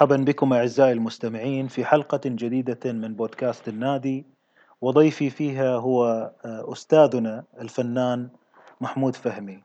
مرحبا 0.00 0.16
بكم 0.16 0.52
أعزائي 0.52 0.92
المستمعين 0.92 1.66
في 1.66 1.84
حلقة 1.84 2.20
جديدة 2.24 2.92
من 2.92 3.14
بودكاست 3.14 3.68
النادي 3.68 4.24
وضيفي 4.80 5.30
فيها 5.30 5.76
هو 5.76 6.30
أستاذنا 6.44 7.44
الفنان 7.60 8.28
محمود 8.80 9.16
فهمي. 9.16 9.62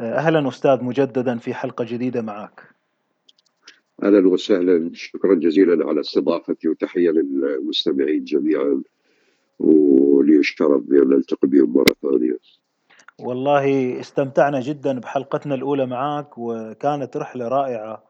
أهلا 0.00 0.48
أستاذ 0.48 0.84
مجددا 0.84 1.38
في 1.38 1.54
حلقة 1.54 1.84
جديدة 1.84 2.22
معك. 2.22 2.62
أهلا 4.02 4.28
وسهلا. 4.28 4.90
شكرا 4.94 5.34
جزيلا 5.34 5.88
على 5.88 6.00
استضافتي 6.00 6.68
وتحية 6.68 7.10
للمستمعين 7.10 8.24
جميعا 8.24 8.82
ولي 9.58 10.38
الشرف 10.38 10.82
بأن 10.82 11.08
نلتقي 11.08 11.48
بهم 11.48 11.72
مرة 11.72 11.94
ثانية. 12.02 12.38
والله 13.18 14.00
استمتعنا 14.00 14.60
جدا 14.60 15.00
بحلقتنا 15.00 15.54
الأولى 15.54 15.86
معك 15.86 16.38
وكانت 16.38 17.16
رحلة 17.16 17.48
رائعة. 17.48 18.09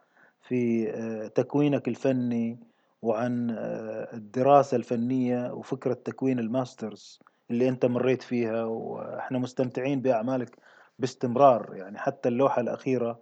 في 0.50 0.90
آه، 0.90 1.26
تكوينك 1.26 1.88
الفني 1.88 2.58
وعن 3.02 3.50
آه، 3.50 4.08
الدراسة 4.14 4.76
الفنية 4.76 5.52
وفكرة 5.52 5.92
تكوين 5.92 6.38
الماسترز 6.38 7.20
اللي 7.50 7.68
أنت 7.68 7.86
مريت 7.86 8.22
فيها. 8.22 8.64
وإحنا 8.64 9.38
مستمتعين 9.38 10.00
بأعمالك 10.00 10.56
باستمرار. 10.98 11.70
يعني 11.74 11.98
حتى 11.98 12.28
اللوحة 12.28 12.60
الأخيرة 12.60 13.20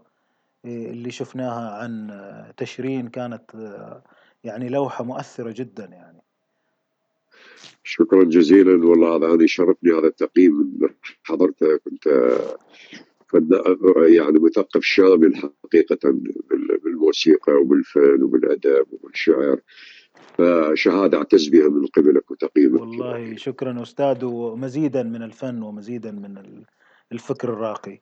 آه، 0.65 0.91
اللي 0.91 1.11
شفناها 1.11 1.71
عن 1.71 2.13
تشرين 2.57 3.09
كانت 3.09 3.51
يعني 4.45 4.69
لوحة 4.69 5.05
مؤثرة 5.05 5.55
جدا 5.57 5.85
يعني. 5.85 6.23
شكرا 7.85 8.25
جزيلا. 8.25 8.87
والله 8.87 9.35
هذا 9.35 9.45
يشرفني 9.45 9.93
هذا 9.93 10.07
التقييم 10.07 10.79
حضرته. 11.25 11.77
كنت 11.77 12.09
يعني 14.09 14.39
مثقف 14.39 14.83
شامل 14.83 15.37
حقيقة 15.37 15.99
بالموسيقى 16.85 17.53
وبالفن 17.53 18.23
وبالأدب 18.23 18.87
وبالشعر. 18.93 19.61
فشهادة 20.39 21.19
أعتز 21.19 21.49
بها 21.49 21.69
من 21.69 21.87
قبلك 21.87 22.31
وتقييمك. 22.31 22.81
والله 22.81 23.37
شكرا 23.37 23.83
أستاذ 23.83 24.25
ومزيدا 24.25 25.03
من 25.03 25.23
الفن 25.23 25.63
ومزيدا 25.63 26.11
من 26.11 26.65
الفكر 27.13 27.53
الراقي. 27.53 28.01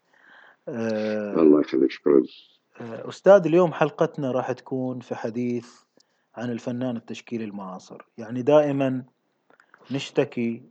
أه 0.69 1.41
الله 1.41 1.61
يخليك 1.61 1.91
شكرا. 1.91 2.23
آه، 2.81 3.09
أستاذ 3.09 3.47
اليوم 3.47 3.73
حلقتنا 3.73 4.33
راح 4.33 4.53
تكون 4.53 5.01
في 5.01 5.15
حديث 5.15 5.69
عن 6.35 6.51
الفنان 6.51 6.97
التشكيلي 6.97 7.45
المعاصر. 7.45 8.03
يعني 8.19 8.43
دائما 8.43 9.05
نشتكي 9.91 10.63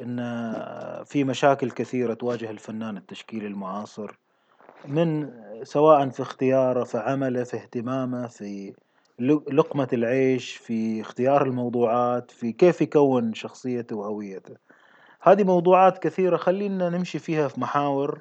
إن 0.00 0.18
في 1.04 1.24
مشاكل 1.24 1.70
كثيرة 1.70 2.14
تواجه 2.14 2.50
الفنان 2.50 2.96
التشكيلي 2.96 3.46
المعاصر 3.46 4.18
من 4.88 5.30
سواء 5.62 6.08
في 6.08 6.22
اختياره 6.22 6.84
في 6.84 6.98
عمله 6.98 7.44
في 7.44 7.56
اهتمامه 7.56 8.26
في 8.26 8.74
لقمة 9.52 9.88
العيش 9.92 10.56
في 10.56 11.00
اختيار 11.00 11.46
الموضوعات 11.46 12.30
في 12.30 12.52
كيف 12.52 12.80
يكون 12.80 13.34
شخصيته 13.34 13.96
وهويته. 13.96 14.56
هذه 15.20 15.44
موضوعات 15.44 15.98
كثيرة 15.98 16.36
خلينا 16.36 16.88
نمشي 16.88 17.18
فيها 17.18 17.48
في 17.48 17.60
محاور 17.60 18.20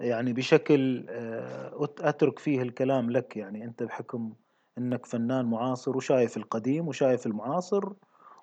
يعني 0.00 0.32
بشكل 0.32 1.06
آه، 1.08 1.88
أترك 2.00 2.38
فيه 2.38 2.62
الكلام 2.62 3.10
لك 3.10 3.36
يعني 3.36 3.64
أنت 3.64 3.82
بحكم 3.82 4.32
إنك 4.78 5.06
فنان 5.06 5.44
معاصر 5.44 5.96
وشايف 5.96 6.36
القديم 6.36 6.88
وشايف 6.88 7.26
المعاصر. 7.26 7.92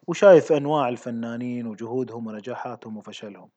وشايف 0.08 0.52
أنواع 0.52 0.90
الفنانين 0.90 1.68
وجهودهم 1.68 2.28
ونجاحاتهم 2.28 2.98
وفشلهم. 2.98 3.50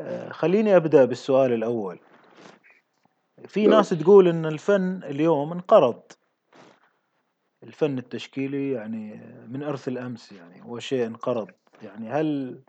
آه، 0.00 0.32
خليني 0.32 0.76
أبدأ 0.76 1.04
بالسؤال 1.04 1.52
الأول. 1.52 1.98
في 3.48 3.62
نعم. 3.62 3.70
ناس 3.70 3.88
تقول 3.88 4.28
إن 4.28 4.46
الفن 4.46 5.00
اليوم 5.04 5.52
انقرض. 5.52 6.02
الفن 7.62 7.98
التشكيلي 7.98 8.70
يعني 8.70 9.20
من 9.48 9.62
إرث 9.62 9.88
الأمس 9.88 10.32
يعني 10.32 10.62
هو 10.62 10.78
شيء 10.78 11.06
انقرض، 11.06 11.48
يعني 11.82 12.10
هل 12.10 12.60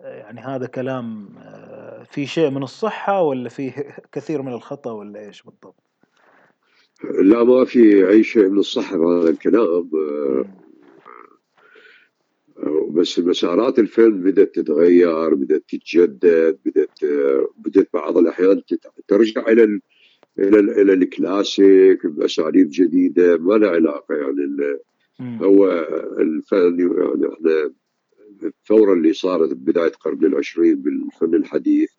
يعني 0.00 0.40
هذا 0.40 0.66
كلام 0.66 1.28
آه، 1.38 2.02
في 2.02 2.26
شيء 2.26 2.50
من 2.50 2.62
الصحة 2.62 3.22
ولا 3.22 3.48
فيه 3.48 3.72
كثير 4.12 4.42
من 4.42 4.52
الخطأ 4.52 4.90
ولا 4.90 5.20
إيش 5.20 5.42
بالضبط؟ 5.42 5.90
لا 7.04 7.44
ما 7.44 7.64
في 7.64 8.08
أي 8.08 8.24
شيء 8.24 8.48
من 8.48 8.58
الصحة 8.58 8.96
بهذا 8.96 9.30
الكلام 9.30 9.90
بس 12.90 13.18
مسارات 13.18 13.78
الفيلم 13.78 14.22
بدأت 14.22 14.54
تتغير 14.54 15.34
بدأت 15.34 15.64
تتجدد 15.68 16.58
بدأت 16.64 16.98
بدأت 17.56 17.88
بعض 17.94 18.18
الأحيان 18.18 18.62
ترجع 19.08 19.48
إلى 19.48 19.64
ال 19.64 19.80
إلى 20.38 20.58
ال 20.58 20.70
إلى 20.70 20.92
الكلاسيك 20.92 22.06
بأساليب 22.06 22.68
جديدة 22.70 23.36
ما 23.36 23.54
له 23.54 23.68
علاقة 23.68 24.14
يعني 24.14 24.78
هو 25.20 25.70
الفن 26.18 26.78
يعني 26.80 27.34
إحنا 27.34 27.72
الثورة 28.42 28.92
اللي 28.92 29.12
صارت 29.12 29.52
ببداية 29.52 29.86
القرن 29.86 30.24
العشرين 30.24 30.74
بالفن 30.74 31.34
الحديث 31.34 31.90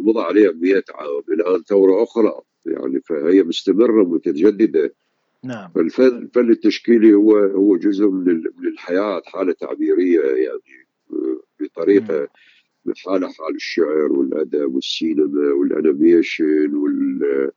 مضى 0.00 0.20
عليها 0.20 0.52
100 0.52 0.82
عام 0.94 1.22
الآن 1.28 1.62
ثورة 1.62 2.02
أخرى 2.02 2.40
يعني 2.66 3.00
فهي 3.00 3.42
مستمرة 3.42 4.04
متجددة. 4.04 4.94
نعم. 5.44 5.70
فالفن 5.74 6.16
الفن 6.16 6.50
التشكيلي 6.50 7.14
هو 7.14 7.36
هو 7.36 7.76
جزء 7.76 8.08
من 8.08 8.42
من 8.58 8.66
الحياة 8.66 9.22
حالة 9.26 9.52
تعبيرية 9.52 10.20
يعني 10.20 10.86
بطريقة 11.60 12.28
من 12.84 12.94
حالة 12.96 13.26
حال 13.26 13.54
الشعر 13.54 14.12
والأدب 14.12 14.74
والسينما 14.74 15.52
وال 15.52 15.74
animation 15.74 16.74
وال 16.74 17.50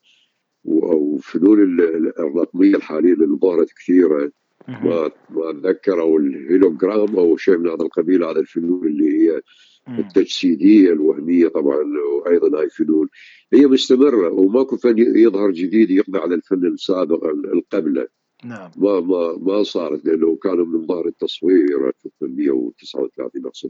وفنون 0.63 1.79
الرقميه 2.19 2.75
الحالية 2.75 3.13
اللي 3.13 3.37
ظهرت 3.41 3.69
كثيرة. 3.73 4.31
ما 4.67 5.11
ما 5.29 5.49
أتذكر 5.49 6.01
أو 6.01 6.17
الهيلوجرام 6.17 7.15
أو 7.15 7.37
شيء 7.37 7.57
من 7.57 7.67
هذا 7.67 7.81
القبيل 7.81 8.23
هذا 8.23 8.39
الفنون 8.39 8.87
اللي 8.87 9.17
هي 9.17 9.41
التجسيديه 9.87 10.93
الوهمية 10.93 11.47
طبعا 11.47 11.83
وأيضا 12.11 12.59
هاي 12.59 12.69
فنون 12.69 13.07
هي 13.53 13.67
مستمرة 13.67 14.29
وماكو 14.31 14.77
فن 14.77 14.97
يظهر 14.97 15.51
جديد 15.51 15.91
يقضي 15.91 16.19
على 16.19 16.35
الفن 16.35 16.65
السابق 16.65 17.25
القبلة. 17.25 18.07
نعم. 18.43 18.71
ما 18.77 18.99
ما 18.99 19.37
ما 19.37 19.63
صارت 19.63 20.05
لأنه 20.05 20.35
كانوا 20.35 20.65
من 20.65 20.87
ظهر 20.87 21.07
التصوير 21.07 21.87
1839 21.87 23.45
أقصد 23.45 23.69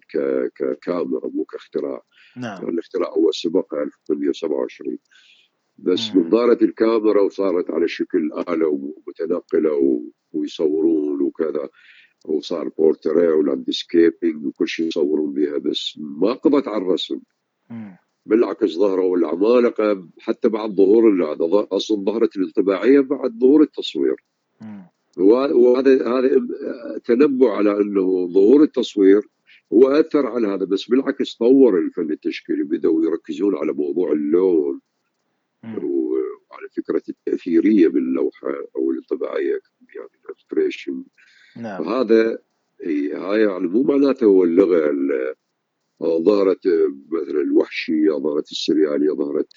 ككاميرا 0.56 1.28
مو 1.28 1.44
كاختراع. 1.44 2.04
نعم. 2.38 2.70
الاختراع 2.70 3.10
هو 3.10 3.32
سبق 3.32 3.74
1827 3.74 4.98
بس 5.78 6.16
من 6.16 6.30
ظهرت 6.30 6.62
الكاميرا 6.62 7.22
وصارت 7.22 7.72
على 7.72 7.88
شكل 7.88 8.32
آلة 8.50 8.68
ومتنقلة 8.68 10.02
ويصورون 10.34 11.22
وكذا. 11.22 11.70
وصار 12.30 12.70
بورتريه 12.70 13.34
ولاندسكيبنج 13.34 14.46
وكل 14.46 14.68
شيء 14.68 14.88
يصورون 14.88 15.34
بها 15.34 15.58
بس 15.58 15.96
ما 15.98 16.34
قضت 16.34 16.68
على 16.68 16.82
الرسم. 16.82 17.20
بالعكس 18.26 18.72
ظهروا 18.72 19.18
العمالقة 19.18 20.08
حتى 20.20 20.50
بعد 20.50 20.72
ظهور 20.72 21.34
هذا 21.34 21.68
أصلا 21.72 22.04
ظهرت 22.04 22.38
الانطباعية 22.38 23.00
بعد 23.00 23.40
ظهور 23.40 23.62
التصوير. 23.62 24.16
وهذا 25.18 26.08
هذا 26.08 26.30
تنبؤ 27.06 27.48
على 27.48 27.82
إنه 27.82 28.28
ظهور 28.28 28.64
التصوير 28.64 29.22
هو 29.74 29.88
أثر 29.88 30.26
على 30.28 30.48
هذا 30.48 30.66
بس 30.66 30.90
بالعكس 30.90 31.36
طور 31.36 31.80
الفن 31.80 32.12
التشكيلي 32.12 32.64
بدأوا 32.64 33.06
يركزون 33.06 33.56
على 33.58 33.74
موضوع 33.74 34.12
اللون 34.12 34.82
وعلى 35.64 36.70
فكرة 36.78 37.04
التأثيرية 37.10 37.88
باللوحة 37.88 38.48
أو 38.76 38.92
الانطباعية 38.92 39.60
يعني 39.96 40.10
الانسبريشن 40.26 41.04
نعم. 41.58 41.84
فهذا 41.84 42.40
هاي 43.14 43.42
يعني 43.42 43.68
مو 43.68 43.84
معناته 43.84 44.26
هو 44.26 44.44
اللغة 44.44 44.96
ظهرت 46.04 46.68
مثلا 47.12 47.42
الوحشيه 47.42 48.12
ظهرت 48.12 48.52
السرياليه 48.52 49.12
ظهرت 49.12 49.54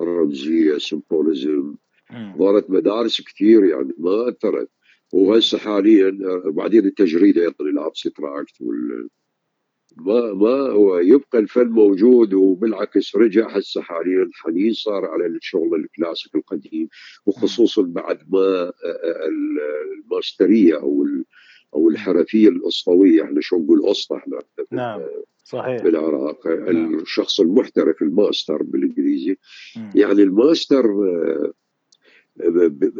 الرمزيه 0.00 0.78
symbolism. 0.78 1.74
ظهرت 2.38 2.70
مدارس 2.70 3.20
كثير 3.20 3.64
يعني 3.64 3.92
ما 3.98 4.28
أثرت. 4.28 4.70
وهسه 5.12 5.58
حاليا 5.58 6.18
بعدين 6.44 6.84
التجريد 6.84 7.38
أيضا 7.38 7.64
ال 7.64 7.75
abstract 7.75 8.60
وال 8.60 9.08
ما 10.00 10.32
ما 10.34 10.50
هو 10.72 10.98
يبقى 10.98 11.38
الفن 11.38 11.68
موجود 11.68 12.34
وبالعكس 12.34 13.16
رجع 13.16 13.48
هسه 13.50 13.82
حاليا 13.82 14.30
حنين 14.34 14.72
صار 14.72 15.04
على 15.04 15.26
الشغل 15.26 15.74
الكلاسيك 15.80 16.34
القديم 16.34 16.88
وخصوصا 17.26 17.82
بعد 17.82 18.18
ما 18.28 18.72
ال 19.28 19.45
masterية 19.45 20.80
أو 20.80 21.06
أو 21.74 21.88
الحرفية 21.88 22.48
الأسطوية 22.48 23.22
إحنا 23.24 23.40
شو 23.40 23.58
نقول 23.58 23.86
اسطى 23.90 24.16
إحنا 24.16 24.38
نعم 24.72 25.00
صحيح. 25.44 25.82
بالعراق 25.82 26.46
نعم. 26.46 26.94
الشخص 26.94 27.40
المحترف 27.40 28.02
الماستر 28.02 28.62
بالإنجليزي. 28.62 29.36
يعني 29.94 30.22
الماستر 30.22 30.84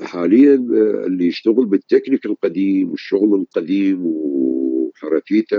حاليا 0.03 0.55
اللي 1.06 1.27
يشتغل 1.27 1.65
بالتكنيك 1.67 2.27
القديم 2.27 2.91
والشغل 2.91 3.35
القديم 3.35 4.03
وحرفيته 4.06 5.59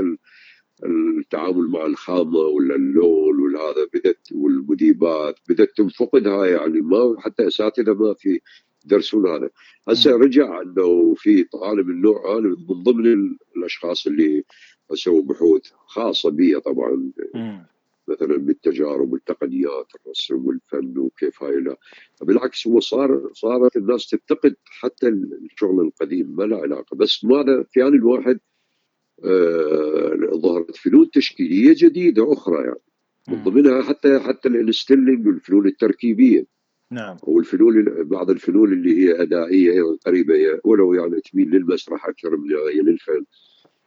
التعامل 0.86 1.68
مع 1.68 1.86
الخامة 1.86 2.40
ولا 2.40 2.76
اللون 2.76 3.40
والهذا 3.40 3.86
بدت 3.94 4.32
والمديبات 4.32 5.40
بدت 5.50 5.78
تنفقد 5.78 6.28
هاي 6.28 6.52
يعني 6.52 6.82
ما 6.82 7.16
حتى 7.20 7.48
أساتذة 7.48 7.94
ما 7.94 8.14
في 8.14 8.42
يدرسون 8.86 9.28
هذا. 9.28 9.50
هسه 9.88 10.12
رجع 10.18 10.62
إنه 10.62 11.14
في 11.18 11.44
طالب 11.44 11.90
النوع 11.90 12.34
هذا 12.34 12.42
من 12.42 12.84
ضمن 12.84 13.36
الأشخاص 13.58 14.08
اللي 14.08 14.44
سووا 14.94 15.22
بحوث 15.22 15.62
خاصة 15.88 16.30
بي 16.30 16.60
طبعا. 16.60 17.12
مثلا 18.08 18.38
بالتجارب 18.38 19.14
والتقنيات 19.14 19.88
الرسم 20.06 20.46
والفن 20.46 20.98
وكيف 20.98 21.44
هاي 21.44 21.56
لا. 21.56 21.78
بالعكس 22.22 22.68
هو 22.68 22.80
صار 22.80 23.30
صارت 23.34 23.78
الناس 23.78 24.10
تفتقد 24.10 24.56
حتى 24.66 25.08
الشغل 25.08 25.82
القديم 25.86 26.36
ما 26.36 26.44
له 26.44 26.58
علاقة. 26.58 26.96
بس 26.96 27.26
ماذا 27.26 27.64
في 27.64 27.84
آن 27.84 27.94
الواحد 27.94 28.40
ظهرت 30.42 30.76
فنون 30.76 31.12
تشكيلية 31.12 31.76
جديدة 31.78 32.34
أخرى 32.34 32.64
يعني. 32.64 32.80
من 33.28 33.44
ضمنها 33.44 33.82
حتى 33.82 34.20
حتى 34.20 34.48
ال 34.50 34.56
installation 34.56 35.28
والفنون 35.28 35.68
التركيبية. 35.68 36.46
نعم. 36.92 37.18
والفنون 37.24 38.04
بعض 38.04 38.30
الفنون 38.30 38.74
اللي 38.74 38.98
هي 38.98 39.22
أدائية 39.22 39.72
أيضا 39.72 39.98
قريبة 40.06 40.60
ولو 40.64 40.94
يعني 40.94 41.22
تميل 41.22 41.50
للمسرح 41.50 42.06
أكثر 42.06 42.38
من 42.38 42.50
للفن. 42.86 43.26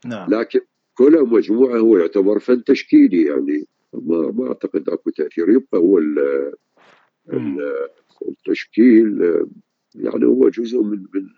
نعم. 0.06 0.30
لكن 0.30 0.60
كلها 0.94 1.22
مجموعة 1.22 1.78
هو 1.78 1.98
يعتبر 1.98 2.38
فن 2.38 2.64
تشكيلي 2.64 3.22
يعني. 3.22 3.66
ما 3.92 4.30
ما 4.30 4.48
أعتقد 4.48 4.88
أكو 4.88 5.10
تأثير. 5.10 5.50
يبقى 5.50 5.80
هو 5.80 6.00
التشكيل 8.28 9.18
يعني 9.94 10.24
هو 10.24 10.48
جزء 10.48 10.82
من 10.82 11.06
من 11.14 11.28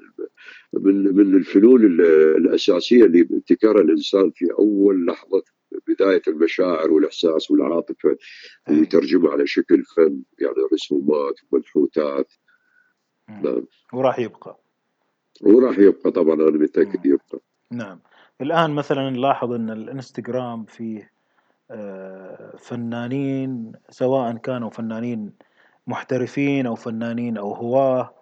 من, 0.72 1.16
من 1.16 1.34
الفنون 1.34 1.84
الأساسية 2.36 3.04
اللي 3.04 3.20
ابتكرها 3.20 3.82
الإنسان 3.82 4.30
في 4.30 4.52
أول 4.58 5.06
لحظة 5.06 5.42
بداية 5.88 6.22
المشاعر 6.28 6.90
والإحساس 6.90 7.50
والعاطفة 7.50 8.16
ويترجمها 8.68 9.32
على 9.32 9.46
شكل 9.46 9.84
فن 9.84 10.22
يعني 10.38 10.56
رسومات 10.72 11.34
ومنحوتات 11.50 12.32
نعم. 13.28 13.66
وراح 13.92 14.18
يبقى. 14.18 14.58
وراح 15.42 15.78
يبقى 15.78 16.10
طبعا 16.10 16.34
أنا 16.34 16.50
متأكد 16.50 17.06
يبقى. 17.06 17.40
نعم. 17.70 18.00
الآن 18.40 18.70
مثلا 18.70 19.10
نلاحظ 19.10 19.52
إن 19.52 19.70
الإنستغرام 19.70 20.64
فيه 20.64 21.10
آه، 21.70 22.56
فنانين 22.58 23.72
سواء 23.90 24.36
كانوا 24.36 24.70
فنانين 24.70 25.32
محترفين 25.86 26.66
أو 26.66 26.74
فنانين 26.74 27.36
أو 27.36 27.52
هواه 27.52 28.14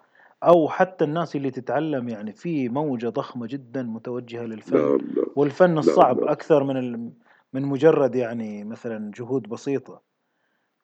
أو 0.47 0.69
حتى 0.69 1.05
الناس 1.05 1.35
اللي 1.35 1.51
تتعلم 1.51 2.09
يعني 2.09 2.33
في 2.33 2.69
موجة 2.69 3.09
ضخمة 3.09 3.47
جدا 3.47 3.83
متوجهة 3.83 4.45
للفن. 4.45 4.77
نعم 4.77 4.97
نعم. 5.15 5.25
والفن 5.35 5.69
نعم 5.69 5.77
الصعب 5.77 6.19
نعم. 6.19 6.29
أكثر 6.29 6.63
من 6.63 7.11
من 7.53 7.61
مجرد 7.61 8.15
يعني 8.15 8.63
مثلا 8.63 9.11
جهود 9.15 9.49
بسيطة. 9.49 10.01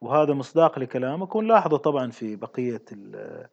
وهذا 0.02 0.34
مصداق 0.34 0.80
لكلامك 0.80 1.36
ونلاحظه 1.36 1.78
طبعا 1.78 2.12
في 2.12 2.36
بقية 2.36 2.84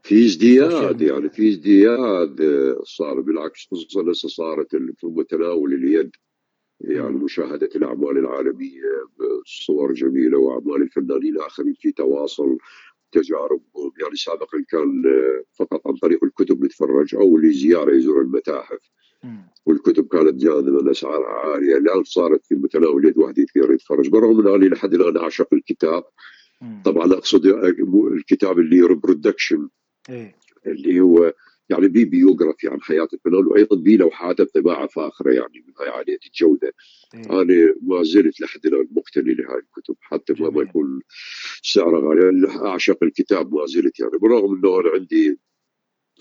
في 0.02 0.26
ازدياد 0.26 1.00
يعني 1.00 1.28
في 1.30 1.48
ازدياد 1.48 2.40
آه، 2.40 2.80
صار 2.84 3.20
بالعكس 3.20 3.66
خصوصا 3.70 4.10
هسه 4.10 4.28
صارت 4.28 4.76
في 4.76 5.06
متناول 5.06 5.74
اليد 5.74 6.10
يعني 6.80 7.16
مشاهدة 7.16 7.68
الأعمال 7.76 8.18
العالمية 8.18 8.82
بصور 9.18 9.92
جميلة 9.92 10.38
وأعمال 10.38 10.82
الفنانين 10.82 11.36
الآخرين 11.36 11.74
في 11.74 11.92
تواصل. 11.92 12.58
تجاربهم 13.12 13.92
يعني 14.02 14.16
سابقا 14.16 14.64
كان 14.68 15.02
فقط 15.58 15.86
عن 15.86 15.94
طريق 15.94 16.24
الكتب 16.24 16.64
نتفرج 16.64 17.14
أو 17.14 17.38
لزيارة 17.38 17.94
يزور 17.94 18.20
المتاحف. 18.20 18.90
والكتب 19.66 20.08
كانت 20.08 20.34
جاذبة 20.34 20.90
أسعارها 20.90 21.28
عالية. 21.28 21.76
الآن 21.76 22.04
صارت 22.04 22.46
في 22.46 22.54
متناول 22.54 23.06
يد 23.06 23.18
واحد 23.18 23.38
يقدر 23.38 23.72
يتفرج. 23.72 24.08
بالرغم 24.08 24.36
من 24.36 24.54
أني 24.54 24.68
لحد 24.68 24.94
الآن 24.94 25.16
أعشق 25.16 25.48
الكتاب. 25.54 26.04
طبعا 26.84 27.12
أقصد 27.12 27.46
الكتاب 28.12 28.58
اللي 28.58 28.80
reproduction 28.80 29.68
إيه. 30.10 30.36
اللي 30.66 31.00
هو 31.00 31.32
يعني 31.68 31.88
بي 31.88 32.04
biography 32.04 32.68
عن 32.68 32.80
حياه 32.82 33.08
الفنان 33.12 33.46
وأيضا 33.46 33.76
بي 33.76 33.96
لوحات 33.96 34.40
الطباعه 34.40 34.86
فاخرة 34.86 35.32
يعني 35.32 35.64
من 35.66 35.88
عاليه 35.88 36.18
الجودة. 36.26 36.72
إيه. 37.14 37.42
أنا 37.42 37.74
ما 37.82 38.02
زلت 38.02 38.40
لحد 38.40 38.66
الآن 38.66 38.88
مقتني 38.90 39.34
لهذه 39.34 39.58
الكتب 39.58 39.96
حتى 40.00 40.34
ما, 40.40 40.50
ما 40.50 40.62
يكون 40.62 41.00
سعرها 41.62 42.08
غالي 42.08 42.24
يعني 42.24 42.66
أعشق 42.66 42.98
الكتاب 43.02 43.54
ما 43.54 43.66
زلت 43.66 44.00
يعني. 44.00 44.18
بالرغم 44.22 44.54
إنه 44.54 44.80
أنا 44.80 44.90
عندي 44.94 45.38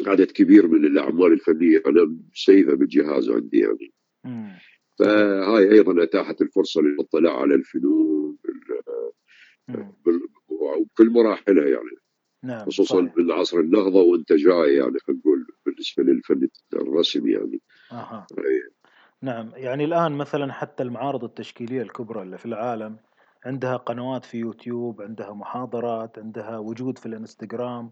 عدد 0.08 0.32
كبير 0.32 0.68
من 0.68 0.86
الأعمال 0.86 1.34
الفنية 1.34 1.84
أنا 1.86 2.18
سيفها 2.34 2.76
بالجهاز 2.76 3.30
عندي 3.30 3.60
يعني. 3.60 3.94
فهاي 5.00 5.72
أيضا 5.72 6.04
أتاحت 6.04 6.42
الفرصة 6.42 6.82
للاطلاع 6.82 7.42
على 7.42 7.56
الفنون 7.56 8.38
بكل 9.68 11.10
مراحلها 11.10 11.66
يعني. 11.66 12.05
نعم 12.46 12.66
خصوصا 12.66 12.96
صحيح. 12.96 13.18
من 13.18 13.32
عصر 13.32 13.60
النهضه 13.60 14.02
وأنت 14.02 14.34
جاي 14.34 14.76
يعني 14.76 15.00
خلينا 15.00 15.22
نقول 15.22 15.48
بالنسبة 15.66 16.04
للفن 16.04 16.48
الرسمي 16.74 17.32
يعني 17.32 17.62
أها 17.92 18.28
نعم 19.22 19.52
يعني 19.56 19.86
الآن 19.86 20.12
مثلا 20.12 20.54
حتى 20.54 20.84
المعارض 20.84 21.24
التشكيلية 21.24 21.82
الكبرى 21.82 22.22
اللي 22.22 22.38
في 22.38 22.46
العالم 22.46 22.98
عندها 23.46 23.78
قنوات 23.78 24.26
في 24.26 24.38
يوتيوب 24.38 25.02
عندها 25.02 25.34
محاضرات 25.34 26.20
عندها 26.20 26.58
وجود 26.58 26.98
في 26.98 27.06
الإنستغرام 27.06 27.92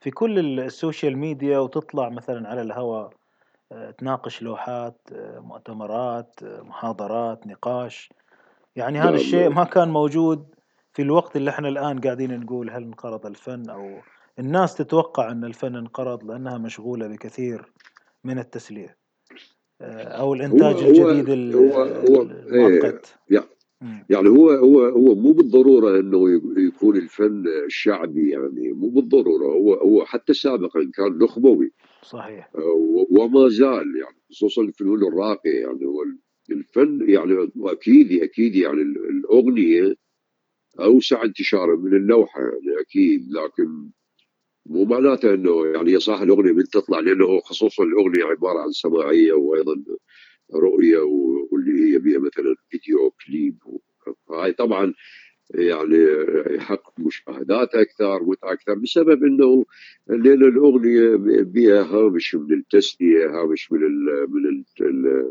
في 0.00 0.10
كل 0.10 0.60
السوشيال 0.60 1.18
ميديا 1.18 1.58
وتطلع 1.58 2.08
مثلا 2.08 2.48
على 2.48 2.62
الهواء 2.62 3.10
آه، 3.72 3.90
تناقش 3.90 4.42
لوحات 4.42 5.08
آه، 5.12 5.40
مؤتمرات 5.40 6.40
آه، 6.42 6.62
محاضرات 6.62 7.46
نقاش 7.46 8.10
يعني 8.76 8.98
هذا 8.98 9.06
نعم 9.06 9.14
الشيء 9.14 9.48
نعم. 9.48 9.54
ما 9.54 9.64
كان 9.64 9.88
موجود 9.88 10.54
في 10.92 11.02
الوقت 11.02 11.36
اللي 11.36 11.50
إحنا 11.50 11.68
الآن 11.68 12.00
قاعدين 12.00 12.40
نقول 12.40 12.70
هل 12.70 12.82
انقرض 12.82 13.26
الفن 13.26 13.70
أو 13.70 13.98
الناس 14.38 14.74
تتوقع 14.74 15.32
أن 15.32 15.44
الفن 15.44 15.76
انقرض 15.76 16.24
لأنها 16.24 16.58
مشغولة 16.58 17.06
بكثير 17.06 17.72
من 18.24 18.38
التسلية. 18.38 18.96
آه، 19.80 20.02
أو 20.02 20.34
الإنتاج 20.34 20.74
هو 20.74 21.10
الجديد 21.10 21.54
هو 21.56 21.82
هو 21.82 22.22
المؤقت. 22.22 23.18
إيه 23.32 23.52
يعني 24.10 24.28
هو 24.28 24.50
هو 24.50 24.84
هو 24.84 25.14
مو 25.14 25.32
بالضرورة 25.32 26.00
إنه 26.00 26.40
يكون 26.56 26.96
الفن 26.96 27.44
شعبي 27.68 28.30
يعني 28.30 28.72
مو 28.72 28.88
بالضرورة 28.88 29.46
هو 29.46 29.74
هو 29.74 30.04
حتى 30.04 30.34
سابقا 30.34 30.90
كان 30.94 31.18
نخبوي 31.18 31.72
صحيح. 32.02 32.50
آه، 32.54 33.06
وما 33.10 33.48
زال 33.48 33.96
يعني 33.96 34.16
خصوصا 34.30 34.62
الفنون 34.62 35.02
الراقية 35.02 35.60
يعني 35.60 35.86
هو 35.86 36.04
الفن 36.50 37.10
يعني 37.10 37.50
واكيد 37.56 38.22
أكيد 38.22 38.54
يعني 38.56 38.82
الأغنية 38.82 39.94
أوسع 40.80 41.24
انتشارا 41.24 41.76
من 41.76 41.96
اللوحة 41.96 42.40
يعني 42.40 42.80
أكيد 42.80 43.30
لكن 43.30 43.90
مو 44.66 44.84
معناته 44.84 45.34
إنه 45.34 45.66
يعني 45.66 46.00
صح 46.00 46.20
الأغنية 46.20 46.52
من 46.52 46.64
تطلع 46.64 46.98
لأنه 47.00 47.40
خصوصا 47.40 47.84
الأغنية 47.84 48.24
عبارة 48.24 48.58
عن 48.58 48.72
سماعية 48.72 49.32
وأيضا 49.32 49.82
رؤية 50.54 50.98
واللي 51.52 51.94
هي 51.94 51.98
بها 51.98 52.18
مثلا 52.18 52.54
فيديو 52.70 53.12
كليب 53.26 53.58
هاي 54.30 54.52
طبعا 54.52 54.94
يعني 55.54 55.98
يحقق 56.50 56.92
مشاهدات 56.98 57.74
أكثر 57.74 58.22
متعة 58.22 58.52
أكثر 58.52 58.74
بسبب 58.74 59.24
إنه 59.24 59.64
لأن 60.08 60.42
الأغنية 60.42 61.16
بها 61.42 61.82
هامش 61.82 62.34
من 62.34 62.52
التسلية 62.52 63.26
هامش 63.26 63.72
من 63.72 63.82
ال 63.82 64.26
من 64.30 64.64
ال 64.80 65.30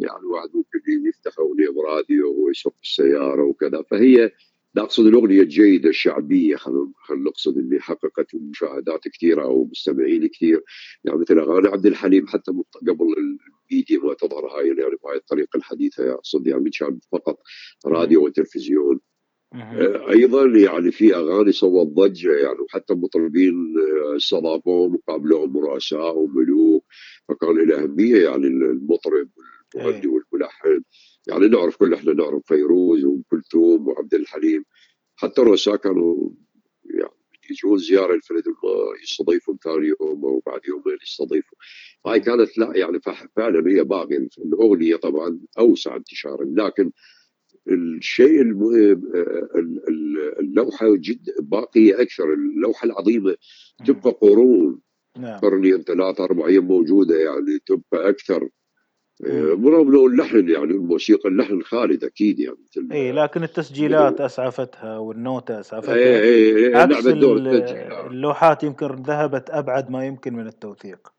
يعني 0.00 0.24
واحد 0.24 0.48
ممكن 0.54 1.08
يفتح 1.08 1.38
أغنية 1.38 1.68
براديو 1.70 2.30
وهو 2.30 2.50
يسوق 2.50 2.74
السيارة 2.82 3.42
وكذا 3.42 3.82
فهي 3.82 4.30
لا 4.74 4.82
أقصد 4.82 5.06
الأغنية 5.06 5.40
الجيدة 5.40 5.88
الشعبية 5.88 6.56
خلينا 6.56 6.90
نقصد 7.10 7.58
اللي 7.58 7.80
حققت 7.80 8.34
مشاهدات 8.34 9.08
كثيرة 9.08 9.42
أو 9.42 9.64
مستمعين 9.64 10.26
كثير. 10.26 10.62
يعني 11.04 11.18
مثل 11.18 11.38
أغاني 11.38 11.68
عبد 11.68 11.86
الحليم 11.86 12.26
حتى 12.26 12.52
قبل 12.88 13.14
الميديا 13.18 13.98
ما 13.98 14.14
تظهر 14.14 14.46
هاي 14.46 14.66
يعني 14.66 14.96
بهاي 15.04 15.16
الطريقة 15.16 15.56
الحديثة 15.56 16.12
أقصد 16.12 16.46
يعني 16.46 16.70
كان 16.70 16.98
فقط 17.12 17.38
راديو 17.86 18.24
وتلفزيون. 18.24 19.00
آه، 19.54 20.10
أيضا 20.10 20.46
يعني 20.46 20.90
في 20.92 21.14
أغاني 21.14 21.52
سوت 21.52 21.86
ضجة 21.86 22.32
يعني 22.32 22.58
وحتى 22.58 22.92
المطربين 22.92 23.74
آه، 23.78 24.16
استضافوهم 24.16 24.94
وقابلوهم 24.94 25.56
رؤساء 25.56 26.18
وملوك 26.18 26.84
فكان 27.28 27.68
له 27.68 27.82
أهمية 27.82 28.24
يعني 28.24 28.46
المطرب 28.46 29.28
والمغني 29.74 30.02
إيه. 30.04 30.08
والملحن. 30.32 30.82
يعني 31.26 31.48
نعرف 31.48 31.76
كل 31.76 31.94
إحنا 31.94 32.12
نعرف 32.12 32.42
فيروز 32.46 33.04
وام 33.04 33.22
كلثوم 33.30 33.88
وعبد 33.88 34.14
الحليم. 34.14 34.64
حتى 35.16 35.42
الرؤساء 35.42 35.76
كانوا 35.76 36.30
يعني 36.84 37.10
يجون 37.50 37.78
زيارة 37.78 38.14
الفرد 38.14 38.42
يستضيفهم 39.02 39.58
ثاني 39.64 39.86
يوم 39.86 40.24
أو 40.24 40.42
بعد 40.46 40.60
يومين 40.68 40.98
يستضيفوا 41.02 41.58
هاي 42.06 42.20
كانت 42.20 42.58
لا 42.58 42.72
يعني 42.76 43.00
فعلا 43.36 43.70
هي 43.70 43.84
باقيه 43.84 44.28
الأغنية 44.38 44.96
طبعا 44.96 45.40
أوسع 45.58 45.96
انتشارا 45.96 46.44
لكن 46.44 46.90
الشيء 47.68 48.42
المهم 48.42 49.02
اللوحة 50.40 50.96
جد 50.96 51.30
باقية 51.40 52.02
أكثر 52.02 52.32
اللوحة 52.34 52.86
العظيمة 52.86 53.36
تبقى 53.86 54.10
قرون. 54.10 54.80
نعم. 55.18 55.40
قرنين 55.40 55.82
ثلاثة 55.82 56.24
أربع 56.24 56.46
أيام 56.46 56.64
موجودة 56.64 57.16
يعني 57.16 57.58
تبقى 57.66 58.08
أكثر. 58.08 58.48
برغم 59.54 59.88
انه 59.88 60.06
اللحن 60.06 60.48
يعني 60.48 60.70
الموسيقى 60.72 61.28
اللحن 61.28 61.62
خالد 61.62 62.04
أكيد 62.04 62.40
يعني 62.40 62.56
اي 62.92 63.12
لكن 63.12 63.42
التسجيلات 63.42 64.20
أسعفتها 64.20 64.98
والنوتة 64.98 65.60
أسعفتها. 65.60 65.94
اي 65.94 66.22
اي 66.22 66.66
اي 66.68 66.74
عكس 66.74 67.06
اللوحات 67.06 68.64
يمكن 68.64 68.86
ذهبت 68.86 69.50
أبعد 69.50 69.90
ما 69.90 70.06
يمكن 70.06 70.34
من 70.34 70.46
التوثيق. 70.46 71.12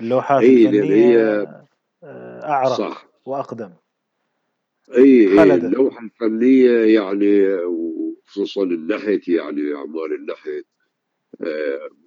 اللوحات 0.00 0.42
أي 0.42 0.68
الفنية 0.68 1.62
آه، 2.04 2.48
أعرق 2.50 2.68
صح. 2.68 3.06
وأقدم. 3.26 3.70
اي 4.96 5.02
اي 5.42 5.54
اللوحة 5.54 6.04
الفنية 6.04 6.70
يعني 6.70 7.54
وخصوصا 7.64 8.62
النحت 8.62 9.28
يعني 9.28 9.74
أعمال 9.74 10.14
النحت. 10.14 10.46
آه، 10.48 10.79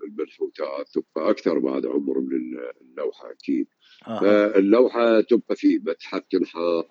المنحوتات 0.08 0.90
تبقى 0.94 1.30
أكثر 1.30 1.60
بعد 1.60 1.86
عمر 1.86 2.20
من 2.20 2.58
اللوحة 2.82 3.32
أكيد 3.32 3.68
آه. 4.08 4.58
اللوحه 4.58 5.22
تبقى 5.22 5.56
في 5.56 5.78
متحف 5.78 6.22
تنحى 6.32 6.84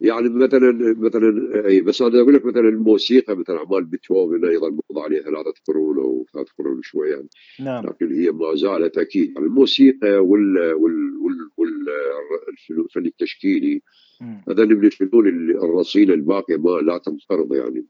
يعني 0.00 0.28
مثلا 0.28 0.94
مثلا 0.98 1.66
أي 1.66 1.80
بس 1.80 2.02
أنا 2.02 2.20
أقول 2.20 2.34
لك 2.34 2.46
مثلا 2.46 2.68
الموسيقى 2.68 3.36
مثلا 3.36 3.56
أعمال 3.58 3.84
بيتهوفن 3.84 4.44
أيضا 4.44 4.68
مضى 4.68 5.00
عليها 5.00 5.22
ثلاثة 5.22 5.52
قرون 5.68 5.98
أو 5.98 6.26
ثلاث 6.34 6.46
قرون 6.58 6.82
شوية 6.82 7.10
يعني. 7.10 7.28
نعم 7.60 7.86
لكن 7.86 8.12
هي 8.12 8.30
ما 8.30 8.54
زالت 8.54 8.98
أكيد 8.98 9.32
يعني 9.34 9.46
الموسيقى 9.46 10.12
وال 10.12 10.58
وال 10.72 11.20
وال 11.56 11.86
والفن 12.70 13.06
التشكيلي 13.06 13.82
هذا 14.48 14.64
من 14.64 14.84
الفنون 14.84 15.28
الرصينه 15.50 16.14
الباقيه 16.14 16.56
ما 16.56 16.70
لا 16.70 16.98
تنقرض 16.98 17.54
يعني. 17.54 17.86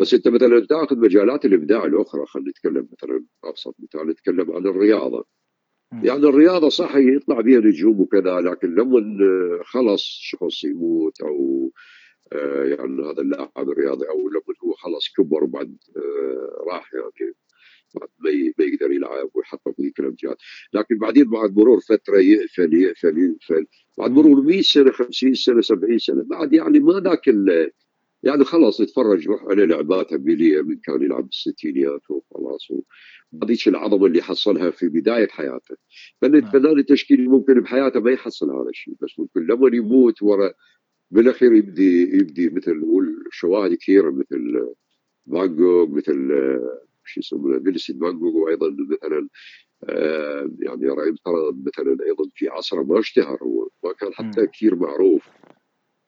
بس 0.00 0.14
انت 0.14 0.28
مثلا 0.28 0.66
تاخذ 0.66 0.98
مجالات 0.98 1.44
الابداع 1.44 1.84
الأخرى 1.84 2.26
خلينا 2.26 2.50
نتكلم 2.50 2.88
مثلا 2.92 3.24
أبسط 3.44 3.74
مثال 3.78 4.08
نتكلم 4.08 4.52
عن 4.52 4.66
الرياضة. 4.66 5.26
يعني 5.92 6.28
الرياضة 6.28 6.68
صح 6.68 6.96
يطلع 6.96 7.40
بها 7.40 7.58
نجوم 7.60 8.00
وكذا 8.00 8.40
لكن 8.40 8.74
لما 8.74 9.00
خلص 9.64 10.02
شخص 10.20 10.64
يموت 10.64 11.20
أو 11.20 11.70
آه، 12.32 12.64
يعني 12.64 13.02
هذا 13.02 13.22
اللاعب 13.22 13.50
الرياضي 13.70 14.08
أو 14.08 14.28
لما 14.28 14.54
هو 14.64 14.72
خلص 14.72 15.12
كبر 15.16 15.44
وبعد 15.44 15.76
آه، 15.96 16.64
راح 16.72 16.90
يعني 16.94 17.34
ما 17.94 18.64
يقدر 18.64 18.92
يلعب 18.92 19.30
ويحقق 19.34 19.80
ذيك 19.80 20.00
الامجاد 20.00 20.36
لكن 20.72 20.98
بعدين 20.98 21.30
بعد 21.30 21.56
مرور 21.56 21.80
فترة 21.80 22.18
يقفل 22.18 22.74
يقفل 22.74 23.18
يقفل. 23.18 23.66
بعد 23.98 24.10
مرور 24.10 24.42
100 24.42 24.62
سنة 24.62 24.92
50 24.92 25.34
سنة 25.34 25.60
70 25.60 25.98
سنة 25.98 26.22
بعد 26.22 26.52
يعني 26.52 26.80
ما 26.80 27.00
ذاك 27.00 27.28
يعني 28.22 28.44
خلاص 28.44 28.80
يتفرج 28.80 29.28
روح 29.28 29.42
على 29.44 29.66
لعبات 29.66 30.14
بيليه 30.14 30.62
من 30.62 30.76
كان 30.76 31.02
يلعب 31.02 31.24
بالستينيات 31.24 32.10
وخلاص. 32.10 32.68
هذيك 33.42 33.68
العظمة 33.68 34.06
اللي 34.06 34.22
حصلها 34.22 34.70
في 34.70 34.88
بداية 34.88 35.28
حياته. 35.28 35.76
فان 36.22 36.32
نعم. 36.32 36.44
الفنان 36.44 36.78
التشكيلي 36.78 37.26
ممكن 37.26 37.60
بحياته 37.60 38.00
ما 38.00 38.10
يحصل 38.10 38.50
هذا 38.50 38.68
الشيء 38.70 38.94
بس 39.02 39.18
ممكن 39.18 39.46
لما 39.46 39.76
يموت 39.76 40.22
ورا 40.22 40.52
بالأخير 41.10 41.52
يبدي 41.52 42.02
يبدي 42.02 42.50
مثل 42.50 42.76
نقول 42.76 43.24
شواهد 43.30 43.74
كثيرة 43.74 44.10
مثل 44.10 44.66
فان 45.32 45.56
جوخ 45.56 45.88
مثل 45.88 46.30
شو 47.04 47.20
يسمونه 47.20 47.58
فينسنت 47.58 48.00
فان 48.00 48.18
جوخ 48.18 48.36
وأيضا 48.36 48.76
مثلا 48.90 49.28
آه، 49.84 50.50
يعني 50.58 50.88
رايم 50.88 51.14
مثلا 51.66 52.06
أيضا 52.06 52.24
في 52.34 52.48
عصره 52.48 52.82
ما 52.82 52.98
اشتهر 52.98 53.38
وما 53.42 53.92
كان 54.00 54.12
حتى 54.12 54.46
كثير 54.46 54.74
معروف. 54.76 55.28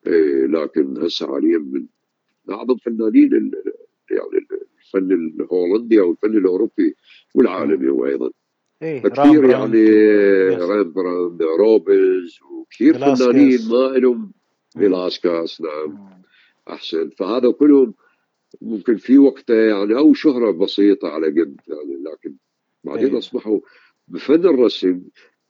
إيه، 0.07 0.45
لكن 0.45 0.97
هسه 0.97 1.27
حاليا 1.27 1.57
من 1.57 1.85
اعظم 2.49 2.75
فنانين 2.75 3.51
يعني 4.11 4.47
الفن 4.81 5.11
الهولندي 5.11 5.99
أو 5.99 6.11
الفن 6.11 6.37
الأوروبي 6.37 6.95
والعالمي 7.35 7.89
هو 7.89 8.05
أيضا. 8.05 8.29
إيه 8.81 9.01
كثير 9.01 9.45
يعني 9.45 9.89
رامبراند 10.55 11.43
روبنز 11.43 12.39
وكثير 12.51 12.93
فنانين 12.93 13.59
ما 13.69 13.97
لهم 13.97 14.31
فيلاسكاس 14.77 15.61
نعم. 15.61 16.21
أحسن. 16.69 17.09
فهذا 17.09 17.51
كلهم 17.51 17.93
ممكن 18.61 18.97
في 18.97 19.17
وقته 19.17 19.53
يعني 19.53 19.97
أو 19.97 20.13
شهرة 20.13 20.51
بسيطة 20.51 21.07
على 21.07 21.27
قد 21.27 21.57
يعني 21.67 22.03
لكن 22.03 22.35
بعدين 22.83 23.09
أيه. 23.09 23.17
أصبحوا 23.17 23.59
بفن 24.07 24.45
الرسم 24.45 25.01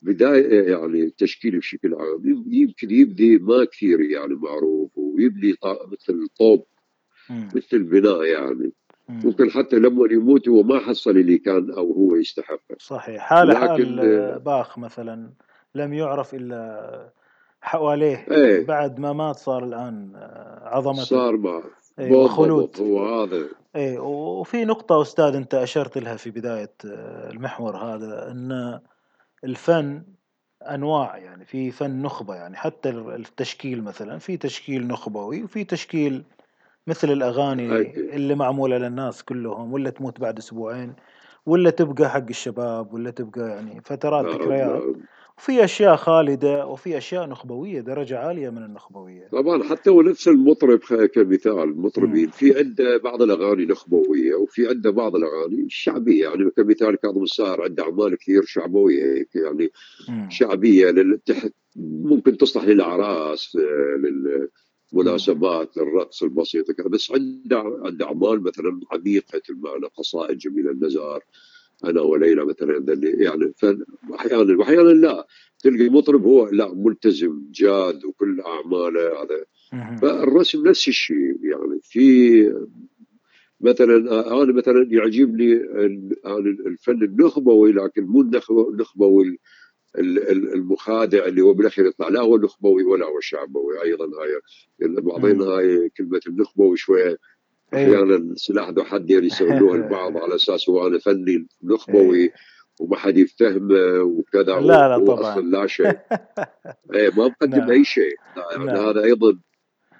بداية 0.01 0.71
يعني 0.71 1.03
التشكيل 1.03 1.57
بشكل 1.59 1.93
عام 1.93 2.45
يمكن 2.47 2.91
يبدي 2.91 3.38
ما 3.38 3.65
كثير 3.65 4.01
يعني 4.01 4.35
معروف 4.35 4.97
ويبني 4.97 5.55
مثل 5.63 6.27
طوب 6.38 6.65
مثل 7.30 7.84
بناء 7.84 8.24
يعني. 8.24 8.72
ممكن 9.10 9.51
حتى 9.51 9.75
لما 9.75 10.08
يموت 10.12 10.50
هو 10.50 10.63
ما 10.63 10.80
حصل 10.80 11.12
اللي 11.12 11.38
كان 11.38 11.72
أو 11.72 11.94
هو 11.94 12.15
يستحقه 12.15 12.75
صحيح. 12.80 13.22
حال 13.22 13.58
حال 13.58 14.39
باخ 14.39 14.77
مثلا 14.77 15.30
لم 15.75 15.94
يعرف 15.94 16.34
إلا 16.34 17.12
حواليه 17.62 18.25
إيه. 18.32 18.65
بعد 18.65 19.00
ما 19.00 19.13
مات 19.13 19.36
صار 19.36 19.63
الآن 19.63 20.12
عظمته 20.63 21.03
صار 21.03 21.38
ما. 21.38 21.63
إيه 22.00 22.12
وخلود. 22.12 22.82
هو 22.82 23.22
هذا. 23.22 23.48
إيه 23.75 24.00
وفي 24.00 24.65
نقطة 24.65 25.01
أستاذ 25.01 25.36
أنت 25.36 25.53
أشرت 25.53 25.98
لها 25.98 26.15
في 26.15 26.32
بداية 26.32 26.74
المحور 26.84 27.77
هذا 27.77 28.32
أن 28.32 28.80
الفن 29.44 30.03
أنواع 30.62 31.18
يعني 31.18 31.46
في 31.46 31.72
فن 31.72 32.01
نخبة 32.01 32.36
يعني 32.36 32.56
حتى 32.56 32.89
التشكيل 32.89 33.84
مثلا 33.84 34.18
في 34.18 34.38
تشكيل 34.38 34.88
نخبوي 34.88 35.44
وفي 35.44 35.63
تشكيل 35.63 36.24
مثل 36.88 37.12
الأغاني 37.12 37.82
اللي 38.16 38.36
معمولة 38.36 38.78
للناس 38.78 39.24
كلهم 39.24 39.74
ولا 39.74 39.90
تموت 39.90 40.20
بعد 40.20 40.38
أسبوعين 40.38 40.94
ولا 41.46 41.70
تبقى 41.70 42.10
حق 42.10 42.25
الشباب 42.30 42.94
ولا 42.94 43.10
تبقى 43.12 43.50
يعني 43.50 43.82
فترات 43.86 44.25
ذكريات. 44.25 44.84
وفي 45.38 45.63
أشياء 45.63 45.96
خالدة 45.96 46.68
وفي 46.68 46.98
أشياء 46.98 47.25
نخبوية 47.25 47.82
درجة 47.82 48.20
عالية 48.20 48.50
من 48.50 48.63
النخبوية. 48.63 49.28
طبعا 49.32 49.63
حتى 49.63 49.90
ونفس 49.90 50.28
المطرب 50.28 50.80
كمثال 51.16 51.60
المطربين 51.60 52.30
في 52.30 52.58
عنده 52.58 52.98
بعض 52.98 53.22
الأغاني 53.22 53.66
نخبوية 53.66 54.36
وفي 54.36 54.68
عنده 54.68 54.92
بعض 54.92 55.16
الأغاني 55.16 55.66
شعبية. 55.70 56.24
يعني 56.24 56.50
كمثال 56.50 56.96
كاظم 56.96 57.24
الساهر 57.24 57.62
عنده 57.62 57.84
اعمال 57.84 58.18
كثير 58.18 58.44
شعبويه 58.46 59.25
يعني 59.36 59.72
مم. 60.10 60.28
شعبية 60.30 60.96
ممكن 61.75 62.38
تصلح 62.38 62.63
للأعراس 62.63 63.56
لل 64.00 64.50
مناسبات 64.93 65.77
للرقص 65.77 66.23
البسيطه 66.23 66.73
كذا 66.73 66.88
بس 66.88 67.12
عنده 67.12 67.79
عنده 67.83 68.05
أعمال 68.05 68.43
مثلا 68.43 68.79
عميقة 68.91 69.41
المعنى 69.50 69.85
قصائد 69.85 70.38
جميلة 70.38 70.71
النزار. 70.71 71.23
أنا 71.85 72.01
وليلى 72.01 72.45
مثلا 72.45 72.83
يعني 73.03 73.53
أحيانا 74.15 74.57
واحيانا 74.57 74.89
لا. 74.89 75.27
تلقى 75.63 75.88
المطرب 75.88 76.23
هو 76.25 76.50
لا 76.50 76.73
ملتزم 76.73 77.41
جاد 77.51 78.05
وكل 78.05 78.41
أعماله 78.41 79.23
هذا. 79.23 79.45
فالرسم 80.01 80.67
نفس 80.67 80.88
الشيء 80.88 81.38
يعني. 81.43 81.79
في 81.83 82.43
مثلا 83.62 83.95
أنا 84.43 84.53
مثلا 84.53 84.88
يعجبني 84.91 85.53
الفن 86.67 87.03
النخبوي 87.03 87.71
لكن 87.71 88.05
مو 88.05 88.21
النخبوي 88.69 89.39
المخادع 89.95 91.25
اللي 91.25 91.41
هو 91.41 91.53
بالاخير 91.53 91.85
يطلع 91.85 92.07
لا 92.07 92.21
هو 92.21 92.38
نخبوي 92.38 92.83
ولا 92.83 93.05
هو 93.05 93.19
شعبوي 93.19 93.83
أيضا 93.83 94.05
هاي 94.05 94.41
بعضين 95.01 95.41
هاي 95.41 95.89
كلمة 95.97 96.21
النخبوي 96.27 96.77
شوية 96.77 97.17
إيه. 97.73 97.85
أحيانا 97.85 98.35
سلاح 98.35 98.69
ذو 98.69 98.83
حدين 98.83 99.23
يسووها 99.23 99.75
البعض 99.83 100.17
على 100.17 100.35
أساس 100.35 100.69
هو 100.69 100.88
أنا 100.88 101.00
فني 101.00 101.47
نخبوي 101.63 102.17
إيه. 102.17 102.33
وما 102.79 102.97
حد 102.97 103.17
يفتهمه 103.17 104.01
وكذا 104.01 104.59
لا 104.59 104.97
لا 104.97 105.05
طبعا 105.05 105.41
لا 105.41 105.67
شيء 105.67 105.85
إيه 106.93 107.09
ما 107.17 107.27
مقدم 107.27 107.57
نعم. 107.57 107.71
أي 107.71 107.83
شيء 107.83 108.15
يعني 108.51 108.65
نعم. 108.65 108.75
هذا 108.75 109.03
أيضا 109.03 109.39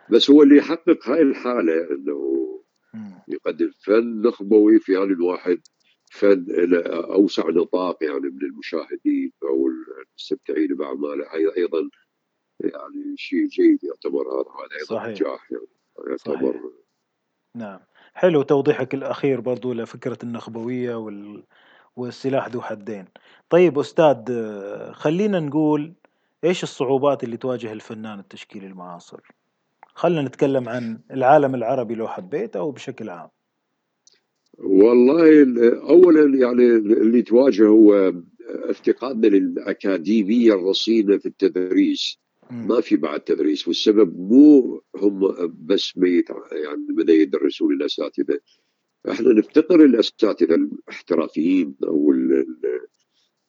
بس 0.10 0.30
هو 0.30 0.44
اللي 0.44 0.58
يحقق 0.58 1.10
هاي 1.10 1.22
الحالة 1.22 1.74
إنه 1.92 2.44
يقدم 3.28 3.72
فن 3.86 4.22
نخبوي 4.22 4.80
في 4.80 4.98
ان 4.98 5.12
الواحد 5.12 5.62
فن 6.14 6.46
أوسع 6.88 7.50
نطاق 7.50 8.04
يعني 8.04 8.30
من 8.30 8.42
المشاهدين 8.42 9.32
أو 9.44 9.68
المستمتعين 9.68 10.68
باعماله 10.68 11.24
هذا 11.24 11.58
أيضا 11.58 11.90
يعني 12.60 13.18
شيء 13.18 13.48
جيد 13.48 13.84
يعتبر 13.84 14.22
هذا 14.22 14.50
هذا 14.50 14.80
أيضا 14.82 15.10
نجاح 15.10 15.52
يعني 15.52 15.66
يعتبر 16.10 16.36
صحيح. 16.36 16.62
نعم. 17.56 17.80
حلو 18.14 18.42
توضيحك 18.42 18.94
الأخير 18.94 19.42
برضو 19.42 19.74
لفكرة 19.74 20.18
النخبوية 20.24 20.96
وال... 20.96 21.44
والسلاح 21.96 22.48
ذو 22.48 22.62
حدين. 22.62 23.06
طيب 23.50 23.80
أستاذ 23.80 24.24
خلينا 24.92 25.40
نقول 25.40 25.94
إيش 26.44 26.64
الصعوبات 26.64 27.24
اللي 27.24 27.38
تواجه 27.38 27.74
الفنان 27.74 28.20
التشكيلي 28.20 28.68
المعاصر؟ 28.68 29.22
خلينا 29.96 30.22
نتكلم 30.22 30.70
عن 30.70 31.00
العالم 31.12 31.56
العربي 31.56 31.96
لو 31.96 32.08
حبيت 32.08 32.56
أو 32.56 32.72
بشكل 32.72 33.10
عام. 33.10 33.30
والله 34.58 35.44
اولا 35.82 36.38
يعني 36.38 36.66
اللي 36.76 37.22
تواجه 37.22 37.68
هو 37.68 38.14
افتقادنا 38.50 39.28
للأكاديمية 39.28 40.54
الرصينة 40.54 41.18
في 41.18 41.26
التدريس. 41.26 42.18
ما 42.52 42.82
في 42.82 42.96
بعد 42.96 43.20
تدريس 43.20 43.68
والسبب 43.68 44.20
مو 44.20 44.82
هم 44.96 45.34
بس 45.66 45.98
ميت 45.98 46.30
يعني 46.52 46.86
بدا 46.90 47.14
يدرسون 47.14 47.74
الأساتذة. 47.74 48.40
إحنا 49.10 49.34
نفتقر 49.34 49.86
الاساتذه 49.86 50.56
الاحترافيين 50.56 51.76
أو 51.84 52.12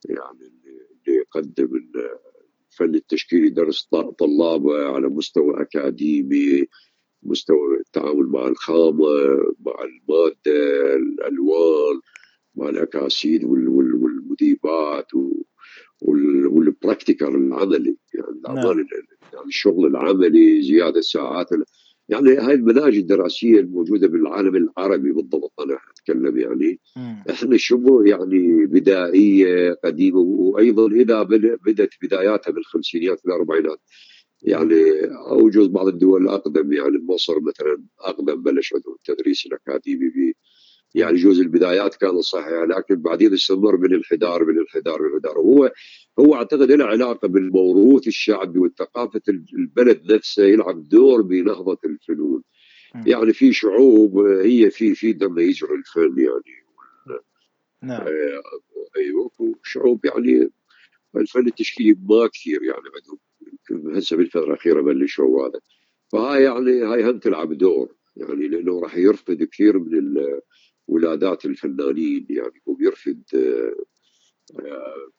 يعني 0.09 0.41
اللي 1.07 1.19
يقدم 1.19 1.77
الفن 2.71 2.95
التشكيلي 2.95 3.47
يدرس 3.47 3.89
طلابه 4.19 4.87
على 4.87 5.09
مستوى 5.09 5.63
أكاديمي 5.63 6.67
مستوى 7.25 7.77
التعامل 7.81 8.27
مع 8.27 8.49
الخامة 8.49 9.07
مع 9.67 9.75
المادة 9.85 10.95
الألوان 10.97 12.01
مع 12.55 12.69
الاكاسيد 12.69 13.45
والمذيبات 13.45 15.07
والبراكتيكال 16.03 17.29
العملي 17.29 17.97
يعني 18.15 18.41
نعم. 18.49 18.67
يعني 19.33 19.47
الشغل 19.47 19.87
العملي 19.87 20.63
زيادة 20.63 21.01
ساعات 21.01 21.49
يعني 22.09 22.37
هاي 22.37 22.55
المناهج 22.55 22.97
الدراسية 22.97 23.61
الموجودة 23.61 24.09
بالعالم 24.09 24.57
العربي 24.57 25.13
بالضبط 25.13 25.61
أنا 25.61 25.79
أتكلم 25.91 26.39
يعني 26.39 26.81
مم. 26.97 27.25
إحنا 27.31 27.57
شبه 27.57 28.05
يعني 28.05 28.67
بدائية 28.67 29.73
قديمة 29.85 30.19
وأيضا 30.19 30.87
اذا 30.87 31.23
بدأت 31.67 31.91
بداياتها 32.03 32.51
بالخمسينيات 32.51 33.21
والاربعينات 33.25 33.81
يعني 34.45 34.75
أو 35.31 35.49
جزء 35.49 35.69
بعض 35.69 35.87
الدول 35.87 36.23
الأقدم 36.23 36.73
يعني 36.73 36.99
مصر 37.09 37.41
مثلا 37.41 37.85
أقدم 38.01 38.43
بلش 38.43 38.75
عندهم 38.75 38.95
التدريس 38.95 39.47
الأكاديمي 39.47 40.33
يعني 40.95 41.17
جزء 41.17 41.43
البدايات 41.43 41.95
كانت 41.95 42.19
صحيحه 42.19 42.65
لكن 42.65 42.95
بعدين 42.95 43.33
استمر 43.33 43.77
بالانحدار 43.77 44.45
بالانحدار 44.45 45.03
بالانحدار 45.03 45.39
وهو 45.39 45.73
هو 46.19 46.35
أعتقد 46.35 46.73
له 46.73 46.85
علاقة 46.85 47.29
بالموروث 47.29 48.07
الشعبي 48.07 48.59
وثقافه 48.59 49.23
البلد 49.55 50.13
نفسه 50.13 50.45
يلعب 50.45 50.89
دور 50.89 51.23
بنهضة 51.23 51.79
الفنون. 51.85 52.43
يعني 53.07 53.33
في 53.33 53.53
شعوب 53.53 54.19
هي 54.19 54.71
في 54.71 54.95
في 54.95 55.13
دم 55.13 55.39
يجري 55.39 55.75
الفن 55.75 56.19
يعني. 56.19 56.65
نعم. 57.83 58.01
آه، 58.01 58.43
أيوه 58.97 59.31
شعوب 59.63 60.05
يعني 60.05 60.51
الفن 61.21 61.47
التشكيلي 61.47 61.97
ما 62.09 62.27
كثير 62.27 62.63
يعني 62.63 62.83
عندهم. 62.95 63.19
هسه 63.97 64.17
بالفترة 64.17 64.45
الأخيرة 64.45 64.81
بلشوا 64.81 65.49
هذا. 65.49 65.61
فهاي 66.13 66.43
يعني 66.43 66.83
هاي 66.83 67.11
هم 67.11 67.19
تلعب 67.19 67.53
دور 67.53 67.95
يعني 68.17 68.49
لأنه 68.49 68.81
راح 68.81 68.97
يرفض 68.97 69.43
كثير 69.43 69.79
من 69.79 70.17
ولادات 70.89 71.45
الفنانين 71.45 72.27
يعني 72.31 72.63
وبيرفض 72.67 73.23
آه، 73.35 73.75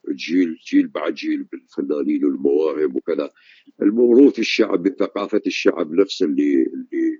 جيل 0.09 0.57
جيل 0.69 0.87
بعد 0.87 1.13
جيل 1.13 1.43
بالفنانين 1.43 2.25
والمواهب 2.25 2.95
وكذا. 2.95 3.31
الموروث 3.81 4.39
الشعب 4.39 4.83
بثقافه 4.83 5.41
الشعب 5.47 5.93
نفسه 5.93 6.25
اللي 6.25 6.63
اللي 6.63 7.19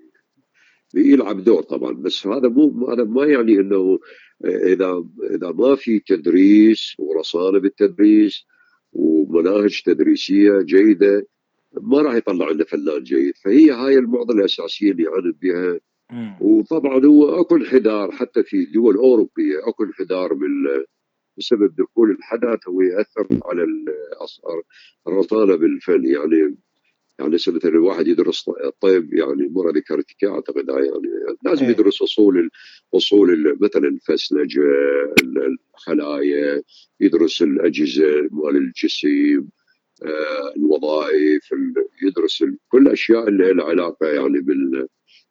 يلعب 1.12 1.44
دور 1.44 1.62
طبعا. 1.62 1.92
بس 1.92 2.28
هذا 2.28 2.48
مو 2.48 2.88
هذا 2.92 3.04
ما 3.04 3.26
يعني 3.26 3.60
إنه 3.60 4.00
إذا 4.46 5.06
إذا 5.32 5.52
ما 5.52 5.76
في 5.76 6.00
تدريس 6.00 6.96
ورصانة 7.00 7.60
بالتدريس 7.60 8.46
ومناهج 8.96 9.82
تدريسية 9.86 10.62
جيدة 10.62 11.28
ما 11.82 12.02
راح 12.02 12.16
يطلع 12.16 12.50
لنا 12.50 12.64
فنان 12.64 13.04
جيد. 13.04 13.34
فهي 13.44 13.72
هاي 13.72 13.98
المعضلة 13.98 14.40
الأساسية 14.40 14.92
اللي 14.92 15.04
يعاني 15.04 15.32
بها. 15.42 15.80
وطبعا 16.42 17.06
هو 17.06 17.42
اكو 17.42 17.56
انحدار 17.56 18.12
حتى 18.12 18.44
في 18.44 18.66
دول 18.66 18.96
اوروبيه 18.96 19.60
اكو 19.68 19.84
انحدار 19.84 20.34
بال 20.34 20.86
بسبب 21.38 21.76
دخول 21.76 22.12
الحدث 22.12 22.68
هو 22.68 22.82
يأثر 22.82 23.28
على 23.46 23.68
الرصانه 25.08 25.56
بالفن. 25.56 26.06
يعني 26.06 26.58
يعني 27.20 27.34
مثلا 27.34 27.60
الواحد 27.66 28.08
يدرس 28.08 28.50
طيب 28.82 29.14
يعني 29.14 29.48
مره 29.48 29.72
ذكرتك 29.72 30.24
أعتقد 30.24 30.70
يعني 30.70 31.38
لازم 31.44 31.66
إيه. 31.66 31.72
يدرس 31.72 32.02
أصول 32.02 32.50
أصول 32.94 33.58
مثلا 33.62 33.88
الفسلجه 33.88 34.62
الخلايا 35.76 36.64
يدرس 37.00 37.42
الأجهزة 37.42 38.30
مال 38.32 38.56
الجسم 38.58 39.48
آه، 40.04 40.54
الوظائف 40.58 41.50
يدرس 42.04 42.44
كل 42.70 42.82
الأشياء 42.88 43.28
اللي 43.28 43.54
لها 43.54 43.66
علاقة 43.66 44.08
يعني 44.08 44.40
بال 44.42 44.88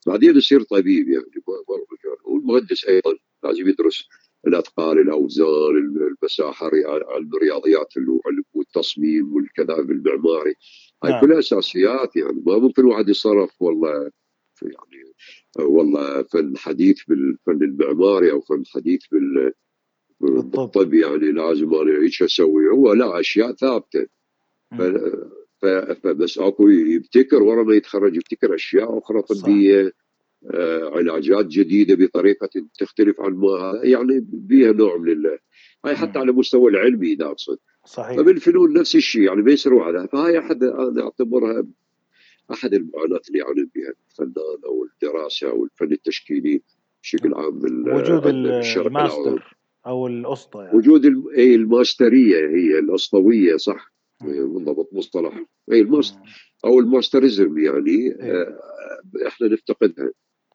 بعدين 0.06 0.36
يصير 0.36 0.62
طبيب 0.62 1.08
يعني 1.08 1.24
والمهندس 2.24 2.84
أيضا 2.84 3.14
لازم 3.44 3.68
يدرس 3.68 4.08
الاثقال 4.46 4.98
الاوزان 4.98 5.76
المساحة 5.76 6.70
الرياضيات 7.16 7.94
والتصميم 8.54 9.34
والكذا 9.34 9.82
بالمعماري 9.82 10.54
هاي 11.04 11.12
نعم. 11.12 11.20
كلها 11.20 11.38
أساسيات 11.38 12.16
يعني. 12.16 12.42
ما 12.46 12.58
ممكن 12.58 12.84
واحد 12.84 13.08
يصرف 13.08 13.62
والله 13.62 14.10
يعني 14.62 15.14
والله 15.58 16.22
فن 16.22 16.56
حديث 16.56 17.04
بالفن 17.08 17.62
المعماري 17.62 18.32
أو 18.32 18.40
فن 18.40 18.62
حديث 18.66 19.06
بال 19.12 19.52
بالطب. 20.20 20.94
يعني 20.94 21.32
لازم 21.32 21.74
أنا 21.74 22.02
إيش 22.02 22.22
أسوي. 22.22 22.68
هو 22.68 22.92
لا 22.92 23.20
أشياء 23.20 23.52
ثابتة. 23.52 24.06
فبس 26.02 26.38
أكو 26.38 26.68
يبتكر 26.68 27.42
ورا 27.42 27.62
ما 27.62 27.74
يتخرج 27.74 28.16
يبتكر 28.16 28.54
أشياء 28.54 28.98
أخرى 28.98 29.22
طبية. 29.22 29.86
آه 29.86 29.92
علاجات 30.94 31.46
جديدة 31.46 31.94
بطريقة 31.94 32.48
تختلف 32.78 33.20
عن 33.20 33.32
ما 33.32 33.80
يعني 33.82 34.26
بها 34.32 34.72
نوع 34.72 34.96
من 34.96 35.24
هاي 35.84 35.96
حتى 35.96 36.18
على 36.18 36.30
المستوى 36.30 36.70
العلمي 36.70 37.12
اذا 37.12 37.26
اقصد 37.26 37.58
صحيح 37.84 38.16
فبالفنون 38.16 38.72
نفس 38.72 38.96
الشيء 38.96 39.22
يعني 39.22 39.42
بيسروا 39.42 39.82
على 39.84 40.08
فهاي 40.08 40.38
أحد 40.38 40.62
أنا 40.62 41.02
أعتبرها 41.02 41.66
أحد 42.52 42.74
المعاناة 42.74 43.20
اللي 43.28 43.38
يعاني 43.38 43.70
بها 43.74 43.94
الفنان 44.10 44.60
أو 44.66 44.84
الدراسة 44.84 45.50
أو 45.50 45.64
الفن 45.64 45.92
التشكيلي 45.92 46.62
بشكل 47.02 47.34
عام 47.34 47.56
وجود 47.64 48.26
الماستر 48.26 49.56
أو 49.86 50.06
الأسطى 50.06 50.58
يعني. 50.58 50.76
وجود 50.76 51.04
الماسترية 51.38 52.36
هي 52.36 52.78
الأسطوية 52.78 53.56
صح؟ 53.56 53.92
بالضبط 54.20 54.88
مصطلح. 54.92 55.44
اي 55.72 55.80
ال 55.80 55.88
mast 55.88 56.18
أو 56.64 56.80
الماسترزم 56.80 57.58
يعني 57.58 58.16
آه 58.20 58.60
إحنا 59.26 59.48
نفتقدها. 59.48 60.10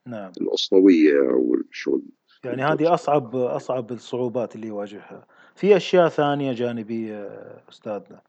نعم. 0.07 0.31
الاسطويه 0.41 1.29
أو 1.29 1.55
الشغل 1.69 2.01
يعني 2.43 2.63
هذه 2.63 2.93
أصعب 2.93 3.35
أصعب 3.35 3.91
الصعوبات 3.91 4.55
اللي 4.55 4.67
يواجهها. 4.67 5.27
في 5.55 5.77
أشياء 5.77 6.09
ثانية 6.09 6.53
جانبية 6.53 7.27
أستاذنا 7.69 8.21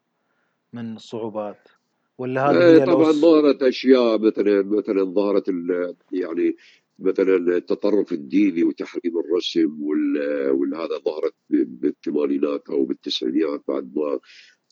من 0.73 0.97
الصعوبات؟ 0.97 1.69
ولا 2.19 2.51
هذه 2.51 2.83
هي 2.83 2.87
طبعا 2.87 3.13
ظهرت 3.13 3.63
أشياء 3.63 4.19
مثلا 4.19 4.63
مثلا 4.63 5.05
ظهرت 5.05 5.45
يعني 6.13 6.57
مثلا 6.99 7.37
التطرف 7.37 8.13
الديني 8.13 8.65
وتحريم 8.65 9.19
الرسم 9.19 9.83
والهذا 10.51 10.99
ظهرت 11.05 11.35
بالثمانينات 11.51 12.71
أو 12.71 12.85
بالتسعينيات 12.85 13.63
بعد 13.69 13.93
ما 13.97 14.19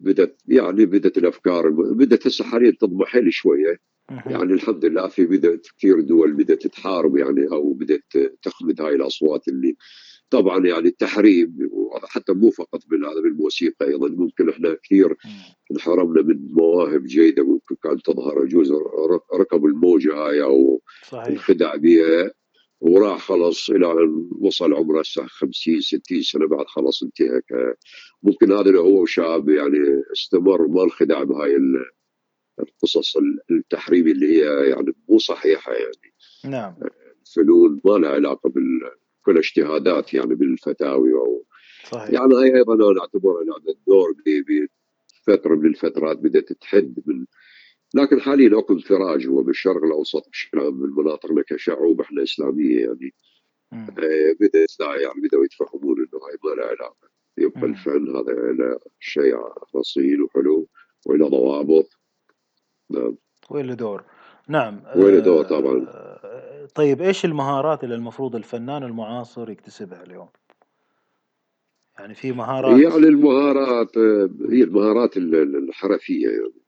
بدت 0.00 0.40
يعني 0.48 0.87
بدت 0.87 1.18
الأفكار 1.18 1.70
بدت 1.70 2.26
هسه 2.26 2.44
حاليا 2.44 2.70
تضمحل 2.80 3.32
شوية. 3.32 3.80
يعني 4.11 4.53
الحمد 4.53 4.85
لله 4.85 5.09
في 5.09 5.27
بدات 5.27 5.66
كثير 5.79 6.01
دول 6.01 6.33
بدأت 6.33 6.66
تحارب 6.66 7.16
يعني 7.16 7.47
أو 7.53 7.73
بدأت 7.73 8.37
تخمد 8.42 8.81
هاي 8.81 8.94
الأصوات 8.94 9.49
اللي 9.49 9.77
طبعا 10.31 10.66
يعني 10.66 10.88
التحريم 10.88 11.57
حتى 12.09 12.33
مو 12.33 12.51
فقط 12.51 12.81
بالهذا 12.87 13.21
بالموسيقى 13.21 13.87
أيضا 13.87 14.09
ممكن 14.09 14.49
إحنا 14.49 14.77
كثير 14.83 15.16
انحرمنا 15.73 16.23
من 16.23 16.53
مواهب 16.53 17.05
جيدة 17.05 17.44
ممكن 17.44 17.77
كانت 17.83 18.07
تظهر 18.07 18.44
يجوز 18.44 18.73
ركبوا 19.35 19.68
الموجة 19.68 20.14
هاي 20.14 20.42
أو. 20.42 20.83
الخدع 21.29 21.77
بها 21.77 22.31
وراح 22.81 23.21
خلص 23.21 23.71
إلى 23.71 23.92
أن 23.92 24.29
وصل 24.40 24.75
عمره 24.75 25.03
50 25.03 25.81
60 25.81 26.23
سنة 26.23 26.47
بعد 26.47 26.66
خلص 26.66 27.03
انتهى 27.03 27.40
ممكن 28.23 28.53
هذا 28.53 28.79
هو 28.79 29.07
شاب 29.07 29.49
يعني 29.49 29.79
استمر 30.12 30.66
ما 30.66 30.83
انخدع 30.83 31.23
بهاي 31.23 31.57
القصص 32.61 33.16
التحريمي 33.51 34.11
اللي 34.11 34.27
هي 34.27 34.68
يعني 34.71 34.94
مو 35.09 35.18
صحيحة 35.18 35.73
يعني. 35.73 36.14
نعم. 36.44 36.75
الفنون 37.27 37.81
ما 37.85 37.92
لها 37.92 38.11
علاقة 38.11 38.51
بال 38.51 38.90
كل 39.25 39.38
اجتهادات 39.38 40.14
يعني 40.14 40.35
بالفتاوي 40.35 41.12
أو 41.12 41.44
صحيح. 41.85 42.11
يعني 42.11 42.35
هي 42.35 42.57
أيضا 42.57 42.75
أنا 42.75 43.01
أعتبرها 43.01 43.44
لعبه 43.44 43.75
دور 43.87 44.14
بفتره 45.27 45.55
من 45.55 45.66
الفترات 45.66 46.18
بدأت 46.18 46.53
تحد 46.53 46.94
من 47.07 47.25
لكن 47.94 48.21
حاليا 48.21 48.59
أكو 48.59 48.73
انفراج 48.73 49.27
هو 49.27 49.42
بالشرق 49.42 49.85
الأوسط 49.85 50.29
بشكل 50.29 50.59
عام 50.59 50.81
بالمناطق 50.81 51.31
اللي 51.31 51.42
كشعوب 51.42 52.01
إحنا 52.01 52.23
إسلامية 52.23 52.81
يعني. 52.81 53.14
آه 53.73 54.35
بدات 54.40 54.81
يعني 54.81 55.21
بدأوا 55.21 55.44
يتفهمون 55.44 55.99
إنه 55.99 56.27
هاي 56.27 56.37
ما 56.44 56.61
لها 56.61 56.66
علاقة. 56.66 57.09
يبقى 57.38 57.64
الفن 57.64 58.16
هذا 58.16 58.53
له 58.53 58.79
شيء 59.01 59.37
أصيل 59.75 60.23
وحلو 60.23 60.68
وله 61.07 61.29
ضوابط. 61.29 61.97
نعم 62.90 63.16
وله 63.51 63.74
دور 63.74 64.05
نعم 64.48 64.81
وله 64.96 65.18
دور 65.18 65.44
طبعا. 65.44 65.87
آه، 65.88 66.66
طيب 66.74 67.03
إيش 67.03 67.24
المهارات 67.24 67.85
اللي 67.85 67.94
المفروض 67.94 68.37
الفنان 68.37 68.83
المعاصر 68.83 69.51
يكتسبها 69.51 70.03
اليوم؟ 70.03 70.29
يعني 71.98 72.14
في 72.14 72.33
مهارات 72.33 72.81
يعني 72.81 72.96
المهارات 72.96 73.96
آه، 73.96 74.31
هي 74.51 74.62
المهارات 74.62 75.16
الحرفية 75.16 76.29
يعني. 76.29 76.59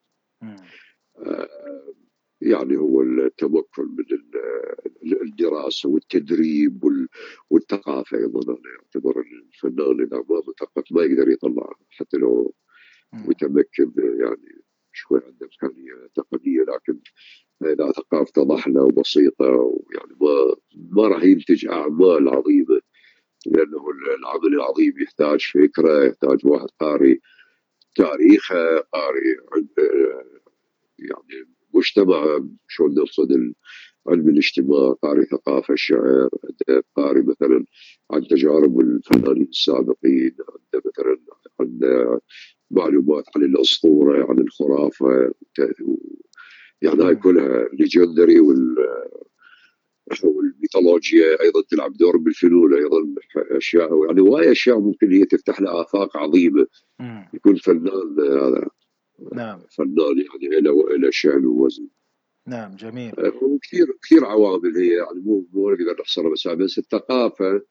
يعني 2.40 2.76
هو 2.76 3.02
التمكن 3.02 3.82
من 3.82 4.04
الدراسة 5.22 5.88
والتدريب 5.88 7.06
والثقافة 7.50 8.18
أيضا. 8.18 8.52
أنا 8.52 8.58
أعتبر 8.84 9.20
الفنان 9.20 10.00
إذا 10.00 10.16
ما 10.16 10.42
مثقف 10.48 10.84
ما 10.90 11.02
يقدر 11.02 11.30
يطلع 11.30 11.72
حتى 11.90 12.16
لو 12.16 12.54
متمكن 13.12 13.92
يعني. 13.96 14.62
شوي 14.92 15.20
عنده 15.26 15.46
إمكانية 15.46 15.92
تقنية 16.14 16.60
لكن 16.60 17.00
اذا 17.62 17.92
ثقافته 17.92 18.42
ضحلة 18.42 18.82
وبسيطة 18.82 19.46
ويعني 19.46 20.16
ما 20.20 20.54
ما 20.90 21.08
راح 21.08 21.22
ينتج 21.22 21.66
أعمال 21.66 22.28
عظيمة 22.28 22.80
لأنه 23.46 23.84
العمل 24.18 24.54
العظيم 24.54 24.94
يحتاج 25.02 25.40
فكرة 25.40 26.04
يحتاج 26.04 26.46
واحد 26.46 26.68
قاري 26.80 27.20
تاريخه 27.96 28.78
قاري 28.78 29.36
يعني 30.98 31.54
مجتمع 31.74 32.40
شلون 32.68 32.94
نقصد 32.94 33.32
علم 34.08 34.28
الاجتماع 34.28 34.92
قاري 34.92 35.24
ثقافة 35.24 35.74
الشعر 35.74 36.28
قاري 36.96 37.22
مثلا 37.22 37.64
عن 38.10 38.26
تجارب 38.26 38.80
الفنانين 38.80 39.48
السابقين 39.50 40.36
عنده 40.48 40.82
مثلا 40.86 41.16
عن 41.60 41.80
معلومات 42.70 43.24
عن 43.36 43.42
الأسطورة 43.42 44.30
عن 44.30 44.38
الخرافة 44.38 45.32
يعني 46.82 47.02
هاي 47.02 47.14
كلها 47.16 47.68
legendary 47.72 48.40
وال 48.40 48.76
والميثولوجيا 50.24 51.40
أيضا 51.40 51.62
تلعب 51.70 51.92
دور 51.92 52.16
بالفنون 52.16 52.74
أيضا 52.74 53.14
أشياء 53.36 54.06
يعني 54.06 54.20
هواي 54.20 54.52
أشياء 54.52 54.80
ممكن 54.80 55.12
هي 55.12 55.24
تفتح 55.24 55.60
له 55.60 55.82
آفاق 55.82 56.16
عظيمة. 56.16 56.66
يكون 57.34 57.56
فنان 57.56 58.20
هذا 58.20 58.68
نعم. 59.32 59.60
فنان 59.76 60.24
يعني 60.42 60.60
له 60.60 60.96
له 60.96 61.10
شأن 61.10 61.46
ووزن. 61.46 61.88
نعم 62.46 62.76
جميل. 62.76 63.12
وكثير 63.42 63.86
كثير 64.02 64.24
عوامل 64.24 64.76
هي 64.76 64.88
يعني 64.88 65.20
مو 65.20 65.48
مو 65.52 65.70
نقدر 65.70 66.00
نحصرها 66.00 66.30
بس 66.30 66.48
بس 66.48 66.78
الثقافة 66.78 67.62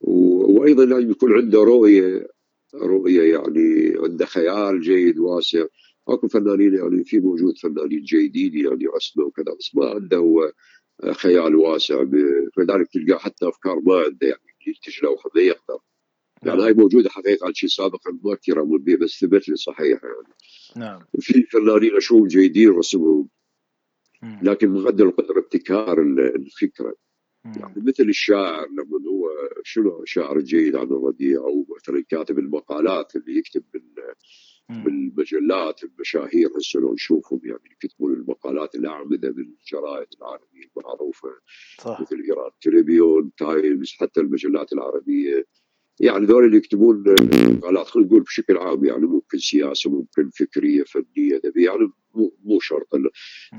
وأيضا 0.00 0.84
لازم 0.84 1.10
يكون 1.10 1.32
عنده 1.32 1.58
رؤية 1.58 2.26
رؤية 2.74 3.34
يعني 3.34 3.96
عنده 3.98 4.26
خيال 4.26 4.80
جيد 4.80 5.18
واسع. 5.18 5.64
أكو 6.08 6.28
فنانين 6.28 6.74
يعني 6.74 7.04
في 7.04 7.20
موجود 7.20 7.58
فنانين 7.58 8.02
جيدين 8.02 8.66
يعني 8.66 8.84
اسمه 8.96 9.24
وكذا 9.24 9.54
بس 9.58 9.74
ما 9.74 9.86
عنده 9.90 10.16
هو 10.16 10.52
خيال 11.12 11.56
واسع 11.56 12.04
فلذلك 12.56 12.88
تلقى 12.92 13.20
حتى 13.20 13.48
أفكار 13.48 13.80
ما 13.80 13.96
عنده 13.96 14.26
يعني 14.26 14.40
ينتج 14.66 15.04
لوحة 15.04 15.30
ما 15.34 15.40
يقدر. 15.42 15.78
يعني 16.42 16.62
هاي 16.62 16.72
موجودة 16.72 17.10
حقيقة 17.10 17.46
عن 17.46 17.54
شيء 17.54 17.68
سابقا 17.68 18.18
ما 18.24 18.34
كثير 18.34 18.62
أمر 18.62 18.76
به 18.76 18.96
بس 18.96 19.20
ثبت 19.20 19.48
لي 19.48 19.56
صحيح 19.56 20.00
يعني. 20.04 20.34
نعم. 20.76 21.00
وفي 21.14 21.42
فنانين 21.42 21.96
أشوف 21.96 22.26
جيدين 22.26 22.70
رسمهم. 22.70 23.28
لكن 24.22 24.68
مقدر 24.70 25.06
القدره 25.06 25.38
ابتكار 25.38 26.02
الفكرة. 26.02 26.94
يعني 27.44 27.74
مثل 27.76 28.02
الشاعر 28.04 28.68
لما 28.68 29.08
هو 29.10 29.30
شنو 29.64 30.04
شاعر 30.04 30.40
جيد 30.40 30.76
عن 30.76 30.86
الرديء 30.86 31.38
أو 31.38 31.66
مثلا 31.76 32.04
كاتب 32.08 32.38
المقالات 32.38 33.16
اللي 33.16 33.38
يكتب 33.38 33.62
بالمجلات 34.68 35.84
المشاهير 35.84 36.50
هسه 36.58 36.80
لو 36.80 36.94
نشوفهم 36.94 37.40
يعني 37.44 37.70
يكتبون 37.70 38.12
المقالات 38.12 38.74
الأعمدة 38.74 39.30
بالجرائد 39.30 40.08
العالميه 40.18 40.70
المعروفة 40.76 41.28
صح. 41.78 42.00
مثل 42.00 42.22
إيران 42.28 42.50
تلفزيون 42.60 43.30
تايمز 43.36 43.92
حتى 44.00 44.20
المجلات 44.20 44.72
العربية. 44.72 45.46
يعني 46.00 46.26
ذول 46.26 46.44
اللي 46.44 46.56
يكتبون 46.56 47.04
مقالات 47.32 47.86
خلينا 47.86 48.08
نقول 48.08 48.22
بشكل 48.22 48.56
عام 48.56 48.84
يعني 48.84 49.06
ممكن 49.06 49.38
سياسة 49.38 49.90
ممكن 49.90 50.30
فكرية 50.30 50.84
فنية 50.84 51.36
ادبيه 51.36 51.64
يعني 51.66 51.88
مو 52.14 52.34
مو 52.44 52.60
شرط. 52.60 52.88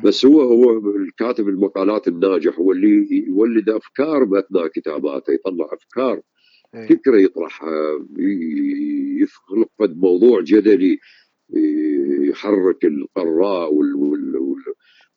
بس 0.03 0.25
هو 0.25 0.41
هو 0.41 0.95
الكاتب 0.95 1.49
المقالات 1.49 2.07
الناجح 2.07 2.59
هو 2.59 2.71
اللي 2.71 3.23
يولد 3.27 3.69
أفكار 3.69 4.23
بأثناء 4.23 4.67
كتاباته 4.67 5.33
يطلع 5.33 5.69
أفكار 5.73 6.21
إيه. 6.75 6.87
فكرة 6.87 7.17
يطرحها 7.17 8.05
يخلق 9.21 9.69
موضوع 9.79 10.41
جدلي 10.41 10.99
يحرك 12.29 12.85
القراء 12.85 13.73
وال 13.73 13.95
وال 13.95 14.37
وال 14.37 14.63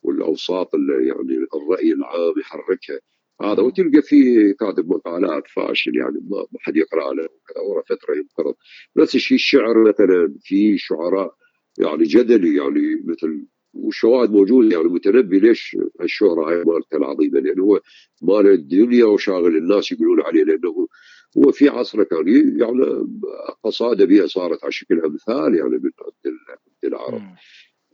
والأوساط 0.03 0.71
يعني 0.75 1.47
الرأي 1.55 1.93
العام 1.93 2.33
يحركها. 2.41 3.01
هذا 3.45 3.63
وتلقى 3.63 4.03
في 4.03 4.53
كاتب 4.53 4.89
مقالات 4.89 5.43
فاشل 5.49 5.97
يعني 5.97 6.21
ما 6.31 6.47
حد 6.61 6.77
يقرأ 6.77 7.15
له 7.15 7.25
وكذا 7.25 7.63
ورا 7.69 7.83
فترة 7.83 8.15
ينقرض. 8.15 8.55
نفس 8.97 9.15
الشيء 9.15 9.35
الشعر 9.35 9.89
مثلا 9.89 10.35
في 10.41 10.79
شعراء 10.79 11.35
يعني 11.79 12.05
جدلي 12.05 12.57
يعني 12.57 13.03
مثل 13.05 13.47
والشواهد 13.75 14.31
موجودة 14.31 14.77
يعني 14.77 14.87
المتنبي 14.87 15.39
ليش 15.39 15.77
الشهره 16.01 16.51
هاي 16.51 16.65
مالته 16.65 16.97
العظيمة؟ 16.97 17.41
لأنه 17.41 17.65
هو 17.65 17.81
مال 18.23 18.47
الدنيا 18.47 19.05
وشاغل 19.05 19.57
الناس 19.57 19.93
يقولون 19.93 20.23
عليه 20.23 20.45
لأنه 20.45 20.89
هو 21.39 21.53
في 21.53 21.69
عصره 21.69 22.05
كان 22.05 22.29
يعني 22.61 23.07
قصائد 23.65 24.03
بها 24.03 24.27
صارت 24.27 24.63
على 24.65 24.73
شكل 24.73 25.01
امثال 25.05 25.55
يعني 25.55 25.71
من 25.71 25.91
عند 25.99 26.37
العرب. 26.85 27.23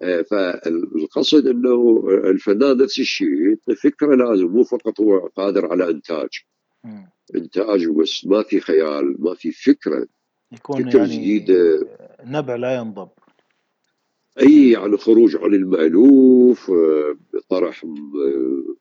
فالقصد 0.01 1.47
إنه 1.47 2.05
الفنان 2.25 2.77
نفس 2.77 2.99
الشيء 2.99 3.57
فكرة 3.83 4.15
لازم 4.15 4.47
مو 4.47 4.65
فقط 4.65 5.01
هو 5.01 5.19
قادر 5.19 5.67
على 5.67 5.91
إنتاج. 5.91 6.29
إنتاج 7.35 7.87
بس 7.87 8.27
ما 8.27 8.43
في 8.43 8.61
خيال 8.61 9.17
ما 9.19 9.35
في 9.35 9.53
فكرة. 9.53 10.07
يكون 10.53 10.91
فكرة 10.91 10.99
يعني 10.99 11.17
جديدة. 11.17 11.89
نبع 12.25 12.57
لا 12.57 12.77
ينضب. 12.77 13.09
أي 14.41 14.71
يعني 14.71 14.97
خروج 14.97 15.37
عن 15.37 15.55
المألوف 15.55 16.71
آه، 16.71 17.17
طرح 17.49 17.85
آه، 17.85 18.75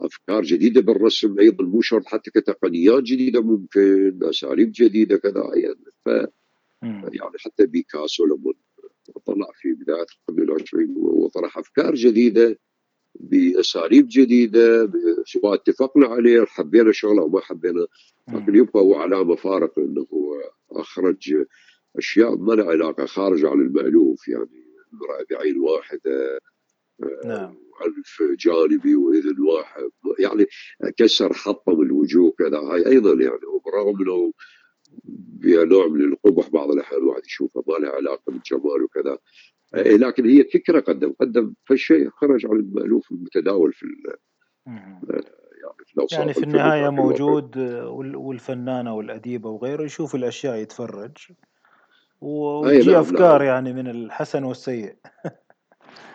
أفكار 0.00 0.42
جديدة 0.42 0.80
بالرسم 0.80 1.38
أيضا 1.38 1.64
مو 1.64 1.80
شرط 1.80 2.06
حتى 2.06 2.30
كتقنيات 2.30 3.02
جديدة 3.02 3.42
ممكن 3.42 4.18
أساليب 4.22 4.72
جديدة 4.74 5.16
كذا 5.16 5.50
يعني. 5.54 5.84
ف 6.04 6.08
يعني 6.82 7.38
حتى 7.38 7.66
بيكاسو 7.66 8.26
لما 8.26 8.52
طلع 9.26 9.46
في 9.54 9.72
بداية 9.72 10.06
القرن 10.28 10.42
العشرين 10.42 10.94
وطرح 10.96 11.58
أفكار 11.58 11.94
جديدة 11.94 12.58
بأساليب 13.20 14.06
جديدة 14.10 14.92
سواء 15.26 15.54
اتفقنا 15.54 16.06
عليه 16.06 16.44
حبينا 16.44 16.92
شغله 16.92 17.22
أو 17.22 17.28
ما 17.28 17.40
حبينا 17.40 17.86
لكن 18.28 18.54
يبقى 18.54 18.80
هو 18.80 18.94
علامه 18.94 19.36
فارقه 19.36 19.82
إنه 19.82 20.06
هو 20.12 20.34
أخرج 20.70 21.44
أشياء 21.96 22.36
ما 22.36 22.52
لها 22.52 22.70
علاقة 22.70 23.06
خارج 23.06 23.44
عن 23.44 23.60
المألوف 23.60 24.28
يعني 24.28 24.66
بعين 25.30 25.58
واحدة 25.58 26.38
نعم. 27.24 27.56
ألف 27.86 28.22
جانبي 28.38 28.96
وإذن 28.96 29.40
واحد 29.40 29.90
يعني 30.18 30.46
كسر 30.96 31.32
حطم 31.32 31.82
الوجوه 31.82 32.34
كذا 32.38 32.58
هاي 32.58 32.86
أيضا 32.86 33.12
يعني 33.12 33.46
وبرغم 33.46 34.02
أنه 34.02 34.32
فيها 35.42 35.64
نوع 35.64 35.86
من 35.86 36.00
القبح 36.00 36.48
بعض 36.48 36.70
الأحيان 36.70 37.00
الواحد 37.00 37.24
يشوفها 37.24 37.62
ما 37.68 37.74
لها 37.74 37.90
علاقة 37.90 38.22
بالجمال 38.26 38.82
وكذا. 38.82 39.18
إيه، 39.74 39.96
لكن 39.96 40.26
هي 40.26 40.44
فكرة 40.44 40.80
قدم 40.80 41.12
قدم 41.20 41.54
فالشيء 41.64 42.10
خرج 42.10 42.46
عن 42.46 42.56
المألوف 42.56 43.12
المتداول 43.12 43.72
في 43.72 43.86
يعني 44.66 46.08
في, 46.08 46.14
يعني 46.14 46.34
في 46.34 46.42
النهاية 46.42 46.88
موجود 46.88 47.58
والفنان 48.14 48.86
أو 48.86 49.00
الأديب 49.00 49.46
أو 49.46 49.58
غيره 49.58 49.82
يشوف 49.82 50.14
الأشياء 50.14 50.56
يتفرج 50.56 51.16
ويجي 52.20 52.90
نعم 52.90 53.00
أفكار 53.00 53.38
نعم. 53.38 53.46
يعني 53.46 53.72
من 53.72 53.88
الحسن 53.88 54.44
والسيء. 54.44 54.94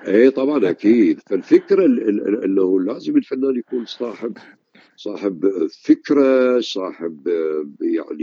إيه 0.07 0.29
طبعا 0.29 0.57
أكيد. 0.69 1.19
فالفكرة 1.29 1.85
إنه 2.45 2.79
لازم 2.79 3.17
الفنان 3.17 3.55
يكون 3.55 3.85
صاحب 3.85 4.37
صاحب 4.95 5.67
فكرة 5.83 6.59
صاحب 6.59 7.27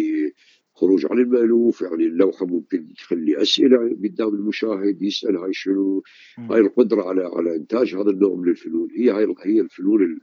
يعني 0.00 0.34
خروج 0.74 1.06
عن 1.10 1.18
المألوف 1.18 1.82
يعني 1.82 2.04
اللوحة 2.04 2.46
ممكن 2.46 2.94
تخلي 2.94 3.42
أسئلة 3.42 3.96
قدام 4.04 4.28
المشاهد 4.28 5.02
يسأل 5.02 5.36
هاي 5.36 5.52
شنو 5.52 6.02
هاي 6.38 6.60
القدرة 6.60 7.02
على 7.08 7.30
على 7.34 7.56
إنتاج 7.56 7.94
هذا 7.94 8.10
النوع 8.10 8.34
من 8.34 8.48
الفنون. 8.48 8.88
هي 8.96 9.10
هاي 9.10 9.34
هي 9.44 9.60
الفنون 9.60 10.20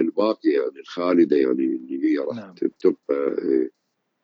الباقيه 0.00 0.52
يعني 0.52 0.80
الخالدة 0.80 1.36
يعني 1.36 1.64
اللي 1.64 2.04
هي 2.04 2.18
راح 2.18 2.36
نعم. 2.36 2.54
تبقى 2.54 3.36
إيه. 3.38 3.70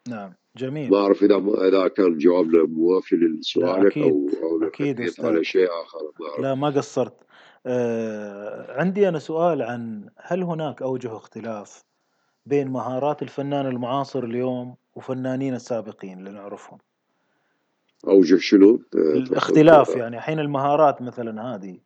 نعم. 0.08 0.34
جميل. 0.56 0.90
ما 0.90 0.98
أعرف 0.98 1.22
إذا 1.22 1.36
إذا 1.68 1.88
كان 1.88 2.18
جوابنا 2.18 2.62
موافي 2.64 3.16
لسؤالك 3.16 3.98
أو 3.98 4.28
أو 4.42 4.66
أكيد 4.66 5.00
أستاذ 5.00 5.26
على 5.26 5.44
شيء 5.44 5.66
آخر 5.66 6.12
ما 6.20 6.42
لا 6.42 6.54
ما 6.54 6.70
قصرت. 6.70 7.16
آه 7.66 8.80
عندي 8.80 9.08
أنا 9.08 9.18
سؤال 9.18 9.62
عن 9.62 10.10
هل 10.16 10.42
هناك 10.42 10.82
أوجه 10.82 11.16
اختلاف 11.16 11.89
بين 12.46 12.68
مهارات 12.68 13.22
الفنان 13.22 13.66
المعاصر 13.66 14.24
اليوم 14.24 14.74
وفنانين 14.94 15.54
السابقين 15.54 16.18
اللي 16.18 16.30
نعرفهم. 16.30 16.78
اوجه 18.08 18.36
شنو؟ 18.36 18.82
الاختلاف 18.94 19.88
يعني. 19.96 20.16
الحين 20.16 20.38
المهارات 20.38 21.02
مثلا 21.02 21.54
هذه 21.54 21.78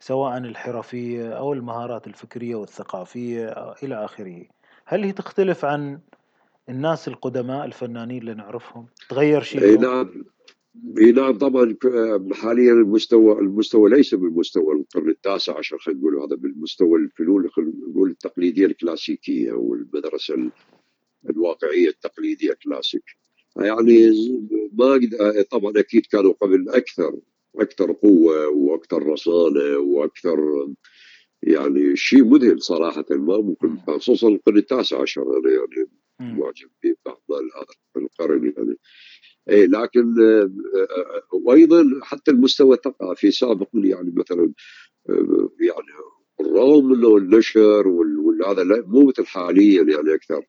سواء 0.00 0.38
الحرفية 0.38 1.32
أو 1.32 1.52
المهارات 1.52 2.06
الفكرية 2.06 2.54
والثقافية 2.54 3.74
إلى 3.82 4.04
آخره 4.04 4.44
هل 4.84 5.04
هي 5.04 5.12
تختلف 5.12 5.64
عن 5.64 6.00
الناس 6.68 7.08
القدماء 7.08 7.64
الفنانين 7.64 8.20
اللي 8.20 8.34
نعرفهم؟ 8.34 8.86
تغير 9.08 9.42
شيء 9.42 9.62
اي 9.62 9.76
نعم. 9.76 10.24
نعم 11.14 11.38
طبعا 11.38 11.76
حاليا 12.32 12.72
المستوى 12.72 13.40
المستوى 13.40 13.90
ليس 13.90 14.14
بالمستوى 14.14 14.74
القرن 14.74 15.10
التاسع 15.10 15.58
عشر 15.58 15.78
خلينا 15.78 16.00
نقول 16.00 16.16
هذا 16.18 16.36
بالمستوى 16.36 16.98
الفنون 16.98 17.50
خلينا 17.50 17.72
نقول 17.90 18.10
التقليدية 18.10 18.66
الكلاسيكية 18.66 19.52
أو 19.52 19.74
المدرسة 19.74 20.50
الواقعية 21.30 21.88
التقليدية 21.88 22.52
كلاسيك 22.64 23.04
يعني 23.56 24.10
ما 24.72 25.00
طبعا 25.50 25.72
أكيد 25.76 26.06
كانوا 26.06 26.32
قبل 26.32 26.68
أكثر 26.68 27.16
أكثر 27.56 27.92
قوة 27.92 28.48
وأكثر 28.48 29.02
رصانة 29.02 29.78
وأكثر 29.78 30.68
يعني 31.42 31.96
شيء 31.96 32.24
مذهل 32.24 32.62
صراحة 32.62 33.04
ما 33.10 33.38
ممكن 33.38 33.76
خصوصا 33.78 34.28
القرن 34.28 34.56
التاسع 34.56 35.02
عشر 35.02 35.22
أنا 35.22 35.50
يعني 35.50 35.88
معجب 36.20 36.68
ببعض 36.82 37.22
هذا 37.30 37.66
القرن 37.96 38.52
يعني 38.56 38.76
اي 39.50 39.66
لكن 39.66 40.14
آه، 40.20 40.50
آه، 40.76 41.36
وأيضا 41.44 41.84
حتى 42.02 42.30
المستوى 42.30 42.76
الثقافي 42.76 43.30
سابقا 43.30 43.78
يعني 43.78 44.12
مثلا 44.16 44.52
آه، 45.10 45.50
يعني 45.60 45.86
بالرغم 46.38 46.92
انه 46.94 47.16
النشر 47.16 47.88
وهذا 47.88 48.64
مو 48.86 49.06
مثل 49.06 49.26
حاليا 49.26 49.82
يعني 49.82 50.14
أكثر. 50.14 50.42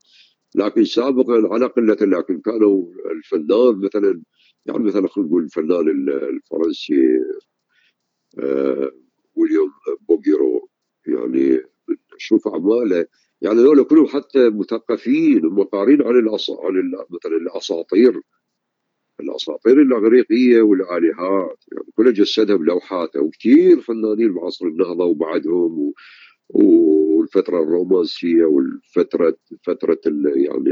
لكن 0.55 0.83
سابقا 0.85 1.53
على 1.53 1.65
قلة 1.65 1.97
لكن 2.01 2.39
كانوا 2.39 2.85
الفنان 3.11 3.81
مثلا 3.85 4.21
يعني 4.65 4.83
مثلا 4.83 5.07
خلينا 5.07 5.29
نقول 5.29 5.43
الفنان 5.43 6.09
الفرنسي 6.09 7.19
ويليام 9.35 9.71
بوغيرو 10.09 10.69
يعني 11.07 11.61
شوف 12.17 12.47
أعماله. 12.47 13.05
يعني 13.41 13.59
هذول 13.59 13.83
كلهم 13.83 14.07
حتى 14.07 14.49
مثقفين 14.49 15.45
وقارين 15.45 16.01
عن 16.01 16.15
عن 16.63 16.91
مثلا 17.09 17.37
الأساطير. 17.37 18.21
الأساطير 19.19 19.81
الأغريقية 19.81 20.61
والآلهات 20.61 21.63
يعني 21.71 21.91
كلها 21.95 22.11
جسدها 22.11 22.55
بلوحاته 22.55 23.21
وكثير 23.21 23.81
فنانين 23.81 24.33
بعصر 24.33 24.65
النهضه 24.65 25.05
وبعدهم 25.05 25.79
و... 25.79 25.93
والفترة 26.49 27.63
الرومانسية 27.63 28.45
والفترة 28.45 29.37
فترة 29.63 29.99
ال... 30.07 30.33
يعني 30.45 30.71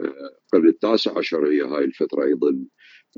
القرن 0.00 0.68
التاسع 0.68 1.18
عشر 1.18 1.46
هي 1.46 1.62
هاي 1.62 1.84
الفترة 1.84 2.24
أيضا 2.24 2.64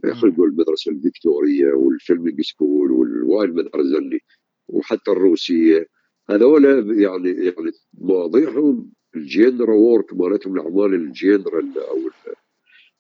خلينا 0.03 0.35
نقول 0.35 0.49
المدرسة 0.49 0.91
الفيكتورية 0.93 1.73
وال 1.73 1.88
Flemish 1.88 2.41
school 2.41 2.91
والوايد 2.93 3.51
المدارس 3.51 3.87
اللي 3.99 4.21
وحتى 4.69 5.11
الروسية 5.11 5.87
هذول 6.31 6.65
يعني 7.01 7.31
يعني 7.31 7.73
مواضيعهم 7.99 8.91
ال 9.17 9.27
genre 9.27 9.75
work 9.75 10.15
مالتهم 10.15 10.55
الأعمال 10.55 10.95
ال 10.95 11.06
genre 11.06 11.61
أو 11.91 11.99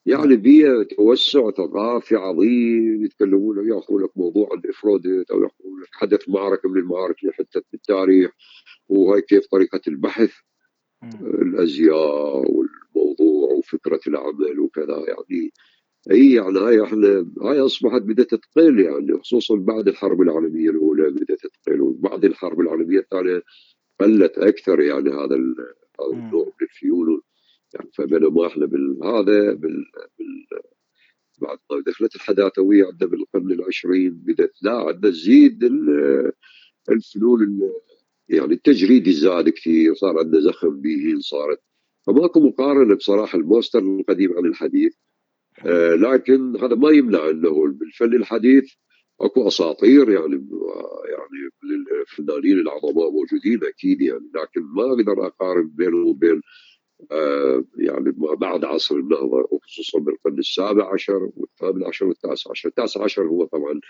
يعني 0.06 0.36
بيئه 0.36 0.82
توسع 0.82 1.50
ثقافي 1.50 2.16
عظيم 2.16 3.04
يتكلمون 3.04 3.68
ياخذون 3.68 4.02
لك 4.02 4.10
موضوع 4.16 4.48
عن 4.52 4.62
افروديت 4.70 5.30
أو 5.30 5.42
ياخذون 5.42 5.80
لك 5.82 5.88
حدث 5.92 6.28
معركة 6.28 6.68
من 6.68 6.78
المعارك 6.78 7.22
اللي 7.22 7.32
حدثت 7.32 7.64
بالتاريخ 7.72 8.30
وهاي 8.88 9.22
كيف 9.22 9.46
طريقة 9.46 9.80
البحث 9.88 10.30
الأزياء 11.22 12.52
والموضوع 12.52 13.52
وفكرة 13.52 14.00
العمل 14.06 14.60
وكذا 14.60 15.04
يعني 15.08 15.52
إي 16.10 16.32
يعني 16.32 16.58
هاي 16.58 16.84
إحنا 16.84 17.26
هاي 17.42 17.60
أصبحت 17.60 18.02
بدات 18.02 18.34
تقل 18.34 18.80
يعني 18.80 19.18
خصوصا 19.18 19.56
بعد 19.56 19.88
الحرب 19.88 20.22
العالمية 20.22 20.70
الأولى 20.70 21.10
بدات 21.10 21.40
تقل 21.46 21.80
وبعد 21.80 22.24
الحرب 22.24 22.60
العالمية 22.60 22.98
الثانية 22.98 23.42
قلت 24.00 24.38
أكثر 24.38 24.80
يعني 24.80 25.10
هذا 25.10 25.36
هذا 26.00 26.14
النوع 26.14 26.44
من 26.44 26.66
الفيول 26.66 27.22
يعني 27.76 27.90
فبينما 27.94 28.46
إحنا 28.46 28.66
بالهذا 28.66 29.52
بال, 29.52 29.84
بال 30.18 30.46
بعد 31.40 31.58
ما 31.70 31.82
دخلت 31.86 32.16
الحداثوية 32.16 32.84
عندنا 32.84 33.10
بالقرن 33.10 33.52
العشرين 33.52 34.10
بدأت 34.14 34.52
لا 34.62 34.72
عندنا 34.72 35.10
تزيد 35.10 35.64
الفنون 36.90 37.70
يعني 38.28 38.54
التجريدي 38.54 39.12
زاد 39.12 39.48
كثير 39.48 39.94
صار 39.94 40.18
عندنا 40.18 40.40
زخم 40.40 40.80
به 40.80 41.14
صارت. 41.20 41.60
فماكو 42.06 42.40
مقارنة 42.40 42.94
بصراحة 42.94 43.38
الموستر 43.38 43.78
القديم 43.78 44.36
عن 44.38 44.44
الحديث. 44.46 44.94
آه 45.66 45.94
لكن 45.94 46.56
هذا 46.56 46.74
ما 46.74 46.90
يمنع 46.90 47.30
إنه 47.30 47.72
بالفن 47.72 48.14
الحديث 48.14 48.72
أكو 49.20 49.48
أساطير 49.48 50.10
يعني 50.10 50.48
يعني 51.10 51.50
الفنانين 52.02 52.58
العظماء 52.58 53.10
موجودين 53.10 53.60
أكيد 53.64 54.00
يعني 54.00 54.30
لكن 54.34 54.62
ما 54.62 54.84
أقدر 54.92 55.26
أقارن 55.26 55.68
بينه 55.74 56.06
وبين 56.06 56.40
آه 57.12 57.64
يعني 57.78 58.12
بعد 58.40 58.64
عصر 58.64 58.94
النهضة 58.94 59.48
وخصوصا 59.50 59.98
بالقرن 59.98 60.38
السابع 60.38 60.92
عشر 60.92 61.30
والثامن 61.36 61.84
عشر 61.84 62.06
والتاسع 62.06 62.50
عشر، 62.50 62.68
التاسع 62.68 63.04
عشر 63.04 63.22
هو 63.22 63.44
طبعا 63.44 63.80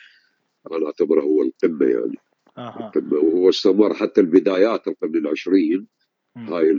أنا 0.73 0.87
أعتبره 0.87 1.21
هو 1.23 1.43
القمة 1.43 1.87
يعني. 1.87 2.17
آه. 2.59 2.87
القمة. 2.87 3.19
وهو 3.19 3.49
استمر 3.49 3.95
حتى 3.95 4.21
البدايات 4.21 4.89
القرن 4.89 5.17
العشرين. 5.17 5.87
هاي 6.37 6.73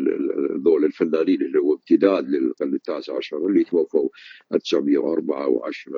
ذول 0.66 0.86
الفنانين 0.86 1.42
اللي 1.42 1.60
هو 1.60 1.74
امتداد 1.74 2.30
للقرن 2.30 2.74
التاسع 2.74 3.18
عشر 3.18 3.38
اللي 3.38 3.64
توفوا 3.64 4.10
1904 4.54 5.48
و10 5.48 5.92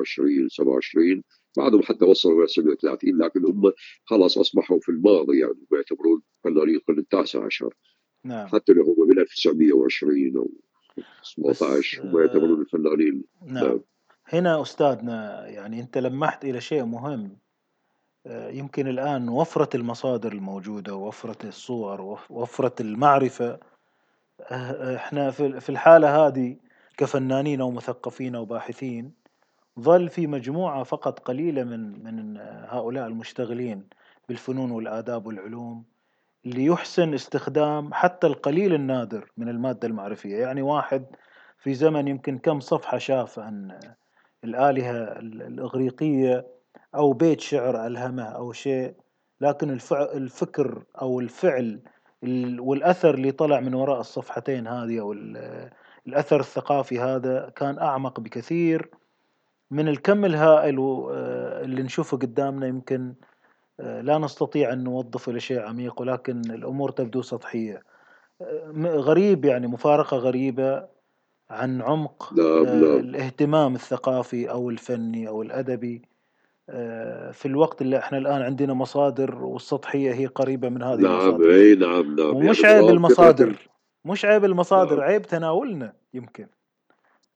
و20 0.00 0.48
27 0.48 1.22
بعضهم 1.56 1.82
حتى 1.82 2.04
وصلوا 2.04 2.38
إلى 2.38 2.46
37 2.46 3.18
لكن 3.18 3.44
هم 3.44 3.72
خلاص 4.04 4.38
أصبحوا 4.38 4.78
في 4.80 4.88
الماضي 4.88 5.38
يعني 5.38 5.66
يعتبرون 5.72 6.22
فنانين 6.44 6.74
القرن 6.74 6.98
التاسع 6.98 7.44
عشر. 7.44 7.74
نعم. 8.24 8.46
حتى 8.46 8.72
لو 8.72 8.82
هم 8.82 9.08
من 9.08 9.18
1920 9.18 10.36
أو 10.36 10.50
17 11.22 12.02
هم 12.04 12.20
يعتبرون 12.20 12.60
الفنانين. 12.60 13.24
نعم. 13.46 13.64
نعم. 13.64 13.80
هنا 14.26 14.62
أستاذنا 14.62 15.48
يعني 15.48 15.80
أنت 15.80 15.98
لمحت 15.98 16.44
إلى 16.44 16.60
شيء 16.60 16.84
مهم. 16.84 17.36
آه، 18.26 18.50
يمكن 18.50 18.88
الآن 18.88 19.28
وفرة 19.28 19.76
المصادر 19.76 20.32
الموجودة 20.32 20.94
ووفرة 20.94 21.48
الصور 21.48 22.00
ووفرة 22.30 22.74
المعرفة. 22.80 23.58
آه، 24.40 24.96
إحنا 24.96 25.30
في 25.30 25.68
الحالة 25.68 26.26
هذه 26.26 26.56
كفنانين 26.96 27.60
أو 27.60 27.70
مثقفين 27.70 28.34
أو 28.34 28.44
باحثين 28.44 29.12
ظل 29.80 30.08
في 30.08 30.26
مجموعة 30.26 30.82
فقط 30.82 31.18
قليلة 31.18 31.64
من 31.64 32.04
من 32.04 32.36
هؤلاء 32.68 33.06
المشتغلين 33.06 33.88
بالفنون 34.28 34.70
والآداب 34.70 35.26
والعلوم. 35.26 35.84
اللي 36.46 36.64
يحسن 36.64 37.14
استخدام 37.14 37.94
حتى 37.94 38.26
القليل 38.26 38.74
النادر 38.74 39.32
من 39.36 39.48
المادة 39.48 39.88
المعرفية. 39.88 40.36
يعني 40.36 40.62
واحد 40.62 41.06
في 41.58 41.74
زمن 41.74 42.08
يمكن 42.08 42.38
كم 42.38 42.60
صفحة 42.60 42.98
شاف 42.98 43.38
عن 43.38 43.80
الآلهة 44.44 45.18
الإغريقية 45.18 46.46
أو 46.94 47.12
بيت 47.12 47.40
شعر 47.40 47.86
ألهمه 47.86 48.24
أو 48.24 48.52
شيء 48.52 48.94
لكن 49.40 49.78
الفكر 49.92 50.82
أو 51.00 51.20
الفعل 51.20 51.80
والأثر 52.58 53.14
اللي 53.14 53.32
طلع 53.32 53.60
من 53.60 53.74
وراء 53.74 54.00
الصفحتين 54.00 54.66
هذه 54.66 55.00
أو 55.00 55.12
الأثر 56.06 56.40
الثقافي 56.40 57.00
هذا 57.00 57.52
كان 57.56 57.78
أعمق 57.78 58.20
بكثير. 58.20 58.90
من 59.70 59.88
الكم 59.88 60.24
الهائل 60.24 60.78
آه، 60.78 61.62
اللي 61.64 61.82
نشوفه 61.82 62.16
قدامنا 62.16 62.66
يمكن 62.66 63.14
لا 63.78 64.18
نستطيع 64.18 64.72
أن 64.72 64.84
نوظفه 64.84 65.32
إلى 65.32 65.40
شيء 65.40 65.60
عميق 65.60 66.00
ولكن 66.00 66.40
الأمور 66.50 66.90
تبدو 66.90 67.22
سطحية. 67.22 67.82
آه، 68.40 68.72
غريب 68.86 69.44
يعني 69.44 69.66
مفارقة 69.66 70.16
غريبة 70.16 70.86
عن 71.50 71.82
عمق 71.82 72.32
نعم 72.36 72.64
نعم. 72.64 72.98
الاهتمام 72.98 73.74
الثقافي 73.74 74.50
أو 74.50 74.70
الفني 74.70 75.28
أو 75.28 75.42
الأدبي. 75.42 76.02
آه، 76.68 77.30
في 77.30 77.46
الوقت 77.46 77.82
اللي 77.82 77.98
إحنا 77.98 78.18
الآن 78.18 78.42
عندنا 78.42 78.74
مصادر 78.74 79.44
والسطحية 79.44 80.12
هي 80.12 80.26
قريبة 80.26 80.68
من 80.68 80.82
هذه 80.82 81.00
نعم 81.00 81.20
المصادر. 81.20 81.54
إي 81.54 81.74
نعم 81.74 82.16
نعم. 82.16 82.36
ومش 82.36 82.60
يعني 82.60 82.74
عيب 82.74 82.88
المصادر 82.88 83.68
مش 84.04 84.24
عيب 84.24 84.44
المصادر 84.44 84.96
نعم. 84.96 85.04
عيب 85.04 85.22
تناولنا 85.22 85.92
يمكن. 86.14 86.46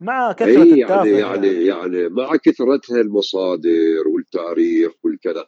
مع 0.00 0.32
كثرة 0.32 0.48
يعني 0.48 0.82
التافه 0.82 1.06
يعني, 1.06 1.18
يعني 1.18 1.66
يعني 1.66 2.08
مع 2.08 2.36
كثرتها 2.36 3.00
المصادر 3.00 4.08
والتاريخ 4.14 4.92
والكذا. 5.04 5.46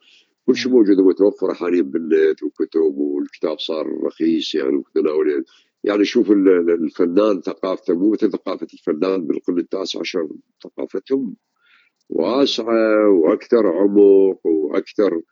كل 0.48 0.56
شيء 0.56 0.72
موجود 0.72 1.00
متوفر 1.00 1.54
حاليا 1.54 1.82
بالنت 1.82 2.42
وكتب 2.42 2.94
والكتاب 2.96 3.58
صار 3.58 3.86
رخيص 4.04 4.54
يعني 4.54 4.76
وتناول 4.76 5.44
يعني 5.84 6.04
شوف 6.04 6.30
الفنان 6.30 7.40
ثقافته 7.40 7.94
مو 7.94 8.10
مثل 8.10 8.30
ثقافة 8.30 8.66
الفنان 8.74 9.26
بالقرن 9.26 9.58
التاسع 9.58 10.00
عشر 10.00 10.28
ثقافتهم. 10.64 11.36
واسعة 12.08 13.08
وأكثر 13.08 13.66
عمق 13.66 14.46
وأكثر 14.46 15.22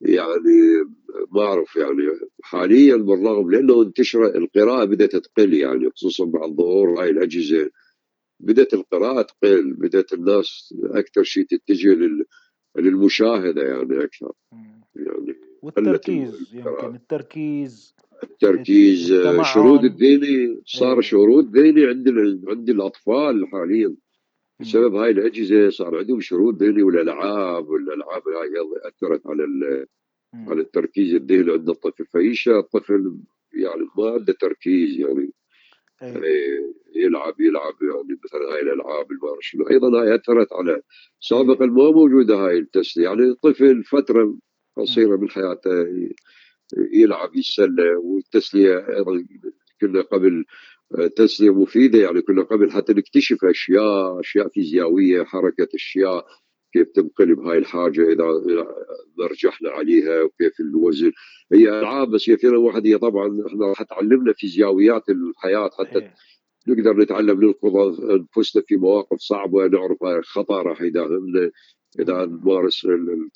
يعني 0.00 0.84
ما 1.32 1.42
أعرف 1.42 1.76
يعني 1.76 2.02
حاليا 2.42 2.96
بالرغم 2.96 3.50
لأنه 3.50 3.82
انتشر 3.82 4.36
القراءة 4.36 4.84
بدأت 4.84 5.16
تقل 5.16 5.54
يعني 5.54 5.90
خصوصا 5.90 6.24
بعد 6.24 6.50
ظهور 6.50 7.02
هاي 7.02 7.10
الأجهزة. 7.10 7.70
بدأت 8.40 8.74
القراءة 8.74 9.22
تقل 9.22 9.72
بدأت 9.74 10.12
الناس 10.12 10.74
أكثر 10.84 11.22
شيء 11.22 11.46
تتجه 11.46 11.94
للمشاهده 12.78 13.62
يعني 13.62 14.04
أكثر. 14.04 14.32
يعني 14.96 15.36
والتركيز 15.62 16.54
يمكن 16.54 16.94
التركيز 16.94 17.96
التركيز 18.22 19.12
الشرود 19.12 19.84
الذهني 19.84 20.60
صار 20.66 20.94
إيه. 20.94 21.00
شرود 21.00 21.56
ذهني 21.56 21.86
عند 21.86 22.08
عند 22.48 22.70
الأطفال 22.70 23.48
حاليا. 23.48 23.94
بسبب 24.60 24.94
هاي 24.94 25.10
الأجهزة 25.10 25.70
صار 25.70 25.98
عندهم 25.98 26.20
شرود 26.20 26.62
ذهني 26.62 26.82
والألعاب 26.82 27.68
والألعاب 27.68 28.22
هاي 28.28 28.50
أثرت 28.88 29.26
على 29.26 29.86
على 30.34 30.60
التركيز 30.60 31.14
الذهني 31.14 31.52
عند 31.52 31.68
الطفل. 31.68 32.06
فيش 32.06 32.48
الطفل 32.48 33.16
يعني 33.54 33.86
ما 33.98 34.10
عنده 34.10 34.32
تركيز 34.40 35.00
يعني. 35.00 35.30
أي. 36.02 36.76
يلعب 36.94 37.40
يلعب 37.40 37.74
يعني 37.82 38.20
مثلا 38.24 38.54
هاي 38.54 38.60
الألعاب 38.62 39.06
شنو 39.40 39.68
أيضا 39.70 40.02
هاي 40.02 40.14
أثرت 40.14 40.52
على 40.52 40.82
سابقا 41.20 41.66
ما 41.66 41.90
موجودة 41.90 42.34
هاي 42.34 42.58
التسليه 42.58 43.04
يعني 43.04 43.22
الطفل 43.22 43.84
فترة 43.84 44.38
قصيرة 44.76 45.16
من 45.16 45.30
حياته 45.30 45.86
يلعب 46.92 47.36
يتسلى 47.36 47.94
والتسلية 47.96 48.96
أيضا 48.96 49.24
كنا 49.80 50.02
قبل 50.02 50.44
تسلية 51.16 51.54
مفيدة 51.54 51.98
يعني 51.98 52.22
كنا 52.22 52.42
قبل 52.42 52.70
حتى 52.70 52.92
نكتشف 52.92 53.44
أشياء 53.44 54.20
أشياء 54.20 54.48
فيزيائية 54.48 55.24
حركة 55.24 55.68
أشياء 55.74 56.26
كيف 56.72 56.88
تنقلب 56.88 57.40
هاي 57.40 57.58
الحاجة 57.58 58.12
إذا 58.12 58.24
رجحنا 59.20 59.70
عليها 59.70 60.22
وكيف 60.22 60.60
الوزن 60.60 61.12
هي 61.52 61.68
ألعاب 61.68 62.10
بس 62.10 62.30
هي 62.30 62.36
فينا 62.36 62.56
واحد 62.56 62.86
هي 62.86 62.98
طبعا 62.98 63.42
إحنا 63.46 63.66
راح 63.66 63.82
تعلمنا 63.82 64.32
فيزيائيات 64.32 65.08
الحياة 65.08 65.70
حتى 65.78 65.98
إيه. 65.98 66.14
نقدر 66.68 66.96
نتعلم 66.96 67.44
ننقذ 67.44 68.10
انفسنا 68.10 68.62
في 68.66 68.76
مواقف 68.76 69.18
صعبة 69.18 69.66
نعرف 69.66 70.04
الخطأ 70.04 70.62
راح 70.62 70.82
يداهمنا 70.82 71.50
إذا 72.00 72.24
نمارس 72.24 72.86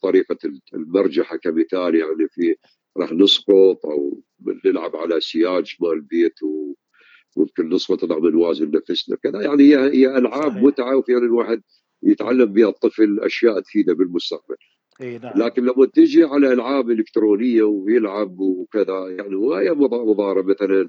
طريقة 0.02 0.38
المرجحة 0.74 1.36
كمثال 1.36 1.94
يعني 1.94 2.28
في 2.30 2.56
راح 2.96 3.12
نسقط 3.12 3.86
أو 3.86 4.22
نلعب 4.64 4.96
على 4.96 5.20
سياج 5.20 5.76
مال 5.80 5.92
البيت 5.92 6.34
وممكن 6.42 7.68
نسقط 7.68 8.04
نعمل 8.04 8.32
نوازن 8.32 8.70
نفسنا 8.70 9.16
كذا 9.16 9.42
يعني 9.42 9.62
هي 9.62 9.76
هي 9.76 10.18
ألعاب. 10.18 10.56
متعة 10.64 10.96
وفيها 10.96 11.18
الواحد 11.18 11.62
يتعلم 12.02 12.52
بها 12.52 12.68
الطفل 12.68 13.20
أشياء 13.20 13.60
تفيده 13.60 13.94
بالمستقبل. 13.94 14.56
اي 15.00 15.18
نعم. 15.18 15.32
لكن 15.36 15.62
لما 15.62 15.86
تجي 15.86 16.24
على 16.24 16.52
ألعاب 16.52 16.90
إلكترونية 16.90 17.62
ويلعب 17.62 18.40
وكذا 18.40 19.08
يعني 19.08 19.34
وهي 19.34 19.70
مضاربة 19.70 20.42
مثلا 20.42 20.88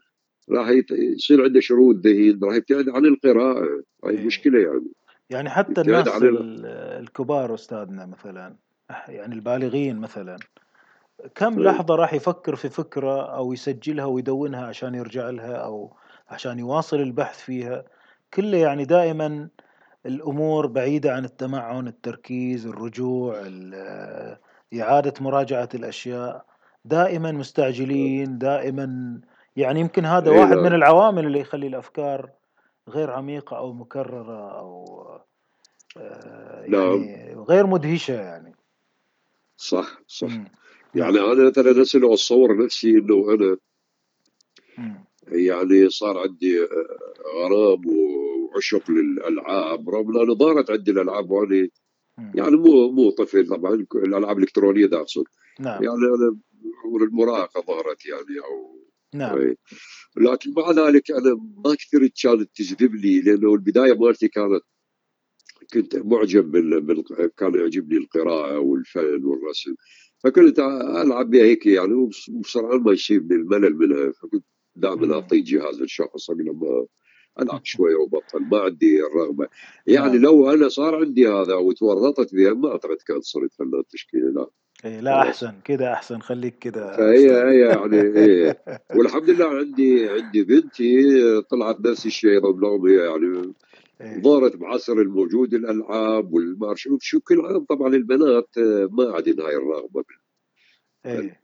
راح 0.49 0.69
يصير 0.91 1.43
عنده 1.43 1.59
شرود 1.59 2.07
ذهين 2.07 2.39
راح 2.43 2.55
يبتعد 2.55 2.89
عن 2.89 3.05
القراءة 3.05 3.83
هاي 4.05 4.17
إيه. 4.17 4.25
مشكلة 4.25 4.59
يعني 4.59 4.91
يعني 5.29 5.49
حتى 5.49 5.81
الناس 5.81 6.07
الكبار 7.01 7.53
أستاذنا 7.53 8.05
مثلا 8.05 8.55
يعني 9.07 9.35
البالغين 9.35 9.99
مثلا 9.99 10.37
كم 11.35 11.59
إيه. 11.59 11.65
لحظة 11.65 11.95
راح 11.95 12.13
يفكر 12.13 12.55
في 12.55 12.69
فكرة 12.69 13.35
أو 13.35 13.53
يسجلها 13.53 14.05
ويدونها 14.05 14.65
عشان 14.65 14.95
يرجع 14.95 15.29
لها 15.29 15.55
أو 15.55 15.93
عشان 16.29 16.59
يواصل 16.59 16.99
البحث 16.99 17.41
فيها 17.41 17.85
كله 18.33 18.57
يعني 18.57 18.85
دائما 18.85 19.49
الأمور 20.05 20.67
بعيدة 20.67 21.13
عن 21.13 21.25
التمعن 21.25 21.87
التركيز 21.87 22.67
الرجوع 22.67 23.43
إعادة 24.73 25.13
مراجعة 25.21 25.69
الأشياء. 25.75 26.45
دائما 26.85 27.31
مستعجلين 27.31 28.37
دائما 28.37 29.19
يعني 29.55 29.79
يمكن 29.79 30.05
هذا 30.05 30.31
إيه 30.31 30.39
واحد 30.39 30.57
من 30.57 30.73
العوامل 30.73 31.25
اللي 31.25 31.39
يخلي 31.39 31.67
الأفكار 31.67 32.29
غير 32.89 33.11
عميقة 33.11 33.57
أو 33.57 33.73
مكررة 33.73 34.59
أو 34.59 34.85
آه، 35.97 36.63
يعني 36.67 37.35
غير 37.49 37.67
مدهشة 37.67 38.13
يعني. 38.13 38.55
صح 39.57 40.01
صح. 40.07 40.27
مم. 40.27 40.51
يعني 40.95 41.19
أنا 41.19 41.49
مثلا 41.49 41.81
هسه 41.81 42.13
أتصور 42.13 42.65
نفسي 42.65 42.89
إنه 42.89 43.33
أنا 43.33 43.57
مم. 44.77 45.05
يعني 45.27 45.89
صار 45.89 46.17
عندي 46.17 46.63
آه، 46.63 46.67
غرام 47.35 47.81
وعشق 48.51 48.91
للألعاب 48.91 49.89
رغم 49.89 50.17
انه 50.17 50.33
ضارت 50.33 50.71
عندي 50.71 50.91
الألعاب 50.91 51.31
وأنا 51.31 51.67
يعني 52.35 52.55
مو 52.55 52.91
مو 52.91 53.09
طفل 53.09 53.47
طبعا 53.47 53.85
الألعاب 53.95 54.37
الإلكترونية 54.37 54.85
دا 54.85 54.97
أقصد. 54.97 55.23
نعم. 55.59 55.83
يعني 55.83 55.97
أنا 55.97 56.37
المراهقه 57.01 57.61
ظهرت 57.61 58.05
يعني 58.05 58.39
أو 58.39 58.81
نعم. 59.13 59.37
إيه. 59.37 59.55
لكن 60.17 60.53
مع 60.57 60.71
ذلك 60.71 61.11
أنا 61.11 61.35
ما 61.65 61.75
كثير 61.75 62.11
كانت 62.23 62.49
تجذبني 62.55 63.21
لأنه 63.21 63.53
البداية 63.53 63.93
مالتي 63.93 64.27
كانت 64.27 64.61
كنت 65.73 65.95
معجب 65.95 66.51
بال... 66.51 66.81
بال... 66.81 67.03
كان 67.37 67.55
يعجبني 67.55 67.97
القراءة 67.97 68.59
والفن 68.59 69.25
والرسم. 69.25 69.75
فكنت 70.23 70.59
ألعب 71.05 71.29
بها 71.29 71.43
هيك 71.43 71.65
يعني 71.65 71.93
وبسرعه 71.93 72.77
ما 72.77 72.91
يصيبني 72.91 73.35
الملل 73.35 73.75
منها 73.75 74.11
فكنت 74.11 74.45
دائما 74.75 75.13
أعطي 75.13 75.41
جهاز 75.41 75.81
الشخص 75.81 76.29
لما 76.29 76.85
العب 77.39 77.65
شوية 77.65 77.95
وبطل 77.95 78.39
ما 78.39 78.59
عندي 78.59 79.05
الرغبة. 79.05 79.47
يعني 79.87 80.13
نعم. 80.13 80.21
لو 80.21 80.51
أنا 80.51 80.69
صار 80.69 80.95
عندي 80.95 81.27
هذا 81.27 81.55
وتورطت 81.55 82.35
بها 82.35 82.53
ما 82.53 82.71
اعتقد 82.71 82.97
كانت 83.07 83.23
صرت 83.23 83.53
فنان 83.53 83.83
تشكيلي 83.89 84.31
لا. 84.31 84.47
إيه 84.85 84.99
لا 84.99 85.21
أحسن 85.21 85.53
كده 85.63 85.93
أحسن 85.93 86.19
خليك 86.19 86.59
كده 86.59 86.97
فهي 86.97 87.31
هي 87.31 87.59
يعني 87.59 88.01
إيه. 88.01 88.63
والحمد 88.95 89.29
لله 89.29 89.47
عندي 89.47 90.09
عندي 90.09 90.43
بنتي 90.43 91.01
طلعت 91.41 91.79
نفس 91.81 92.05
الشيء 92.05 92.45
رغم 92.45 92.87
هي 92.87 92.95
يعني 92.95 93.53
إيه. 94.01 94.21
ظهرت 94.21 94.55
بعصر 94.55 94.93
الموجود 94.93 95.53
الألعاب 95.53 96.33
والمارش 96.33 96.89
شو 96.99 97.19
كل 97.19 97.41
عام 97.41 97.65
طبعا 97.65 97.87
البنات 97.87 98.49
ما 98.89 99.11
عندنا 99.15 99.45
هاي 99.45 99.55
الرغبة 99.55 100.03
إيه. 101.05 101.11
يعني 101.11 101.41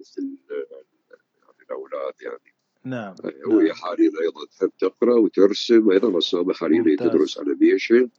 الأولاد 1.61 2.13
يعني. 2.21 2.56
نعم. 2.89 3.15
وهي 3.47 3.67
نعم. 3.67 3.75
حاليا 3.75 4.11
أيضا 4.21 4.45
تحب 4.57 4.71
تقرأ 4.79 5.15
وترسم 5.19 5.91
أيضا 5.91 6.17
رسامه 6.17 6.53
حاليا 6.53 6.95
تدرس 6.95 7.37
انيميشن. 7.37 8.09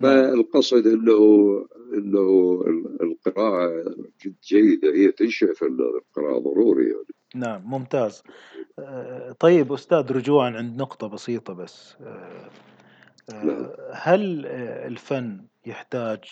فالقصد 0.00 0.86
إنه 0.86 1.18
إنه 1.94 2.64
القراءة 3.00 3.94
جد 4.24 4.34
جيدة 4.44 4.88
هي 4.94 5.12
تنشئ 5.12 5.54
فنان 5.54 5.80
القراءة 5.80 6.38
ضروري 6.38 6.84
يعني. 6.84 7.06
نعم 7.34 7.62
ممتاز. 7.64 8.22
آه، 8.78 9.32
طيب 9.32 9.72
أستاذ 9.72 10.12
رجوعا 10.12 10.50
عند 10.50 10.80
نقطة 10.80 11.06
بسيطة 11.06 11.52
بس. 11.52 11.96
آه، 12.00 12.50
آه، 13.30 13.44
نعم. 13.44 13.68
هل 13.92 14.46
الفن 14.86 15.44
يحتاج 15.66 16.24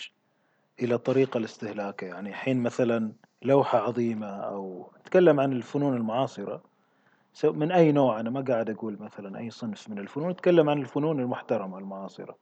إلى 0.82 0.98
طريقة 0.98 1.40
لاستهلاكه 1.40 2.04
يعني 2.04 2.32
حين 2.32 2.62
مثلا 2.62 3.12
لوحة 3.42 3.78
عظيمة 3.78 4.26
أو 4.26 4.90
نتكلم 5.00 5.40
عن 5.40 5.52
الفنون 5.52 5.96
المعاصرة 5.96 6.73
من 7.44 7.72
أي 7.72 7.92
نوع؟ 7.92 8.20
أنا 8.20 8.30
ما 8.30 8.40
قاعد 8.40 8.70
أقول 8.70 8.96
مثلا 9.00 9.38
أي 9.38 9.50
صنف 9.50 9.90
من 9.90 9.98
الفنون 9.98 10.30
نتكلم 10.30 10.70
عن 10.70 10.78
الفنون 10.78 11.20
المحترمة 11.20 11.78
المعاصرة. 11.78 12.36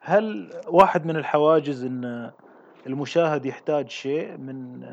هل 0.00 0.50
واحد 0.68 1.06
من 1.06 1.16
الحواجز 1.16 1.84
إن 1.84 2.30
المشاهد 2.86 3.46
يحتاج 3.46 3.90
شيء 3.90 4.36
من 4.36 4.86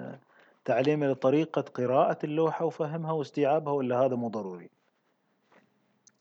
تعليمه 0.65 1.07
لطريقة 1.07 1.61
قراءة 1.61 2.17
اللوحة 2.23 2.65
وفهمها 2.65 3.11
واستيعابها 3.11 3.73
ولا 3.73 3.99
هذا 3.99 4.15
مو 4.15 4.27
ضروري؟ 4.27 4.69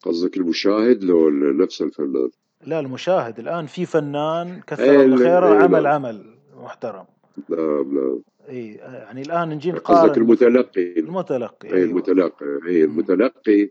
قصدك 0.03 0.37
المشاهد 0.37 1.05
لو 1.05 1.31
نفس 1.31 1.83
الفنان؟ 1.83 2.31
لا 2.66 2.81
المشاهد. 2.81 3.38
الآن 3.38 3.66
في 3.66 3.87
فنان 3.87 4.61
كثر 4.61 5.03
الله 5.03 5.18
إيه، 5.18 5.25
خيره 5.25 5.53
إيه، 5.53 5.62
عمل 5.62 5.87
عمل 5.87 6.35
محترم. 6.55 7.05
نعم 7.49 7.95
نعم 7.95 8.23
إي 8.49 8.75
يعني 8.75 9.23
الآن 9.23 9.49
نجي 9.49 9.73
نقارن 9.73 10.01
قصدك 10.01 10.18
المتلقي. 10.18 11.01
المتلقي 11.01 11.68
إي 11.68 11.75
أيوة. 11.75 11.85
المتلقي 11.90 12.47
إي 12.66 12.85
المتلقي. 12.85 13.71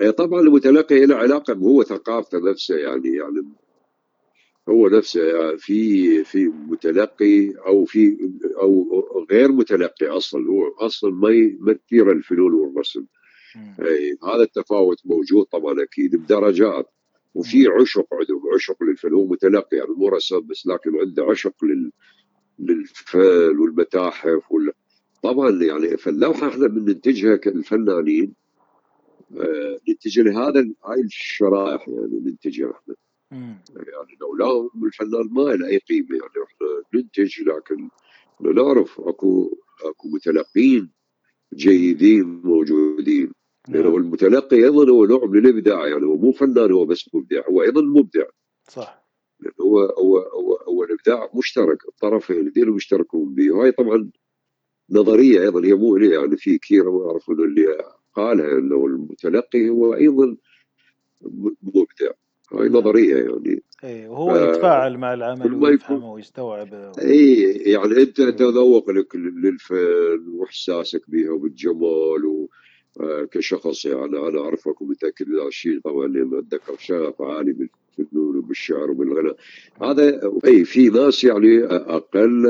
أي 0.00 0.12
طبعا 0.12 0.40
المتلقي 0.40 1.06
له 1.06 1.16
علاقة 1.16 1.54
هو 1.54 1.82
ثقافته 1.82 2.50
نفسه 2.50 2.76
يعني 2.76 3.08
يعني 3.16 3.42
هو 4.68 4.88
نفسه 4.88 5.56
في 5.56 6.24
في 6.24 6.44
متلقي 6.44 7.50
أو 7.66 7.84
في 7.84 8.30
أو 8.60 9.26
غير 9.30 9.52
متلقي 9.52 10.06
أصلا. 10.06 10.48
هو 10.48 10.68
أصلا 10.68 11.10
ما 11.10 11.56
ما 11.60 11.72
كثير 11.86 12.12
الفنون 12.12 12.54
والرسم. 12.54 13.04
إي 13.80 14.16
هذا 14.24 14.42
التفاوت 14.42 14.98
موجود 15.04 15.44
طبعا 15.46 15.82
أكيد 15.82 16.16
بدرجات. 16.16 16.88
وفي 17.34 17.66
عشق 17.68 18.06
عندهم 18.12 18.42
عشق 18.54 18.82
للفن 18.82 19.12
هو 19.12 19.26
متلقي 19.26 19.76
يعني 19.76 19.90
مو 19.96 20.08
رسام 20.08 20.46
بس 20.46 20.66
لكن 20.66 21.00
عنده 21.00 21.24
عشق 21.24 21.64
لل 21.64 21.92
للفن 22.58 23.58
والمتاحف 23.58 24.52
وال... 24.52 24.72
طبعا 25.22 25.62
يعني 25.62 25.96
فاللوحه 25.96 26.48
إحنا 26.48 26.66
بننتجها 26.66 27.36
كالفنانين 27.36 28.34
آه 29.36 29.78
ننتج 29.88 30.20
لهذا 30.20 30.60
هاي 30.84 31.00
الشرائح 31.00 31.88
يعني 31.88 32.20
ننتجها 32.24 32.70
إحنا. 32.70 32.94
يعني 33.74 34.18
لولاهم 34.20 34.70
الفنان 34.84 35.28
ما 35.30 35.42
له 35.42 35.66
أي 35.66 35.78
قيمة 35.78 36.08
يعني 36.10 36.46
إحنا 36.46 36.82
ننتج 36.94 37.42
لكن 37.42 37.88
نعرف 38.40 39.00
اكو 39.00 39.58
أكو 39.84 40.08
متلقين 40.08 40.90
جيدين 41.54 42.40
موجودين. 42.44 43.32
لأنه 43.68 43.84
يعني 43.84 43.96
المتلقي 43.96 44.56
أيضا 44.56 44.90
هو 44.90 45.04
نوع 45.04 45.26
من 45.26 45.38
الإبداع 45.38 45.86
يعني 45.86 46.04
هو 46.06 46.16
مو 46.16 46.32
فنان 46.32 46.72
هو 46.72 46.84
بس 46.84 47.14
مبدع 47.14 47.42
هو 47.48 47.62
أيضا 47.62 47.82
مبدع. 47.82 48.24
صح. 48.68 49.01
هو 49.60 49.80
هو 49.80 50.18
هو, 50.18 50.56
هو 50.68 50.84
الإبداع 50.84 51.30
مشترك 51.34 51.88
الطرفين 51.88 52.36
الاثنين 52.36 52.68
مشتركون 52.68 53.34
به. 53.34 53.52
وهي 53.54 53.72
طبعا 53.72 54.10
نظرية 54.90 55.40
أيضا 55.40 55.64
هي 55.64 55.74
مو 55.74 55.96
يعني 55.96 56.36
في 56.36 56.58
كثير 56.58 56.90
ما 56.90 57.06
أعرف 57.06 57.30
اللي 57.30 57.78
قالها 58.14 58.58
إنه 58.58 58.86
المتلقي 58.86 59.68
هو 59.68 59.94
أيضا 59.94 60.36
مبدع 61.62 62.12
هاي 62.52 62.68
نظرية 62.68 63.16
يعني. 63.16 63.62
اي 63.84 64.08
وهو 64.08 64.34
ف... 64.34 64.48
يتفاعل 64.48 64.98
مع 64.98 65.14
العمل 65.14 65.54
ويفهمه 65.54 66.12
ويستوعبه. 66.12 66.92
إي 67.00 67.42
يعني 67.52 68.02
أنت 68.02 68.20
تذوق 68.20 68.90
لك 68.90 69.16
للفن 69.16 70.28
وإحساسك 70.28 71.10
بها 71.10 71.30
وبالجمال 71.30 72.26
و... 72.26 72.48
آه، 73.00 73.24
كشخص 73.24 73.84
يعني 73.84 74.18
أنا 74.18 74.40
أعرفك 74.40 74.82
ومتأكد 74.82 75.28
من 75.28 75.38
هذا 75.38 75.48
الشيء 75.48 75.80
طبعا 75.80 76.06
لأنه 76.06 76.38
أتذكر 76.38 76.76
شغف 76.78 77.22
عالي 77.22 77.52
بالفنون 77.98 78.36
وبالشعر 78.36 78.90
وبالغناء. 78.90 79.36
هذا 79.82 80.30
أي 80.46 80.64
في 80.64 80.88
ناس 80.88 81.24
يعني 81.24 81.64
أقل 81.64 82.46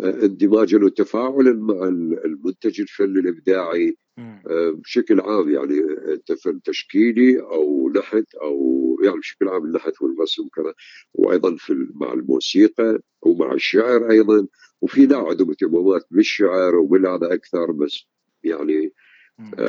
اندماجا 0.00 0.84
وتفاعلا 0.84 1.52
مع 1.52 1.88
المنتج 2.24 2.80
الفني 2.80 3.18
الإبداعي 3.20 3.96
آه، 4.18 4.70
بشكل 4.70 5.20
عام 5.20 5.48
يعني 5.48 5.80
أنت 6.12 6.32
فن 6.32 6.62
تشكيلي 6.62 7.40
أو 7.40 7.92
نحت 7.96 8.34
أو 8.42 8.98
يعني 9.04 9.18
بشكل 9.18 9.48
عام 9.48 9.64
النحت 9.64 10.02
والرسم 10.02 10.46
وكذا 10.46 10.74
وأيضا 11.14 11.56
في 11.56 11.86
مع 11.94 12.12
الموسيقى 12.12 12.98
ومع 13.22 13.52
الشعر 13.52 14.10
أيضا 14.10 14.46
وفي 14.80 15.06
نوع 15.06 15.30
عندهم 15.30 15.50
اهتمامات 15.50 16.06
بالشعر 16.10 16.76
وبالهذا 16.76 17.34
أكثر 17.34 17.72
بس 17.72 18.06
يعني 18.44 18.86
آه، 18.86 18.90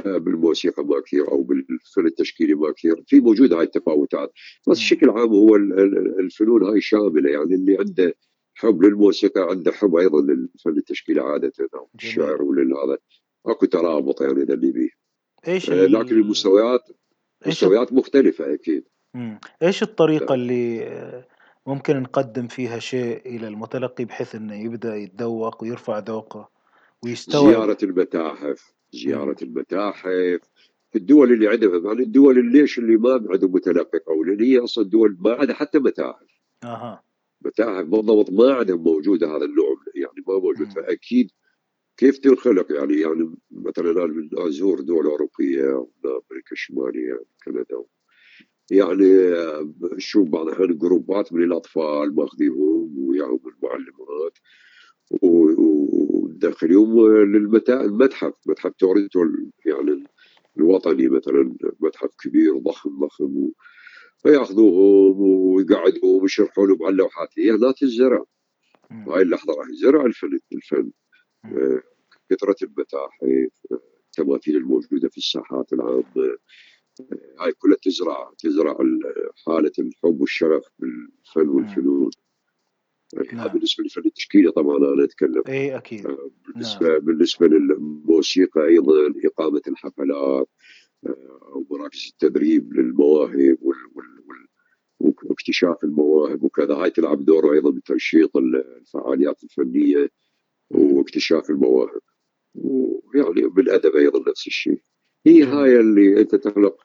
بالموسيقى 0.05 0.84
ما 0.86 0.99
كثير 0.99 1.32
أو 1.32 1.43
بالفن 1.43 2.05
التشكيلي 2.05 2.55
ما 2.55 2.72
كثير 2.72 3.03
في 3.07 3.20
موجوده 3.20 3.57
هاي 3.57 3.63
التفاوتات. 3.63 4.34
بس 4.68 4.78
بشكل 4.78 5.09
عام 5.09 5.30
هو 5.30 5.55
الفنون 5.55 6.63
هاي 6.63 6.82
شاملة 6.82 7.30
يعني 7.30 7.55
اللي 7.55 7.78
عنده 7.80 8.13
حب 8.55 8.84
للموسيقى 8.84 9.41
عنده 9.49 9.72
حب 9.72 9.95
أيضا 9.95 10.22
للفن 10.22 10.78
التشكيلي 10.78 11.22
عادة 11.22 11.53
أو 11.76 11.89
الشعر 11.95 12.41
ولهذا 12.41 12.97
أكو 13.45 13.65
ترابط 13.65 14.22
يعني 14.22 14.43
اللي 14.43 14.72
بيه 14.72 14.89
إيش 15.47 15.70
آه 15.70 15.86
لكن 15.86 16.15
المستويات 16.15 16.82
مستويات 17.47 17.93
مختلفة 17.93 18.53
أكيد. 18.53 18.84
مم. 19.13 19.39
إيش 19.63 19.84
الطريقة 19.84 20.34
اللي 20.34 20.84
آه، 20.84 21.28
ممكن 21.68 21.97
نقدم 21.97 22.47
فيها 22.47 22.80
شيء 22.80 23.22
إلى 23.26 23.47
المتلقي 23.47 24.05
بحيث 24.05 24.36
إنه 24.36 24.55
يبدأ 24.55 24.95
يتذوق 24.95 25.63
ويرفع 25.63 25.99
ذوقه 25.99 26.49
ويستوعب؟ 27.03 27.53
زيارة 27.53 27.78
المتاحف. 27.84 28.76
زيارة. 28.92 29.36
المتاحف 29.42 30.40
في 30.92 30.96
الدول 30.96 31.34
اللي 31.34 31.48
عندها 31.48 31.80
يعني 31.86 32.04
الدول 32.04 32.40
اللي 32.40 32.62
ليش 32.62 32.80
اللي 32.80 32.98
ما 32.98 33.28
عندهم 33.32 33.52
متلقي 33.52 34.00
قوي 34.00 34.26
لأن 34.26 34.42
هي 34.42 34.60
أصلا 34.60 34.84
دول 34.84 35.18
ما 35.20 35.34
عندها 35.34 35.56
حتى 35.56 35.80
متاحف. 35.80 36.42
أها. 36.64 37.04
متاحف 37.46 37.86
بالضبط 37.86 38.32
ما 38.32 38.54
عندهم 38.54 38.84
موجودة 38.84 39.28
هذا 39.28 39.46
النوع 39.46 39.76
يعني 39.96 40.24
ما 40.28 40.34
موجود. 40.34 40.72
فأكيد 40.72 41.32
كيف 41.98 42.18
تنخلق؟ 42.18 42.72
يعني 42.72 42.94
يعني 43.02 43.36
مثلا 43.52 43.92
أنا 43.92 44.30
أزور 44.34 44.82
دول 44.82 45.06
أوروبية 45.06 45.88
أمريكا 46.06 46.52
الشمالية 46.52 47.24
كندا 47.46 47.84
يعني 48.72 49.34
شوف 49.98 50.30
بعض 50.30 50.48
الأحيان 50.48 50.78
جروبات 50.78 51.34
من 51.34 51.44
الأطفال 51.44 52.16
ماخذيهم 52.16 52.96
وياهم 52.98 53.40
المعلمات. 53.46 54.38
وندخلهم 55.22 57.08
للمتحف 57.08 58.34
متحف 58.47 58.72
تورنتو 58.80 59.26
يعني 59.66 60.03
الوطني 60.58 61.10
مثلا 61.10 61.55
متحف 61.80 62.10
كبير 62.24 62.58
ضخم 62.58 62.99
ضخم 62.99 63.51
فياخذوهم 64.18 65.22
ويقعدوهم 65.22 66.22
ويشرحوا 66.22 66.68
لهم 66.68 66.84
على 66.84 66.91
اللوحات. 66.91 67.30
هي 67.38 67.51
هنا 67.51 67.72
تنزرع 67.72 68.24
هاي 68.91 69.22
اللحظة 69.22 69.53
راح 69.53 69.68
ينزرع 69.70 70.05
الفن 70.05 70.39
الفن. 70.53 70.91
آه، 71.45 71.82
كثرة 72.30 72.55
المتاحف 72.64 73.24
التماثيل 74.08 74.55
الموجودة 74.55 75.10
في 75.10 75.18
الساحات 75.18 75.74
العامة. 75.74 76.03
آه، 76.18 76.38
هاي 77.39 77.51
كلها 77.51 77.78
تزرع 77.84 78.32
تزرع 78.38 78.78
حالة 79.45 79.72
الحب 79.80 80.22
والشغف 80.22 80.64
بالفن 80.80 81.49
والفنون. 81.49 82.10
نعم. 83.14 83.47
بالنسبة 83.47 83.84
للفن 83.84 84.01
التشكيلي 84.05 84.51
طبعا 84.51 84.78
أنا 84.78 85.03
أتكلم. 85.03 85.43
إي 85.47 85.78
أكيد. 85.78 86.08
آه، 86.08 86.32
بالنسبة 86.47 86.88
نعم. 86.88 86.99
بالنسبة 86.99 87.47
للموسيقى 87.47 88.66
أيضا 88.66 89.14
إقامة 89.26 89.62
الحفلات 89.68 90.49
ومراكز 91.55 92.10
التدريب 92.14 92.74
للمواهب 92.74 93.58
واكتشاف 94.99 95.84
المواهب 95.84 96.43
وكذا. 96.43 96.76
هاي 96.76 96.89
تلعب 96.89 97.26
دور 97.26 97.53
أيضا 97.53 97.72
بتنشيط 97.72 98.38
الفعاليات 98.38 99.43
الفنية 99.43 100.10
واكتشاف 100.70 101.49
المواهب. 101.49 102.01
ويعني 102.55 103.47
بالأدب 103.47 103.95
أيضا 103.95 104.30
نفس 104.30 104.47
الشيء. 104.47 104.82
هي 105.26 105.43
هاي 105.43 105.80
اللي 105.80 106.22
أنت 106.22 106.36
تخلق. 106.36 106.78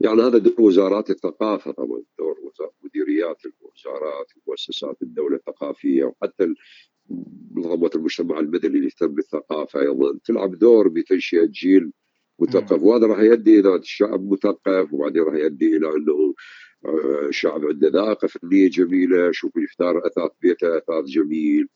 يعني 0.00 0.22
هذا 0.22 0.38
دور 0.38 0.60
وزارات 0.60 1.10
الثقافة 1.10 1.70
طبعا 1.70 2.02
دور 2.18 2.40
مديريات 2.84 3.42
الوزارات 3.46 4.26
ومؤسسات 4.36 5.02
الدولة 5.02 5.36
الثقافية 5.36 6.04
وحتى 6.04 6.54
منظمات 7.50 7.96
المجتمع 7.96 8.38
المدني 8.38 8.76
اللي 8.76 8.86
يهتم 8.86 9.06
بالثقافة 9.06 9.80
أيضا 9.80 10.18
تلعب 10.24 10.58
دور 10.58 10.88
بتنشئة 10.88 11.44
جيل 11.44 11.92
مثقف. 12.38 12.82
وهذا 12.82 13.06
راح 13.06 13.18
يؤدي 13.18 13.60
إلى 13.60 13.80
شعب 13.82 14.32
مثقف 14.32 14.92
وبعدين 14.92 15.22
راح 15.22 15.34
يؤدي 15.34 15.76
إلى 15.76 15.88
إنه 15.88 16.34
آه، 16.84 17.30
شعب 17.30 17.64
عنده 17.64 17.88
ذاقه 17.88 18.28
فنية 18.28 18.68
جميلة 18.70 19.32
شوف 19.32 19.56
يختار 19.56 20.06
أثاث 20.06 20.30
بيته 20.42 20.78
أثاث 20.78 21.04
جميل. 21.04 21.68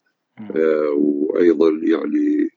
آه، 0.56 0.90
وأيضا 0.90 1.70
يعني 1.70 2.48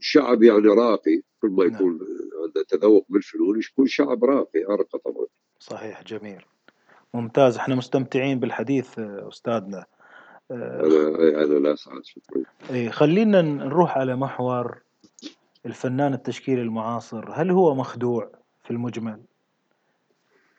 شعب 0.00 0.42
يعني 0.42 0.68
راقي 0.68 1.22
كل 1.40 1.48
ما 1.48 1.64
نعم. 1.64 1.74
يكون 1.74 1.98
عنده 2.42 2.62
تذوق 2.68 3.06
بالفنون 3.08 3.60
يكون 3.60 3.86
شعب 3.86 4.24
راقي 4.24 4.64
ارقى 4.64 4.98
طبعا 4.98 5.26
صحيح 5.58 6.02
جميل 6.02 6.44
ممتاز 7.14 7.56
إحنا 7.56 7.74
مستمتعين 7.74 8.40
بالحديث 8.40 8.98
أستاذنا 8.98 9.84
أنا 10.50 11.44
أنا 11.44 11.54
لا 11.54 11.74
أسعد 11.74 12.02
شكرا 12.04 12.90
خلينا 12.90 13.42
نروح 13.42 13.98
على 13.98 14.16
محور 14.16 14.82
الفنان 15.66 16.14
التشكيلي 16.14 16.62
المعاصر 16.62 17.30
هل 17.32 17.50
هو 17.50 17.74
مخدوع 17.74 18.30
في 18.64 18.70
المجمل؟ 18.70 19.20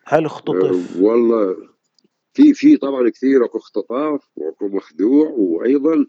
هل 0.06 0.26
اختطف؟ 0.26 0.98
أه، 0.98 1.02
والله 1.04 1.58
في 2.34 2.54
في 2.54 2.78
طبعا 2.78 3.10
كثير 3.10 3.46
أكو 3.46 3.58
اختطاف 3.58 4.22
وأكو 4.36 4.68
مخدوع 4.68 5.30
وأيضا 5.30 6.06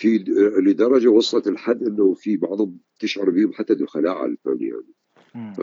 في 0.00 0.18
لدرجة 0.66 1.08
وصلت 1.08 1.46
الحد 1.46 1.82
إنه 1.82 2.14
في 2.14 2.36
بعضهم 2.36 2.78
تشعر 2.98 3.30
بهم 3.30 3.52
حتى 3.52 3.74
دخلاء 3.74 4.12
على 4.12 4.30
الفن 4.32 4.58
يعني. 4.60 4.94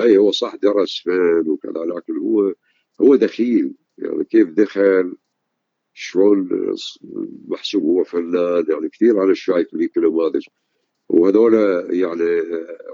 أي 0.02 0.18
هو 0.18 0.32
صح 0.32 0.56
درس 0.56 1.02
فن 1.06 1.50
وكذا 1.50 1.86
لكن 1.86 2.18
هو 2.18 2.54
هو 3.02 3.16
دخيل 3.16 3.74
يعني 3.98 4.24
كيف 4.24 4.50
دخل 4.50 5.16
شلون 5.94 6.50
محسوب 7.48 7.84
هو 7.84 8.04
فنان 8.04 8.66
يعني 8.70 8.90
كثير 8.90 9.24
أنا 9.24 9.34
شايف 9.34 9.74
لي 9.74 9.90
نماذج 9.98 10.46
وهذول 11.10 11.54
يعني 11.90 12.40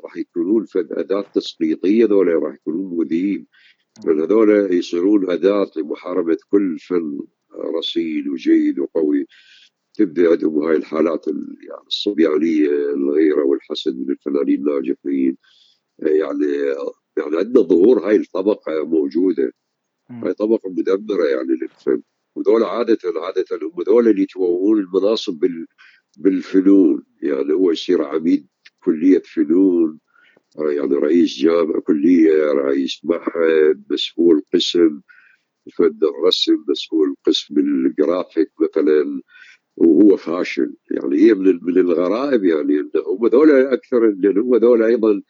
راح 0.04 0.18
يكونون 0.18 0.66
أداة 0.76 1.26
تسقيطية 1.34 2.06
هذول 2.06 2.28
راح 2.28 2.54
يكونون 2.54 2.98
مذيعين 2.98 3.46
لأن 4.06 4.20
هذول 4.20 4.74
يصيرون 4.74 5.32
أداة 5.32 5.72
لمحاربة 5.78 6.38
كل 6.50 6.80
فن 6.80 7.20
رصين 7.56 8.30
وجيد 8.30 8.80
وقوي. 8.80 9.28
تبدأ 9.94 10.32
عندهم 10.32 10.64
هاي 10.64 10.76
الحالات 10.76 11.28
يعني 11.28 11.88
الصبيانية 11.88 12.70
الغيرة 12.70 13.44
والحسد 13.44 14.00
من 14.00 14.12
الفنانين 14.12 14.60
الناجحين. 14.60 15.38
يعني 16.00 16.48
يعني 17.18 17.38
عندنا 17.38 17.62
ظهور 17.64 18.08
هاي 18.08 18.16
الطبقة 18.16 18.86
موجودة. 18.86 19.54
هاي 20.10 20.34
طبقة 20.34 20.70
مدمرة 20.70 21.26
يعني 21.26 21.56
للفن. 21.62 22.02
وذول 22.36 22.64
عادة 22.64 22.98
عادة 23.16 23.46
هم 23.52 23.84
ذول 23.84 24.08
اللي 24.08 24.22
يتوهون 24.22 24.80
المناصب 24.80 25.34
بال 25.34 25.68
بالفنون. 26.18 27.04
يعني 27.22 27.54
هو 27.54 27.72
يصير 27.72 28.04
عميد 28.04 28.48
كلية 28.84 29.22
فنون 29.26 30.00
يعني 30.60 30.96
رئيس 30.96 31.38
جامعة 31.38 31.82
كلية 31.82 32.52
رئيس 32.52 33.02
معهد 33.04 33.84
مسؤول 33.90 34.44
قسم 34.54 35.02
فن 35.78 36.00
الرسم 36.04 36.66
مسؤول 36.68 37.16
قسم 37.26 37.60
الجرافيك 37.60 38.52
مثلا. 38.62 39.22
وهو 39.78 40.18
فاشل. 40.18 40.76
يعني 40.92 41.18
هي 41.18 41.34
من 41.34 41.60
من 41.62 41.78
الغرائب 41.78 42.46
يعني 42.46 42.80
هم 43.08 43.28
ذولا 43.28 43.74
أكثر 43.74 44.00
لأن 44.18 44.38
هم 44.38 44.56
ذولا 44.56 44.86
أيضا 44.86 45.22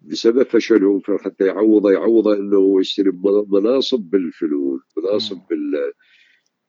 بسبب 0.00 0.42
فشلهم 0.42 1.02
حتى 1.24 1.44
يعوض 1.46 1.90
يعوض 1.90 2.28
إنه 2.28 2.80
يستلم 2.80 3.22
مناصب 3.50 4.00
بالفنون 4.00 4.80
مناصب 4.96 5.38
بال 5.50 5.92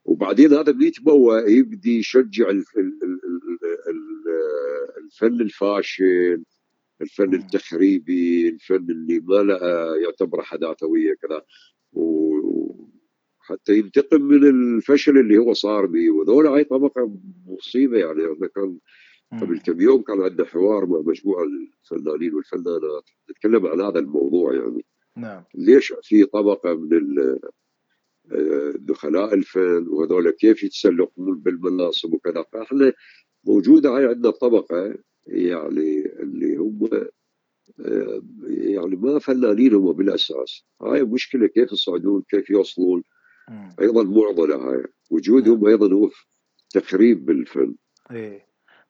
وبعدين 0.06 0.54
هذا 0.54 0.72
اللي 0.72 0.88
يتبوى 0.88 1.38
يبدي 1.52 2.00
يشجع 2.00 2.50
الفن 4.98 5.42
الفاشل 5.42 6.44
الفن 7.02 7.34
التخريبي 7.34 8.50
الفن 8.50 8.86
اللي 8.90 9.20
ما 9.20 9.36
له 9.36 9.58
يعتبر 10.04 10.42
حداثوية 10.42 11.14
كذا. 11.14 11.42
وحتى 13.44 13.78
ينتقم 13.78 14.22
من 14.22 14.44
الفشل 14.44 15.18
اللي 15.18 15.38
هو 15.38 15.54
صار 15.54 15.86
به. 15.86 16.12
وذولا 16.12 16.50
هاي 16.50 16.64
طبقة 16.64 17.18
مصيبة 17.48 17.98
يعني. 17.98 18.26
أنا 18.26 18.48
كان 18.56 18.78
قبل 19.42 19.60
كم 19.60 19.82
يوم 19.82 20.02
كان 20.02 20.22
عندنا 20.22 20.48
حوار 20.48 20.86
مع 20.86 21.00
مجموعة 21.00 21.44
الفنانين 21.44 22.36
والفنانات. 22.36 23.10
نتكلم 23.32 23.68
عن 23.68 23.82
هذا 23.82 24.00
الموضوع 24.00 24.54
يعني. 24.54 24.86
نعم. 25.18 25.44
ليش 25.56 25.94
في 26.02 26.26
طبقة 26.26 26.74
من 26.74 27.16
دخلاء 28.76 29.34
الفن 29.34 29.88
وهذول 29.88 30.30
كيف 30.30 30.64
يتسلقون 30.64 31.40
بالمناصب 31.40 32.14
وكذا؟ 32.14 32.46
فإحنا 32.54 32.94
موجودة 33.44 33.90
هاي 33.90 34.06
عندنا 34.06 34.32
طبقة 34.32 34.96
يعني 35.28 36.06
اللي 36.20 36.56
هم 36.56 36.90
يعني 38.48 38.96
ما 38.96 39.20
فنانين 39.20 39.74
هم 39.74 39.92
بالأساس. 39.92 40.66
هاي 40.82 41.04
مشكلة 41.04 41.48
كيف 41.48 41.72
يصعدون 41.72 42.24
كيف 42.30 42.50
يوصلون؟ 42.50 43.04
أيضا 43.82 44.04
معضلة 44.04 44.56
هاي. 44.56 44.84
وجودهم 45.12 45.60
نعم. 45.60 45.68
أيضا 45.68 45.94
هو 45.94 46.10
تخريب 46.70 47.26
بالفن. 47.26 47.76
إيه. 48.12 48.46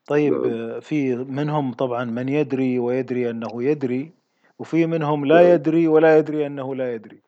طيب 0.07 0.33
نعم. 0.33 0.79
في 0.79 1.15
منهم 1.15 1.73
طبعا 1.73 2.05
من 2.05 2.29
يدري 2.29 2.79
ويدري 2.79 3.29
أنه 3.29 3.63
يدري 3.63 4.11
وفي 4.59 4.85
منهم 4.85 5.25
لا 5.25 5.41
نعم. 5.41 5.53
يدري 5.53 5.87
ولا 5.87 6.17
يدري 6.17 6.47
أنه 6.47 6.75
لا 6.75 6.93
يدري. 6.93 7.21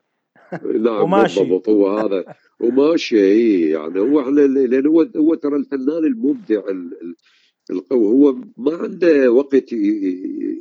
نعم 0.85 1.03
وماشي 1.03 1.39
بالضبط. 1.39 1.69
هو 1.69 1.97
هذا 1.97 2.25
وماشي 2.59 3.69
يعني 3.69 3.99
هو 3.99 4.29
لأن 4.29 4.87
هو 4.87 5.07
هو 5.15 5.35
ترى 5.35 5.55
الفنان 5.55 6.05
المبدع 6.05 6.61
القوي. 7.71 8.07
هو 8.07 8.35
ما 8.57 8.75
عنده 8.75 9.31
وقت 9.31 9.73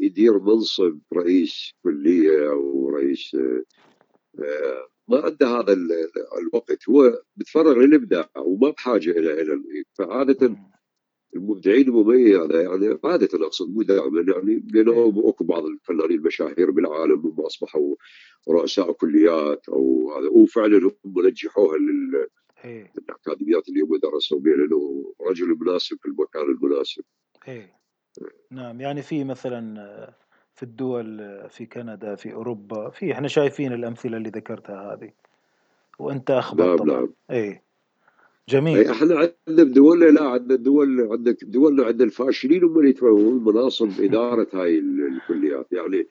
يدير 0.01 0.39
منصب 0.39 0.99
رئيس 1.15 1.73
كلية 1.83 2.51
أو 2.51 2.91
رئيس 2.91 3.37
آه، 4.39 4.89
ما 5.09 5.21
عنده 5.21 5.49
هذا 5.49 5.73
الوقت. 6.39 6.89
هو 6.89 7.23
بتفرغ 7.37 7.79
للابداع 7.79 8.31
وما 8.37 8.71
بحاجة 8.71 9.11
إلى 9.11 9.43
إلى 9.43 9.85
فعادة 9.99 10.57
المبدعين 11.37 11.89
المميز 11.89 12.37
يعني 12.37 12.99
عاده 13.05 13.47
اقصد 13.47 13.75
مو 13.75 13.83
دائما 13.83 14.33
يعني 14.33 14.67
لأنه 14.73 15.23
أكو 15.25 15.45
بعض 15.45 15.65
الفنانين 15.65 16.19
المشاهير 16.19 16.71
بالعالم 16.71 17.21
هم 17.21 17.41
أصبحوا 17.41 17.95
رؤساء 18.51 18.93
كليات 18.93 19.69
أو 19.69 20.13
هذا. 20.13 20.29
وفعلا 20.29 20.79
هم 21.05 21.27
نجحوها 21.27 21.79
لل 21.79 22.27
إيه. 22.65 22.93
الاكاديميات 22.99 23.69
اللي 23.69 23.81
هم 23.81 23.97
درسوا 23.97 24.41
بها 24.41 24.57
لأنه 24.57 25.15
رجل 25.31 25.57
مناسب 25.61 25.97
في 26.03 26.09
المكان 26.09 26.43
المناسب. 26.43 27.03
إيه. 27.49 27.75
نعم 28.51 28.81
يعني 28.81 29.03
في 29.03 29.25
مثلا 29.25 30.15
في 30.55 30.63
الدول 30.63 31.41
في 31.51 31.67
كندا 31.67 32.15
في 32.15 32.33
أوروبا 32.33 32.91
في 32.91 33.13
إحنا 33.13 33.29
شايفين 33.29 33.73
الأمثلة 33.73 34.17
اللي 34.17 34.29
ذكرتها 34.29 34.93
هذه. 34.95 35.11
وأنت 35.99 36.31
اخبر 36.31 36.67
نعم 36.67 36.77
طبعا. 36.77 37.01
نعم. 37.01 37.09
إيه. 37.31 37.63
جميل. 38.49 38.79
اي 38.79 38.91
إحنا 38.91 39.15
عندنا 39.15 39.65
بدولنا 39.65 40.05
لا 40.05 40.25
عندنا 40.25 40.59
دول 40.59 41.09
عندك 41.13 41.45
دولنا 41.45 41.85
عندنا 41.85 42.05
الفاشلين 42.05 42.65
هم 42.65 42.79
اللي 42.79 42.91
يتفهمون 42.91 43.45
مناصب 43.45 43.91
إدارة 44.05 44.49
هاي 44.53 44.79
الكليات. 44.79 45.73
يعني 45.73 46.07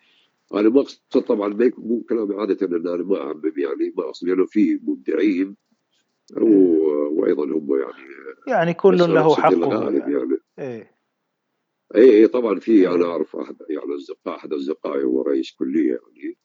أنا 0.54 0.70
ما 0.70 0.82
أقصد 0.82 1.22
طبعا 1.22 1.72
مو 1.78 2.02
كلامي 2.10 2.36
عادة 2.36 2.68
ان 2.68 2.88
أنا 2.88 3.04
ما 3.04 3.22
اعمم 3.22 3.54
يعني 3.58 3.94
ما 3.98 4.04
أقصد 4.04 4.28
لأنه 4.28 4.46
في 4.46 4.80
مبدعين 4.84 5.56
وأيضا 7.12 7.44
هم 7.44 7.80
يعني 7.80 8.14
يعني 8.48 8.74
كل 8.74 8.98
له 8.98 9.36
حقه 9.36 9.84
يعني. 9.84 9.98
يعني. 9.98 10.38
إيه. 10.60 10.94
اي 11.96 12.22
اي 12.22 12.28
طبعا 12.28 12.60
في 12.60 12.88
أنا 12.88 13.06
أعرف 13.06 13.36
أحد 13.36 13.56
يعني 13.70 13.96
أصدقاء 13.96 14.36
أحد 14.36 14.54
أصدقائي 14.54 15.04
هو 15.04 15.22
رئيس 15.22 15.52
كلية 15.52 15.90
يعني. 15.90 16.38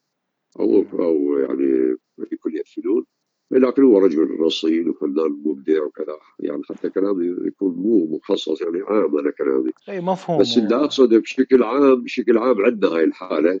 أو 0.59 0.85
أو 0.93 1.37
يعني 1.37 1.97
في 2.29 2.35
كلية 2.35 2.63
فنون 2.75 3.05
لكن 3.51 3.83
هو 3.83 3.97
رجل 3.97 4.39
رصين 4.39 4.89
وفنان 4.89 5.41
مبدع 5.45 5.83
وكذا 5.83 6.17
يعني 6.39 6.61
حتى 6.69 6.89
كلامي 6.89 7.25
يكون 7.47 7.75
مو 7.75 8.05
مخصص 8.05 8.61
يعني 8.61 8.81
عام 8.81 9.17
أنا 9.17 9.31
كلامي. 9.31 9.71
إي 9.89 10.01
مفهوم. 10.01 10.41
بس 10.41 10.57
اللي 10.57 10.75
اقصده 10.75 11.19
بشكل 11.19 11.63
عام 11.63 12.03
بشكل 12.03 12.37
عام 12.37 12.61
عندنا 12.61 12.91
هاي 12.91 13.03
الحالة. 13.03 13.59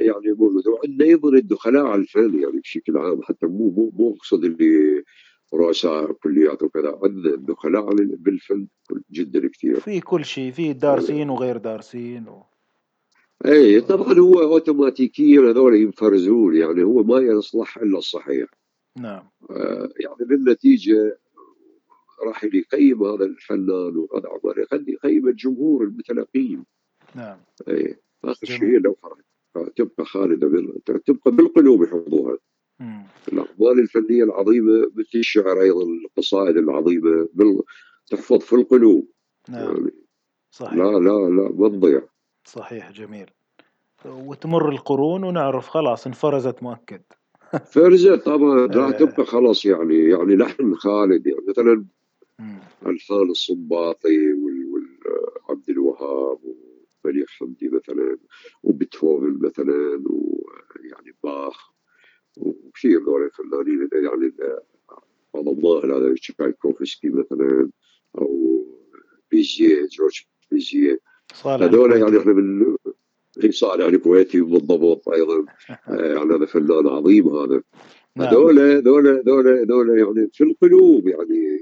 يعني 0.00 0.32
موجود 0.38 0.68
وعندنا 0.68 1.04
أيضا 1.04 1.28
الدخلاء 1.28 1.86
على 1.86 2.00
الفن 2.00 2.42
يعني 2.42 2.60
بشكل 2.60 2.96
عام 2.98 3.22
حتى 3.22 3.46
مو 3.46 3.70
مو 3.70 3.92
مو 3.94 4.14
أقصد 4.14 4.44
اللي 4.44 5.04
رؤساء 5.54 6.12
كليات 6.12 6.62
وكذا. 6.62 6.98
عندنا 7.02 7.36
دخلاء 7.36 7.94
بالفن 7.94 8.66
جدا 9.10 9.48
كثير. 9.48 9.80
في 9.80 10.00
كل 10.00 10.24
شيء 10.24 10.52
في 10.52 10.72
دارسين 10.72 11.30
وغير 11.30 11.56
دارسين 11.56 12.28
و... 12.28 12.42
اي 13.46 13.80
طبعا 13.80 14.12
هو 14.12 14.40
اوتوماتيكيا 14.40 15.40
هذول 15.40 15.74
ينفرزون 15.74 16.56
يعني 16.56 16.82
هو 16.82 17.02
ما 17.02 17.18
يصلح 17.18 17.78
إلا 17.78 17.98
الصحيح. 17.98 18.48
نعم. 18.96 19.24
آه 19.50 19.88
يعني 20.00 20.24
بالنتيجة 20.28 21.18
راح 22.26 22.44
يقيم 22.44 23.04
هذا 23.04 23.24
الفنان 23.24 23.96
وهذا 23.96 24.28
عمر 24.28 24.58
يخلي 24.58 24.92
يقيم 24.92 25.28
الجمهور 25.28 25.84
المتلقين. 25.84 26.64
نعم. 27.14 27.38
اي 27.68 27.96
آخر 28.24 28.46
شيء 28.46 28.78
لو 28.78 28.96
تبقى 29.76 30.04
خالدة 30.04 30.72
تبقى 31.06 31.30
بالقلوب 31.30 31.82
يحفظوها. 31.82 32.38
الاقوال 33.32 33.80
الفنية 33.80 34.24
العظيمة 34.24 34.90
مثل 34.96 35.18
الشعر 35.18 35.60
أيضا 35.60 35.82
القصائد 35.82 36.56
العظيمة 36.56 37.28
بال... 37.34 37.60
تحفظ 38.10 38.38
في 38.38 38.52
القلوب. 38.52 39.08
نعم. 39.48 39.76
يعني 39.76 39.90
صحيح. 40.50 40.74
لا 40.74 40.84
لا 40.84 41.28
لا 41.28 41.52
ما 41.54 41.68
تضيع 41.68 42.02
صحيح 42.44 42.92
جميل. 42.92 43.30
وتمر 44.04 44.68
القرون 44.68 45.24
ونعرف 45.24 45.68
خلاص 45.68 46.06
انفرزت 46.06 46.62
مؤكد. 46.62 47.02
فرزت 47.72 48.24
طبعا 48.24 48.66
راح 48.66 48.88
آه. 48.88 48.98
تبقى 48.98 49.26
خلاص 49.26 49.64
يعني 49.64 50.04
يعني 50.04 50.36
لحن 50.36 50.74
خالد. 50.74 51.26
يعني 51.26 51.40
مثلا 51.48 51.84
ألحان 52.86 53.30
الصنباطي 53.30 54.32
وعبد 54.32 55.70
الوهاب 55.70 56.38
وبليغ 57.04 57.26
حمدي 57.26 57.68
مثلا 57.68 58.18
وبيتهوفن 58.62 59.38
مثلا 59.40 60.02
ويعني 60.06 61.14
باخ. 61.24 61.75
وكثير 62.36 63.00
من 63.00 63.24
الفنانين 63.24 63.88
يعني 63.92 64.32
بعض 65.34 65.48
الله 65.48 65.84
هذا 65.84 66.14
تشايكوفسكي 66.14 67.08
مثلا 67.08 67.70
أو 68.18 68.60
بيزيه 69.30 69.88
جورج 69.92 70.22
بيزيه 70.50 71.00
هذول 71.44 71.92
يعني 71.92 72.18
إحنا 72.18 72.32
من 72.32 72.76
صالح 73.50 73.84
يعني 73.84 73.98
كويتي 73.98 74.40
بالضبط 74.40 75.08
أيضا. 75.08 75.44
يعني 75.88 76.34
هذا 76.34 76.46
فنان 76.46 76.86
عظيم 76.86 77.28
هذا. 77.28 77.62
نعم. 78.16 78.28
هذول 78.28 78.58
هذول 78.58 79.08
هذول 79.08 79.48
هذول 79.48 79.98
يعني 79.98 80.30
في 80.32 80.44
القلوب 80.44 81.08
يعني 81.08 81.60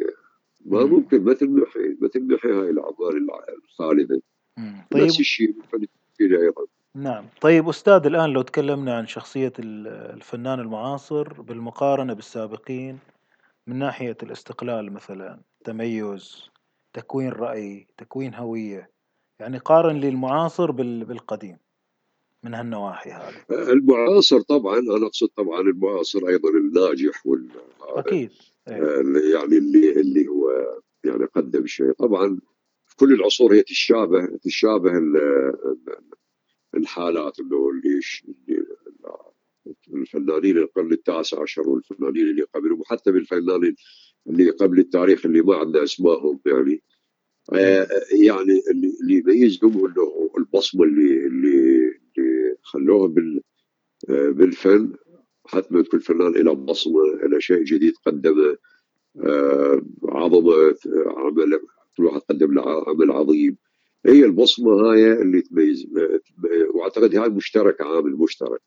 ما 0.65 0.85
ممكن 0.85 1.25
مثل 1.25 1.51
محي 1.51 1.97
مثل 2.01 2.35
محي 2.35 2.49
هاي 2.49 2.71
الأعمال 2.71 3.31
الخالده 3.65 4.23
طيب. 4.91 5.03
نفس 5.03 5.21
الشيء 5.21 5.55
أيضا. 6.21 6.67
نعم. 6.97 7.29
طيب 7.41 7.69
أستاذ 7.69 8.07
الآن 8.07 8.31
لو 8.31 8.43
تكلمنا 8.43 8.97
عن 8.97 9.07
شخصية 9.07 9.53
الفنان 9.59 10.61
المعاصر 10.61 11.43
بالمقارنة 11.43 12.13
بالسابقين 12.13 12.99
من 13.67 13.79
ناحية 13.79 14.17
الاستقلال 14.23 14.93
مثلا 14.93 15.41
تميز 15.65 16.51
تكوين 16.93 17.29
رأي 17.29 17.87
تكوين 17.99 18.35
هوية 18.35 18.91
يعني 19.41 19.59
قارن 19.59 19.97
لي 19.97 20.09
المعاصر 20.09 20.71
بالقديم 20.71 21.57
من 22.43 22.55
هالنواحي 22.55 23.11
هذه. 23.11 23.73
المعاصر 23.73 24.41
طبعا 24.41 24.79
أنا 24.79 25.07
أقصد 25.07 25.29
طبعا 25.29 25.61
المعاصر 25.61 26.29
أيضا 26.29 26.49
الناجح 26.49 27.27
وال 27.27 27.49
أكيد. 27.83 28.31
أيه. 28.69 28.75
يعني 29.35 29.59
اللي 29.59 30.01
اللي 30.01 30.29
هو 30.29 30.51
يعني 31.05 31.25
قدم 31.25 31.67
شيء. 31.67 31.93
طبعا 31.93 32.39
في 32.87 32.97
كل 32.97 33.13
العصور 33.13 33.55
هي 33.55 33.63
تشابه 33.63 34.27
تشابه 34.43 34.91
الحالات 36.77 37.41
انه 37.41 37.71
اللي 37.71 38.01
الفنانين 39.95 40.57
القرن 40.59 40.93
التاسع 40.93 41.43
عشر 41.43 41.69
والفنانين 41.69 42.27
اللي 42.31 42.43
قبلهم 42.43 42.81
وحتى 42.81 43.13
بالفنانين 43.13 43.77
اللي 44.27 44.51
قبل 44.51 44.79
التاريخ 44.79 45.27
اللي 45.27 45.43
ما 45.43 45.57
عندنا 45.57 45.83
أسمائهم 45.85 46.41
يعني. 46.47 46.83
آه 47.53 47.89
يعني 48.13 48.63
اللي 48.71 49.15
يميزهم 49.17 49.87
إنه 49.87 50.31
البصمة 50.39 50.85
اللي 50.85 51.27
اللي 51.27 51.59
اللي 52.19 52.57
خلوها 52.63 53.07
بال 53.09 53.41
آه 54.11 54.31
بالفن 54.31 54.93
حتما 55.47 55.83
كل 55.83 56.01
فنان 56.01 56.33
له 56.33 56.53
بصمة 56.55 57.03
له 57.23 57.39
شيء 57.39 57.63
جديد 57.63 57.95
قدمه 58.07 58.57
آه 59.21 59.83
عظمة 60.05 60.77
عمل 61.07 61.61
كل 61.97 62.05
واحد 62.05 62.21
قدم 62.21 62.55
له 62.55 62.89
عمل 62.89 63.11
عظيم. 63.11 63.57
هي 64.07 64.25
البصمة 64.25 64.73
هاي 64.73 65.13
اللي 65.13 65.41
تميز 65.43 65.87
وأعتقد 66.75 67.17
هاي 67.17 67.29
مشتركة 67.29 67.85
عامل 67.85 68.13
مشترك. 68.13 68.61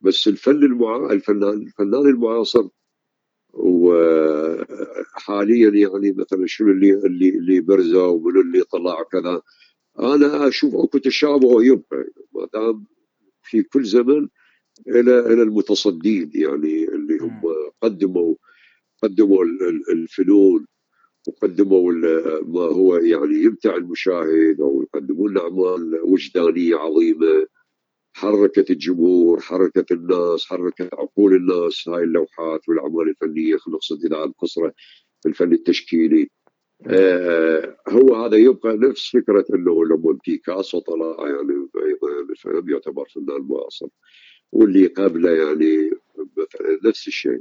بس 0.00 0.28
الفن 0.28 0.64
المع... 0.64 1.12
الفنان 1.12 1.62
الفنان 1.62 2.06
المعاصر 2.06 2.68
وحاليا 5.14 5.70
يعني 5.70 6.12
مثلا 6.12 6.46
شنو 6.46 6.68
اللي 6.70 6.92
اللي 6.92 7.28
اللي 7.28 7.60
برزوا 7.60 8.06
ومن 8.06 8.40
اللي 8.40 8.62
طلع 8.62 9.02
كذا 9.02 9.42
أنا 10.00 10.48
أشوف 10.48 10.74
أكو 10.74 10.98
تشابه 10.98 11.64
يبقى 11.64 12.04
ما 12.34 12.48
دام 12.54 12.84
في 13.42 13.62
كل 13.62 13.84
زمن 13.84 14.28
إلى 14.88 15.18
إلى 15.20 15.42
المتصدين 15.42 16.30
يعني 16.34 16.84
اللي 16.84 17.18
هم 17.20 17.40
قدموا 17.82 18.34
قدموا 19.02 19.44
الفنون. 19.92 20.66
وقدموا 21.28 21.92
ما 22.42 22.60
هو 22.60 22.96
يعني 22.96 23.34
يمتع 23.34 23.76
المشاهد 23.76 24.60
أو 24.60 24.82
يقدموا 24.82 25.28
لنا 25.28 25.40
اعمال 25.40 26.00
وجدانية 26.02 26.76
عظيمة. 26.76 27.46
حركت 28.12 28.70
الجمهور 28.70 29.40
حركت 29.40 29.92
الناس 29.92 30.46
حركت 30.46 30.88
عقول 30.94 31.34
الناس 31.34 31.88
هاي 31.88 32.02
اللوحات 32.02 32.68
والأعمال 32.68 33.08
الفنية 33.08 33.56
نقصد 33.68 34.04
اذا 34.04 34.24
القصره 34.24 34.72
في 35.22 35.28
الفن 35.28 35.52
التشكيلي. 35.52 36.30
آه 36.86 37.76
هو 37.88 38.14
هذا 38.14 38.36
يبقى 38.36 38.76
نفس 38.76 39.10
فكرة 39.16 39.44
إنه 39.54 39.84
لما 39.84 40.18
بيكاسو 40.26 40.78
طلع 40.78 41.16
يعني 41.28 41.68
أيضا 42.46 42.70
يعتبر 42.72 43.08
فنان 43.14 43.42
معاصر 43.48 43.88
واللي 44.52 44.86
قبله 44.86 45.30
يعني 45.30 45.90
مثلا 46.36 46.78
نفس 46.84 47.08
الشيء. 47.08 47.40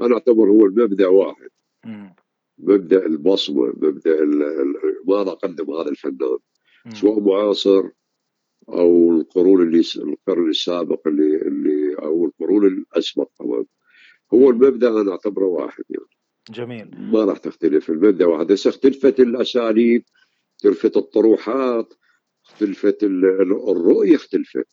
أنا 0.00 0.14
أعتبر 0.14 0.50
هو 0.50 0.66
المبدأ 0.66 1.06
واحد. 1.06 1.50
مبدأ 2.62 3.06
البصمه 3.06 3.66
مبدأ 3.66 4.24
ماذا 5.08 5.30
قدم 5.30 5.70
هذا 5.70 5.88
الفنان. 5.90 6.38
سواء 6.94 7.20
معاصر 7.20 7.88
أو 8.68 9.12
القرون 9.12 9.62
اللي 9.62 9.82
القرن 9.96 10.48
السابق 10.48 11.08
اللي 11.08 11.36
اللي 11.36 11.94
أو 11.94 12.24
القرون 12.26 12.66
الأسبق 12.66 13.28
طبعا 13.38 13.64
هو 14.34 14.50
المبدأ 14.50 15.00
أنا 15.00 15.10
أعتبره 15.10 15.46
واحد 15.46 15.84
يعني. 15.90 16.06
جميل. 16.50 17.10
ما 17.12 17.24
راح 17.24 17.38
تختلف. 17.38 17.90
المبدأ 17.90 18.26
واحد. 18.26 18.46
بس 18.46 18.66
اختلفت 18.66 19.20
الأساليب 19.20 20.04
اختلفت 20.56 20.96
الطروحات 20.96 21.94
اختلفت 22.46 23.02
الرؤية 23.02 24.16
اختلفت. 24.16 24.66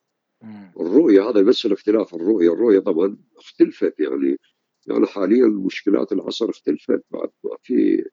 الرؤية 0.80 1.28
هذا 1.30 1.42
بس 1.42 1.66
الاختلاف 1.66 2.14
الرؤية 2.14 2.52
الرؤية 2.52 2.78
طبعا 2.78 3.16
اختلفت 3.36 4.00
يعني. 4.00 4.38
يعني 4.86 5.06
حاليا 5.06 5.46
مشكلات 5.46 6.12
العصر 6.12 6.50
اختلفت. 6.50 7.04
بعد 7.10 7.30
ما 7.44 7.56
في 7.62 8.04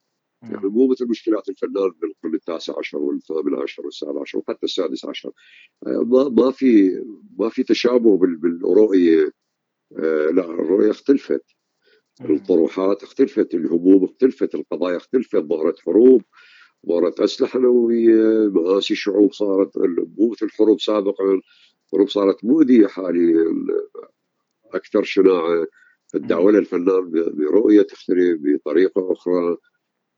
يعني 0.43 0.68
مو 0.68 0.88
مثل 0.88 1.09
مشكلات 1.09 1.49
الفنان 1.49 1.91
بالقرن 2.01 2.34
التاسع 2.36 2.74
عشر 2.80 2.97
والثامن 2.97 3.55
عشر 3.55 3.86
والسابع 3.86 4.22
عشر 4.22 4.38
وحتى 4.38 4.63
السادس 4.66 5.05
عشر. 5.05 5.32
آه، 5.88 6.03
ما 6.07 6.30
ما 6.30 6.51
في 6.51 7.01
ما 7.39 7.49
في 7.49 7.63
تشابه 7.63 8.18
بالرؤية. 8.18 9.32
آه، 9.99 10.28
لا 10.28 10.45
الرؤية 10.45 10.91
اختلفت. 10.91 11.45
الطروحات 12.30 13.03
اختلفت. 13.03 13.53
الهموم 13.55 14.03
اختلفت. 14.03 14.55
القضايا 14.55 14.97
اختلفت. 14.97 15.36
ظهرت 15.36 15.80
حروب 15.80 16.22
ظهرت 16.88 17.20
أسلحة 17.20 17.59
نووية 17.59 18.49
مآسي 18.49 18.95
شعوب 18.95 19.34
صارت 19.34 19.78
مو 20.18 20.32
مثل 20.32 20.45
الحروب 20.45 20.82
سابقا 20.82 21.41
الحروب 21.86 22.09
صارت 22.09 22.45
مؤذية 22.45 22.88
حاليا 22.88 23.45
أكثر 24.74 25.03
شناعة. 25.03 25.68
تداولها 26.20 26.59
الفنان 26.59 27.11
برؤية 27.11 27.82
تختلف 27.82 28.39
بطريقة 28.41 29.11
أخرى. 29.13 29.57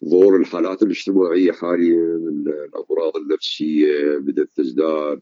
ظهور 0.05 0.35
الحالات 0.35 0.83
الاجتماعية 0.83 1.51
حاليا 1.51 2.03
الأمراض 2.65 3.17
النفسية 3.17 4.17
بدات 4.17 4.49
تزداد 4.55 5.21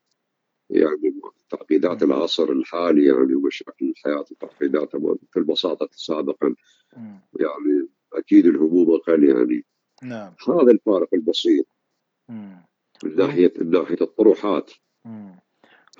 يعني 0.70 1.22
تعقيدات 1.50 2.04
العصر 2.04 2.52
الحالي 2.52 3.06
يعني 3.06 3.36
ومشاكل 3.36 3.90
الحياة 3.90 4.26
وتعقيداتها 4.32 5.00
مثل 5.00 5.44
بساطه 5.44 5.90
سابقا. 5.92 6.56
يعني 7.40 7.88
أكيد 8.14 8.46
الهموم 8.46 8.92
أقل 8.92 9.24
يعني. 9.24 9.66
نعم. 10.04 10.34
هذا 10.48 10.72
الفارق 10.72 11.10
البسيط. 11.14 11.66
من 12.30 13.16
ناحيه 13.16 13.54
من 13.62 13.72
ناحية 13.72 13.98
الطروحات. 14.02 14.72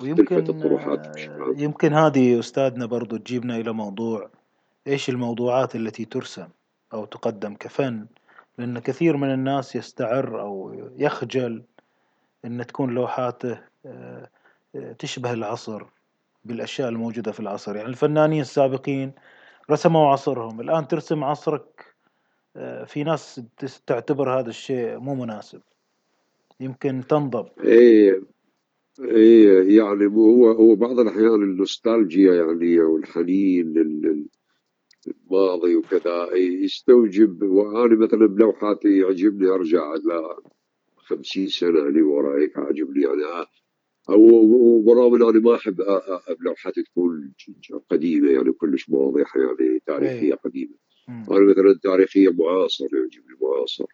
ويمكن 0.00 0.36
الطروحات 0.36 1.16
يمكن 1.56 1.92
هذه 1.92 2.38
أستاذنا 2.38 2.86
برضو 2.86 3.16
تجيبنا 3.16 3.56
إلى 3.56 3.72
موضوع 3.72 4.30
إيش 4.86 5.08
الموضوعات 5.10 5.76
التي 5.76 6.04
ترسم 6.04 6.48
أو 6.92 7.04
تقدم 7.04 7.54
كفن؟ 7.54 8.06
لأن 8.58 8.78
كثير 8.78 9.16
من 9.16 9.32
الناس 9.32 9.76
يستعر 9.76 10.40
أو 10.40 10.74
يخجل 10.96 11.62
إن 12.44 12.66
تكون 12.66 12.90
لوحاته 12.94 13.58
آه، 13.86 14.28
تشبه 14.98 15.32
العصر 15.32 15.84
بالأشياء 16.44 16.88
الموجودة 16.88 17.32
في 17.32 17.40
العصر. 17.40 17.76
يعني 17.76 17.88
الفنانين 17.88 18.40
السابقين 18.40 19.12
رسموا 19.70 20.12
عصرهم. 20.12 20.60
الآن 20.60 20.88
ترسم 20.88 21.24
عصرك 21.24 21.94
آه، 22.56 22.84
في 22.84 23.04
ناس 23.04 23.40
تعتبر 23.86 24.40
هذا 24.40 24.48
الشيء 24.48 24.98
مو 24.98 25.14
مناسب. 25.14 25.60
يمكن 26.60 27.02
تنضب. 27.08 27.48
إيه 27.64 28.22
إيه 29.00 29.78
يعني 29.78 30.06
هو 30.06 30.50
هو 30.50 30.74
بعض 30.74 30.98
الأحيان 30.98 31.42
النوستالجيا 31.42 32.34
يعني 32.34 32.80
والحنين 32.80 33.72
الماضي 35.06 35.76
وكذا. 35.76 36.34
يستوجب 36.36 37.42
وأنا 37.42 37.94
مثلا 37.94 38.26
بلوحاتي 38.26 38.98
يعجبني 38.98 39.48
أرجع 39.48 39.94
ل 39.94 40.36
50 40.96 41.46
سنة 41.46 41.88
لورا 41.90 42.40
هيك 42.40 42.58
عاجبني 42.58 43.02
يعني. 43.02 43.46
أو 44.10 44.82
برغم 44.82 45.14
اني 45.14 45.30
أنا 45.30 45.40
ما 45.40 45.54
أحب 45.54 45.80
لوحاتي 46.40 46.82
تكون 46.82 47.32
قديمة 47.90 48.30
يعني 48.30 48.52
كلش 48.52 48.88
واضحة 48.88 49.40
يعني 49.40 49.82
تاريخية 49.86 50.32
إيه. 50.32 50.34
قديمة. 50.34 50.74
أنا 51.08 51.40
مثلا 51.50 51.78
تاريخية 51.82 52.28
معاصر 52.28 52.84
يعجبني 52.92 53.36
معاصر. 53.42 53.86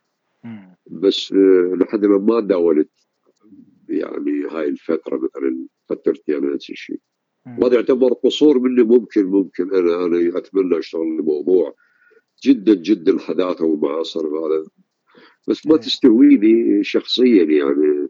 بس 0.86 1.32
آه، 1.32 1.74
لحد 1.76 2.06
ما 2.06 2.18
ما 2.18 2.40
داولت 2.40 2.90
يعني 3.88 4.44
هاي 4.50 4.68
الفترة 4.68 5.16
مثلا 5.16 5.66
فترتي 5.88 6.38
أنا 6.38 6.54
نفس 6.54 6.70
الشيء. 6.70 7.00
وهذا 7.46 7.74
يعتبر 7.74 8.12
قصور 8.12 8.58
مني 8.58 8.82
ممكن 8.82 9.24
ممكن 9.26 9.74
أنا 9.74 10.04
أنا 10.04 10.38
أتمنى 10.38 10.78
أشتغل 10.78 11.02
الموضوع. 11.02 11.74
جدا 12.44 12.74
جدا 12.74 13.18
حداثة 13.18 13.64
ومعاصر 13.64 14.26
هذا. 14.26 14.66
بس 15.48 15.66
ما 15.66 15.76
تستهويني 15.76 16.84
شخصيا 16.84 17.44
يعني. 17.44 18.08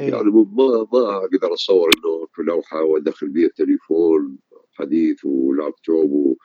أيه. 0.00 0.10
يعني 0.10 0.30
ما 0.30 0.86
ما 0.92 1.16
أقدر 1.16 1.52
اتصور 1.52 1.88
إنه 1.88 2.26
في 2.34 2.42
لوحة 2.42 2.82
وأدخل 2.82 3.28
بها 3.28 3.48
تليفون 3.56 4.38
حديث 4.72 5.24
ولابتوب 5.24 6.36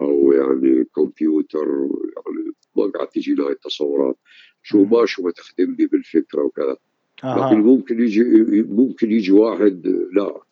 أو 0.00 0.32
يعني 0.32 0.84
كمبيوتر. 0.84 1.68
يعني 2.16 2.52
ما 2.76 2.86
قاعد 2.86 3.08
تجي 3.08 3.32
هاي 3.32 3.52
التصورات. 3.52 4.16
شو 4.62 4.84
ما 4.84 5.06
شو 5.06 5.30
تخدمني 5.30 5.86
بالفكرة 5.86 6.42
وكذا. 6.42 6.76
آه. 7.24 7.46
لكن 7.46 7.60
ممكن 7.60 8.00
يجي 8.00 8.22
ممكن 8.62 9.12
يجي 9.12 9.32
واحد 9.32 9.86
لا. 10.12 10.45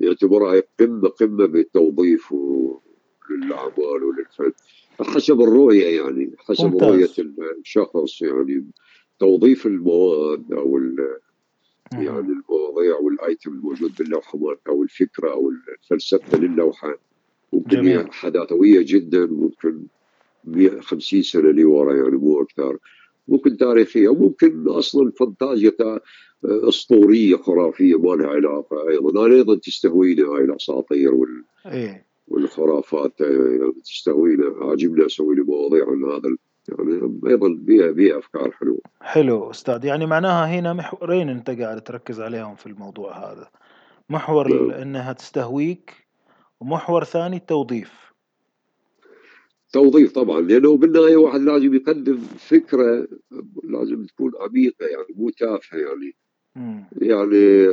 يعتبرها 0.00 0.62
قمة 0.80 1.08
قمة 1.08 1.46
بالتوظيف 1.46 2.34
للأعمال 3.30 4.04
وللفن. 4.04 4.52
حسب 5.00 5.40
الرؤية 5.40 6.00
يعني 6.00 6.30
حسب 6.38 6.64
ممتاز. 6.64 6.88
رؤية 6.88 7.32
الشخص 7.60 8.22
يعني. 8.22 8.64
توظيف 9.18 9.66
المواد 9.66 10.52
أو 10.52 10.80
يعني 11.92 12.32
المواضيع 12.32 12.96
والايتم 12.96 13.52
الموجود 13.52 13.92
باللوحه 13.98 14.38
أو 14.68 14.82
الفكرة 14.82 15.30
أو 15.30 15.50
الفلسفة 15.50 16.38
للوحه 16.38 16.94
ممكن 17.52 17.86
هي 17.86 18.06
حداثوية 18.10 18.84
جدا 18.88 19.26
ممكن 19.26 19.86
50 20.80 21.22
سنة 21.22 21.50
لورا 21.50 21.94
يعني 21.94 22.16
مو 22.16 22.42
أكثر. 22.42 22.78
ممكن 23.28 23.56
تاريخية 23.56 24.08
وممكن 24.08 24.68
أصلا 24.68 25.10
فانتازيا 25.10 25.72
أسطورية 26.46 27.36
خرافية 27.36 27.98
ما 27.98 28.14
لها 28.14 28.28
علاقة 28.28 28.88
أيضا. 28.88 29.26
أنا 29.26 29.34
أيضا 29.34 29.54
تستهويني 29.54 30.22
هاي 30.22 30.44
الأساطير 30.44 31.14
وال 31.14 31.44
إيه؟ 31.66 32.06
والخرافات 32.28 33.20
يعني 33.20 33.72
تستهويني. 33.84 34.44
عاجبني 34.60 35.06
أسوي 35.06 35.34
لي 35.34 35.42
مواضيع 35.42 35.86
عن 35.90 36.04
هذا 36.04 36.36
يعني 36.68 37.20
أيضا 37.26 37.48
بيها 37.48 37.90
بيها 37.90 38.18
أفكار 38.18 38.50
حلوة. 38.50 38.80
حلو 39.00 39.50
أستاذ. 39.50 39.84
يعني 39.84 40.06
معناها 40.06 40.46
هنا 40.46 40.72
محورين 40.72 41.28
أنت 41.28 41.50
قاعد 41.50 41.80
تركز 41.80 42.20
عليهم 42.20 42.54
في 42.56 42.66
الموضوع 42.66 43.32
هذا. 43.32 43.48
محور 44.10 44.48
نعم. 44.48 44.70
إنها 44.70 45.12
تستهويك 45.12 46.06
ومحور 46.60 47.04
ثاني 47.04 47.36
التوظيف 47.36 48.06
توظيف 49.72 50.12
طبعا 50.12 50.40
لأنه 50.40 50.76
بالنهاية 50.76 51.16
واحد 51.16 51.40
لازم 51.40 51.74
يقدم 51.74 52.18
فكرة 52.38 53.08
لازم 53.64 54.04
تكون 54.04 54.32
عميقة 54.40 54.86
يعني 54.86 55.14
مو 55.16 55.30
تافهة 55.30 55.78
يعني 55.78 56.14
يعني 56.92 57.66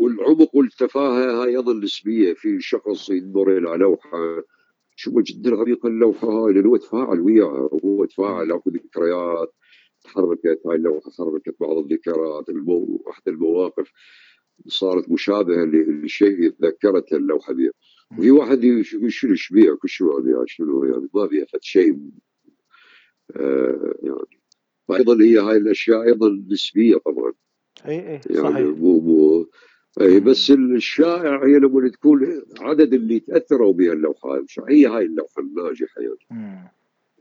والعمق 0.00 0.56
والتفاهة 0.56 1.42
هاي 1.42 1.56
أيضا 1.56 1.72
نسبية. 1.74 2.34
في 2.34 2.60
شخص 2.60 3.10
ينظر 3.10 3.58
إلى 3.58 3.78
لوحة 3.78 4.42
شو 4.96 5.20
جدا 5.20 5.56
عميقه 5.56 5.86
اللوحة 5.86 6.28
هاي 6.28 6.52
لأنه 6.52 6.76
تفاعل 6.76 7.20
وياها 7.20 7.70
هو 7.84 8.04
تفاعل 8.04 8.52
اكو 8.52 8.70
ذكريات 8.70 9.54
تحركت 10.04 10.60
هاي 10.66 10.76
اللوحة 10.76 11.10
حركت 11.18 11.56
بعض 11.60 11.76
الذكريات 11.78 12.48
المو... 12.48 13.02
واحد 13.06 13.22
المواقف 13.28 13.92
صارت 14.66 15.10
مشابهة 15.10 15.64
لشيء 15.64 16.50
تذكرته 16.50 17.16
اللوحة 17.16 17.52
دي 17.52 17.70
وفي 18.18 18.30
واحد 18.30 18.64
يقول 18.64 19.12
شنو 19.12 19.34
شبيه 19.34 19.72
كل 19.72 19.88
شو 19.88 20.22
يعني 20.26 20.46
شنو 20.46 20.84
يعني 20.84 21.08
ما 21.14 21.28
فيها 21.28 21.46
شيء 21.60 21.98
آه 23.36 23.94
يعني. 24.02 24.40
وأيضا 24.88 25.24
هي 25.24 25.38
هاي 25.38 25.56
الأشياء 25.56 26.02
أيضا 26.02 26.44
نسبية 26.50 26.96
طبعا. 26.96 27.32
اي 27.86 27.98
اي 27.98 28.20
يعني 28.30 28.52
صحيح. 28.52 28.66
مو 28.78 29.00
مو. 29.00 29.46
اي 30.00 30.20
بس 30.20 30.50
الشائع 30.50 31.44
هي 31.44 31.58
لما 31.58 31.88
تكون 31.88 32.42
عدد 32.60 32.94
اللي 32.94 33.20
تأثروا 33.20 33.72
بها 33.72 33.92
اللوحة 33.92 34.44
هي 34.68 34.86
هاي 34.86 35.04
اللوحة 35.04 35.42
الناجحه 35.42 36.00
يعني. 36.00 36.72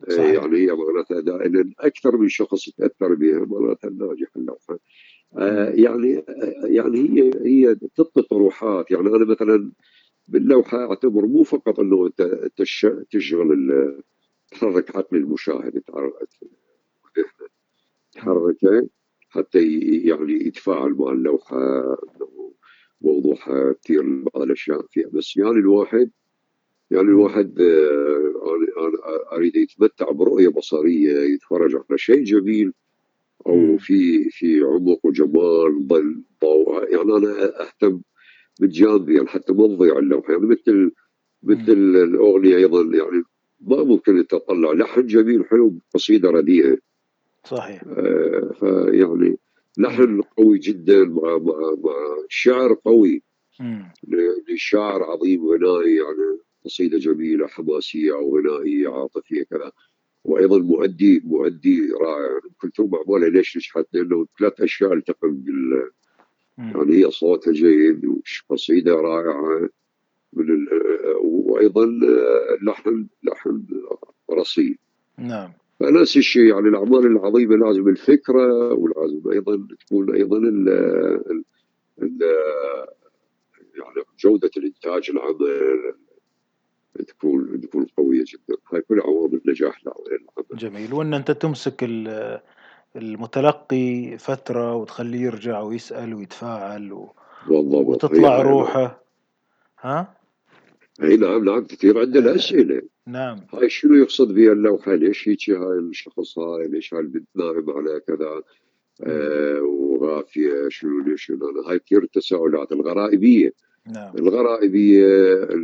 صحيح. 0.10 0.44
يعني 0.44 0.58
هي 0.58 0.76
معناتها 0.76 1.20
دائما 1.20 1.72
أكثر 1.80 2.18
من 2.18 2.30
شخص 2.30 2.70
تأثر 2.70 3.14
بها 3.14 3.46
معناتها 3.46 3.88
الناجحه 3.88 4.32
اللوحة. 4.36 4.80
آه 5.38 5.70
يعني 5.70 6.18
آه، 6.18 6.66
يعني 6.66 7.00
هي 7.00 7.32
هي 7.46 7.76
تعطي 7.76 8.22
طروحات 8.22 8.92
يعني 8.92 9.08
أنا 9.08 9.26
مثلا 9.26 9.72
باللوحة 10.28 10.90
أعتبر 10.90 11.26
مو 11.26 11.44
فقط 11.44 11.80
إنه 11.80 12.12
تشغل 13.12 13.94
تحرك 14.52 14.96
عقل 14.96 15.18
المشاهد 15.18 15.82
تحركه 18.14 18.88
حتى 19.32 19.60
يعني 20.06 20.34
يتفاعل 20.34 20.92
مع 20.92 21.12
اللوحه 21.12 21.58
موضوعها 23.02 23.76
كثير 23.84 24.24
بعض 24.34 24.44
الأشياء 24.44 24.86
فيها. 24.92 25.10
بس 25.14 25.38
يعني 25.38 25.52
الواحد 25.52 26.12
يعني 26.92 27.08
الواحد 27.08 27.60
آه، 27.60 28.34
أنا 28.78 29.36
أريد 29.38 29.56
يتمتع 29.56 30.12
برؤية 30.12 30.48
بصرية 30.48 31.20
يتفرج 31.20 31.76
على 31.76 31.98
شيء 31.98 32.24
جميل 32.24 32.74
أو 33.48 33.78
في 33.78 34.30
في 34.30 34.62
عمق 34.62 35.06
وجمال 35.06 35.88
ظل 35.88 36.24
ضوء 36.42 36.94
يعني 36.94 37.18
أنا 37.18 37.62
أهتم 37.62 38.02
بالجانب 38.60 39.10
يعني 39.10 39.28
حتى 39.28 39.54
ما 39.54 39.68
تضيع 39.68 39.98
اللوحة. 40.00 40.34
يعني 40.34 40.46
مثل 40.46 40.92
مثل 41.44 41.72
الأغنية 42.04 42.56
أيضا 42.56 42.82
يعني 42.82 43.24
ما 43.62 43.84
ممكن 43.84 44.28
تطلع 44.28 44.72
لحن 44.72 45.06
جميل 45.06 45.46
حلو 45.46 45.74
قصيدة 45.94 46.30
رديئة. 46.30 46.78
صحيح. 47.44 47.84
آه 47.88 48.52
فيعني 48.60 49.38
لحن 49.78 50.22
قوي 50.22 50.58
جدا 50.60 51.04
مع 51.04 51.38
مع 51.38 51.76
مع 51.84 52.18
شعر 52.30 52.74
قوي. 52.74 53.24
لشاعر 54.50 55.04
عظيم 55.04 55.48
غنائي 55.48 55.96
يعني 55.96 56.40
قصيدة 56.66 56.98
جميلة 56.98 57.48
حماسية 57.48 58.14
أو 58.14 58.38
غنائيه 58.38 58.90
عاطفية 58.90 59.44
كذا. 59.44 59.72
وأيضا 60.24 60.58
مؤدي 60.58 61.22
مؤدي 61.26 61.92
رائع. 61.92 62.40
كلثوم 62.62 62.92
معموله 62.92 63.28
ليش 63.28 63.58
نجحت؟ 63.58 63.86
لأنه 63.94 64.28
ثلاث 64.40 64.62
أشياء 64.62 64.94
التقم 64.94 65.32
بال 65.32 65.90
يعني 66.58 67.06
هي 67.06 67.12
صوتها 67.12 67.52
جيد 67.52 68.06
وقصيده 68.50 68.96
رائعة. 68.96 69.70
من 70.34 70.68
وأيضا 71.24 71.86
لحن 72.62 73.08
لحن 73.24 73.64
رصين 74.32 74.78
نعم. 75.18 75.54
فنفس 75.82 76.18
الشيء 76.18 76.44
يعني 76.44 76.68
الأعمال 76.68 77.06
العظيمة 77.06 77.56
لازم 77.56 77.88
الفكرة 77.88 78.74
ولازم 78.74 79.32
أيضا 79.32 79.68
تكون 79.80 80.16
أيضا 80.16 80.38
ال 80.38 80.70
ال 82.02 82.16
يعني 83.76 84.06
جودة 84.20 84.52
الإنتاج 84.58 85.10
العمل 85.10 85.94
تكون 87.08 87.62
تكون 87.62 87.86
قوية 87.98 88.24
جدا. 88.28 88.58
هاي 88.74 88.82
كل 88.82 89.00
عوامل 89.00 89.42
نجاح 89.46 89.82
العمل 89.86 90.28
جميل. 90.54 90.94
وإن 90.94 91.14
أنت 91.14 91.32
تمسك 91.32 91.86
المتلقي 92.96 94.18
فترة 94.18 94.76
وتخليه 94.76 95.22
يرجع 95.22 95.62
ويسأل 95.62 96.14
ويتفاعل 96.14 96.94
و... 96.94 97.14
وتطلع 97.50 98.42
روحه. 98.42 99.04
ها؟ 99.80 100.21
أي 101.04 101.18
نعم 101.18 101.44
نعم 101.46 101.66
كثير 101.66 102.00
عندنا 102.00 102.36
أسئلة. 102.36 102.82
نعم. 103.08 103.40
هاي 103.54 103.70
شنو 103.70 103.96
يقصد 103.96 104.34
بها 104.34 104.52
اللوحة؟ 104.52 104.96
ليش 104.96 105.30
هيك 105.30 105.50
هاي 105.50 105.80
الشخص 105.80 106.38
هاي 106.40 106.68
ليش 106.68 106.94
هاي 106.94 107.02
البنت 107.02 107.28
نايم 107.36 107.70
على 107.70 108.00
كذا؟ 108.08 108.42
آه 109.04 109.62
وغافية 109.62 110.70
شنو 110.70 111.00
ليش 111.00 111.26
شنو؟ 111.26 111.62
هاي 111.68 111.80
كثير 111.80 112.04
التساؤلات 112.04 112.72
الغرائبية. 112.72 113.54
نعم. 113.94 114.18
الغرائبية 114.18 115.06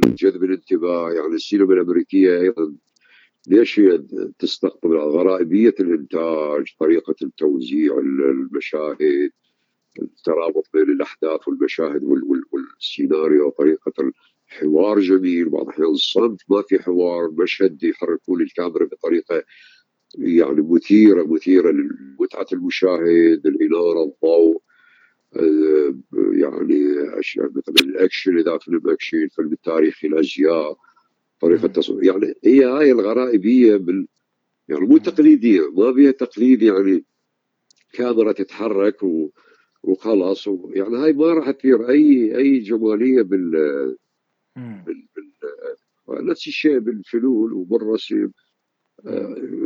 جذب 0.06 0.44
الانتباه 0.44 1.12
يعني 1.12 1.36
السينما 1.36 1.74
الأمريكية 1.74 2.42
أيضا 2.42 2.74
ليش 3.48 3.80
هي 3.80 4.04
تستقطب؟ 4.40 4.92
غرائبية 4.92 5.76
الإنتاج 5.80 6.76
طريقة 6.80 7.16
التوزيع 7.22 7.98
المشاهد 7.98 9.32
الترابط 10.02 10.64
بين 10.74 10.90
الأحداث 10.90 11.48
والمشاهد 11.48 12.04
والسيناريو 12.52 13.50
طريقة 13.50 14.12
الحوار 14.48 15.00
جميل 15.00 15.50
بعض 15.50 15.64
الأحيان 15.64 15.90
الصمت 15.90 16.42
ما 16.50 16.62
في 16.62 16.80
حوار 16.80 17.32
مشهد 17.32 17.84
يحركون 17.84 18.42
الكاميرا 18.42 18.86
بطريقة 18.86 19.44
يعني 20.16 20.62
مثيرة 20.62 21.24
مثيرة 21.24 21.72
لمتعة 21.72 22.48
المشاهد 22.54 23.42
الاناره 23.46 24.04
الضوء 24.04 24.62
آه، 25.36 25.96
يعني 26.14 26.84
أشياء 27.20 27.50
مثل 27.50 27.74
الأكشن 27.86 28.38
إذا 28.40 28.58
فيلم 28.58 28.90
أكشن 28.90 29.28
فيلم 29.28 29.54
التاريخي 29.54 30.08
الازياء 30.08 30.78
طريقة 31.42 31.66
التصوير. 31.66 32.04
يعني 32.04 32.34
هي 32.46 32.66
هاي 32.66 32.92
الغرائبية 32.92 33.76
بال 33.76 34.08
يعني 34.70 34.86
مو 34.86 34.98
تقليدية 34.98 35.62
ما 35.76 35.94
فيها 35.94 36.12
تقليد 36.12 36.62
يعني 36.62 37.06
كاميرا 37.94 38.32
تتحرك 38.32 39.04
و... 39.04 39.30
وخلاص 39.84 40.48
و... 40.48 40.72
يعني 40.74 40.98
هاي 40.98 41.14
ما 41.14 41.34
راح 41.34 41.52
تصير 41.52 41.90
اي 41.90 42.38
أي 42.38 42.60
جمالية 42.60 43.22
بال 43.22 43.98
بال, 44.58 45.08
بال... 45.16 46.26
نفس 46.26 46.48
الشيء 46.48 46.80
بالفلول 46.80 47.54
وبالرسم. 47.54 48.30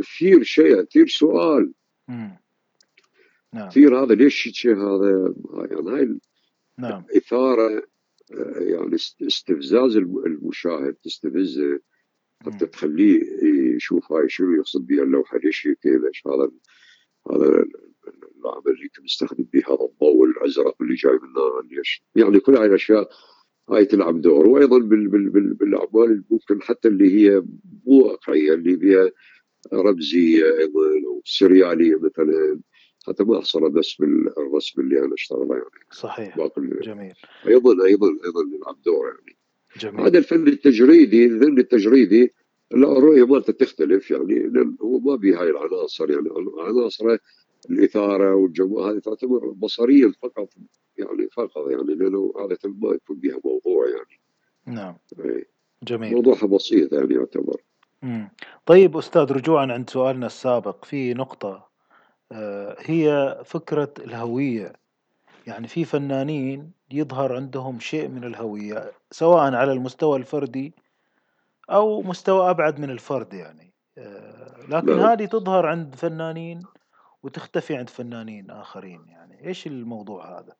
كثير 0.00 0.40
آه، 0.40 0.42
شيء 0.42 0.82
كثير 0.82 1.06
سؤال. 1.06 1.72
نعم. 3.52 3.68
كثير 3.68 4.04
هذا 4.04 4.14
ليش 4.14 4.46
الشيء 4.46 4.76
هذا؟ 4.76 5.34
يعني 5.54 5.90
هاي 5.90 6.18
نعم. 6.78 7.04
إثارة 7.16 7.82
آه، 8.32 8.58
يعني 8.58 8.94
استفزاز 9.22 9.96
المشاهد 9.96 10.94
تستفزه 10.94 11.80
حتى 12.46 12.66
تخليه 12.66 13.22
يشوف 13.76 14.12
هاي 14.12 14.28
شنو 14.28 14.54
يقصد 14.54 14.86
بها 14.86 15.02
اللوحة 15.02 15.38
ليش 15.38 15.68
ليش 15.84 16.26
هذا 16.26 16.50
هذا 17.30 17.64
العمل 18.40 18.62
اللي 18.66 18.90
مستخدم 19.00 19.44
به 19.52 19.62
هذا 19.68 19.84
الضوء 19.84 20.24
الأزرق 20.24 20.76
اللي 20.82 20.94
جاي 20.94 21.12
من 21.12 21.68
ليش؟ 21.76 22.02
يعني 22.16 22.40
كل 22.40 22.56
هاي 22.56 22.66
الأشياء. 22.66 23.10
هاي 23.70 23.84
تلعب 23.84 24.20
دور 24.20 24.46
وأيضا 24.46 24.78
بال 24.78 25.08
بال 25.08 25.28
بال 25.28 25.54
بالأعمال 25.54 26.24
ممكن 26.30 26.62
حتى 26.62 26.88
اللي 26.88 27.14
هي 27.14 27.42
مو 27.86 28.06
واقعية 28.06 28.54
اللي 28.54 28.76
فيها 28.76 29.10
رمزيه 29.72 30.44
أيضا 30.58 31.06
أو 31.06 31.22
سرياليه 31.24 31.96
مثلا. 31.96 32.60
حتى 33.06 33.24
ما 33.24 33.38
احصرها 33.38 33.68
بس 33.68 33.94
بالرسم 33.94 34.80
اللي 34.80 34.98
أنا 34.98 35.14
اشتغله 35.14 35.54
يعني 35.54 35.86
صحيح. 35.90 36.38
جميل. 36.82 37.14
أيضا 37.46 37.84
أيضا 37.84 38.08
أيضا 38.08 38.40
يلعب 38.54 38.82
دور 38.82 39.06
يعني. 39.06 39.36
جميل. 39.80 40.00
هذا 40.00 40.18
الفن 40.18 40.48
التجريدي 40.48 41.26
الفن 41.26 41.58
التجريدي 41.58 42.32
لا 42.70 42.98
الرؤيه 42.98 43.26
مالته 43.26 43.52
تختلف 43.52 44.10
يعني 44.10 44.52
هو 44.82 44.98
ما 44.98 45.16
به 45.16 45.40
هاي 45.40 45.50
العناصر 45.50 46.10
يعني. 46.10 46.28
عناصر 46.58 47.16
الإثارة 47.70 48.34
والجو 48.34 48.80
هذه 48.80 48.98
تعتبر 48.98 49.50
بصريا 49.50 50.12
فقط 50.22 50.48
يعني 50.98 51.28
فقط 51.32 51.70
يعني 51.70 51.94
لأنه 51.94 52.32
عاده 52.36 52.58
ما 52.64 52.94
يكون 52.94 53.16
بها 53.16 53.38
موضوع 53.44 53.86
يعني 53.88 54.20
نعم 54.66 54.96
أي. 55.24 55.46
جميل 55.82 56.14
موضوعها 56.14 56.46
بسيط 56.46 56.92
يعني 56.92 57.14
يعتبر 57.14 57.60
مم. 58.02 58.28
طيب 58.66 58.96
أستاذ 58.96 59.32
رجوعا 59.32 59.72
عند 59.72 59.90
سؤالنا 59.90 60.26
السابق 60.26 60.84
في 60.84 61.14
نقطة 61.14 61.68
آه، 62.32 62.76
هي 62.78 63.38
فكرة 63.44 63.94
الهوية 63.98 64.72
يعني 65.46 65.68
في 65.68 65.84
فنانين 65.84 66.72
يظهر 66.90 67.36
عندهم 67.36 67.80
شيء 67.80 68.08
من 68.08 68.24
الهوية 68.24 68.92
سواء 69.10 69.54
على 69.54 69.72
المستوى 69.72 70.18
الفردي 70.18 70.74
أو 71.70 72.02
مستوى 72.02 72.50
أبعد 72.50 72.80
من 72.80 72.90
الفرد 72.90 73.34
يعني 73.34 73.72
آه، 73.98 74.66
لكن 74.68 74.96
نعم. 74.96 75.00
هذه 75.00 75.24
تظهر 75.24 75.66
عند 75.66 75.94
فنانين 75.94 76.62
وتختفي 77.22 77.76
عند 77.76 77.90
فنانين 77.90 78.50
آخرين 78.50 79.08
يعني 79.08 79.46
إيش 79.46 79.66
الموضوع 79.66 80.38
هذا؟ 80.38 80.56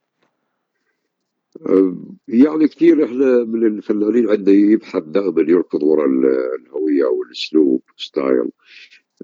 يعني 2.29 2.69
كثير 2.69 3.05
إحنا 3.05 3.45
من 3.45 3.67
الفنانين 3.67 4.31
عندنا 4.31 4.55
يبحث 4.55 5.03
دائما 5.03 5.51
يركض 5.51 5.83
وراء 5.83 6.07
الهوية 6.07 7.05
والأسلوب 7.05 7.83
ستايل 7.97 8.51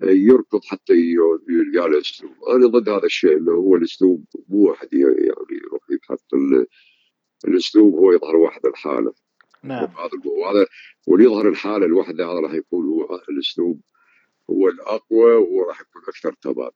يركض 0.02 0.60
حتى 0.64 0.92
يلقى 1.48 1.88
له 1.90 2.00
أسلوب، 2.00 2.32
أنا 2.54 2.66
ضد 2.66 2.88
هذا 2.88 3.04
الشيء 3.04 3.36
إنه 3.36 3.52
هو 3.52 3.76
الأسلوب 3.76 4.24
مو 4.48 4.58
واحد 4.58 4.94
يعني 4.94 5.34
يروح 5.50 5.82
يبحث 5.90 6.20
الأسلوب 7.44 7.94
هو 7.94 8.12
يظهر 8.12 8.36
واحد 8.36 8.66
الحاله 8.66 9.12
نعم. 9.62 9.84
هذا 9.84 9.90
هذا 10.50 10.66
واللي 11.06 11.48
الحاله 11.48 11.86
الواحده 11.86 12.26
هذا 12.26 12.40
راح 12.40 12.54
يكون 12.54 12.86
هو 12.86 13.20
الأسلوب 13.28 13.80
هو 14.50 14.68
الأقوى 14.68 15.34
وهو 15.34 15.62
راح 15.68 15.80
يكون 15.80 16.02
أكثر 16.08 16.34
ثبات. 16.42 16.74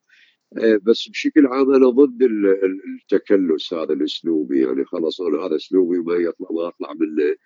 إيه، 0.59 0.81
بس 0.83 1.09
بشكل 1.09 1.47
عام 1.47 1.75
أنا 1.75 1.91
ضد 1.91 2.23
التكلس 2.23 3.75
هذا 3.75 3.93
الأسلوبي 3.93 4.61
يعني 4.63 4.85
خلاص 4.85 5.21
أنا 5.21 5.39
هذا 5.39 5.57
أسلوبي 5.57 5.99
ما 5.99 6.15
يطلع 6.15 6.49
ما 6.51 6.69
أطلع 6.69 6.93
منه 6.93 7.37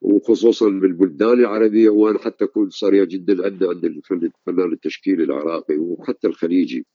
وخصوصا 0.00 0.68
بالبلدان 0.68 1.40
العربية 1.40 1.88
وأنا 1.90 2.18
حتى 2.18 2.44
اكون 2.44 2.70
صريح 2.70 3.04
جدا 3.04 3.44
عندنا 3.44 3.70
عند 3.70 3.84
الفنان 3.84 4.72
التشكيلي 4.72 5.24
العراقي 5.24 5.76
وحتى 5.78 6.26
الخليجي. 6.26 6.86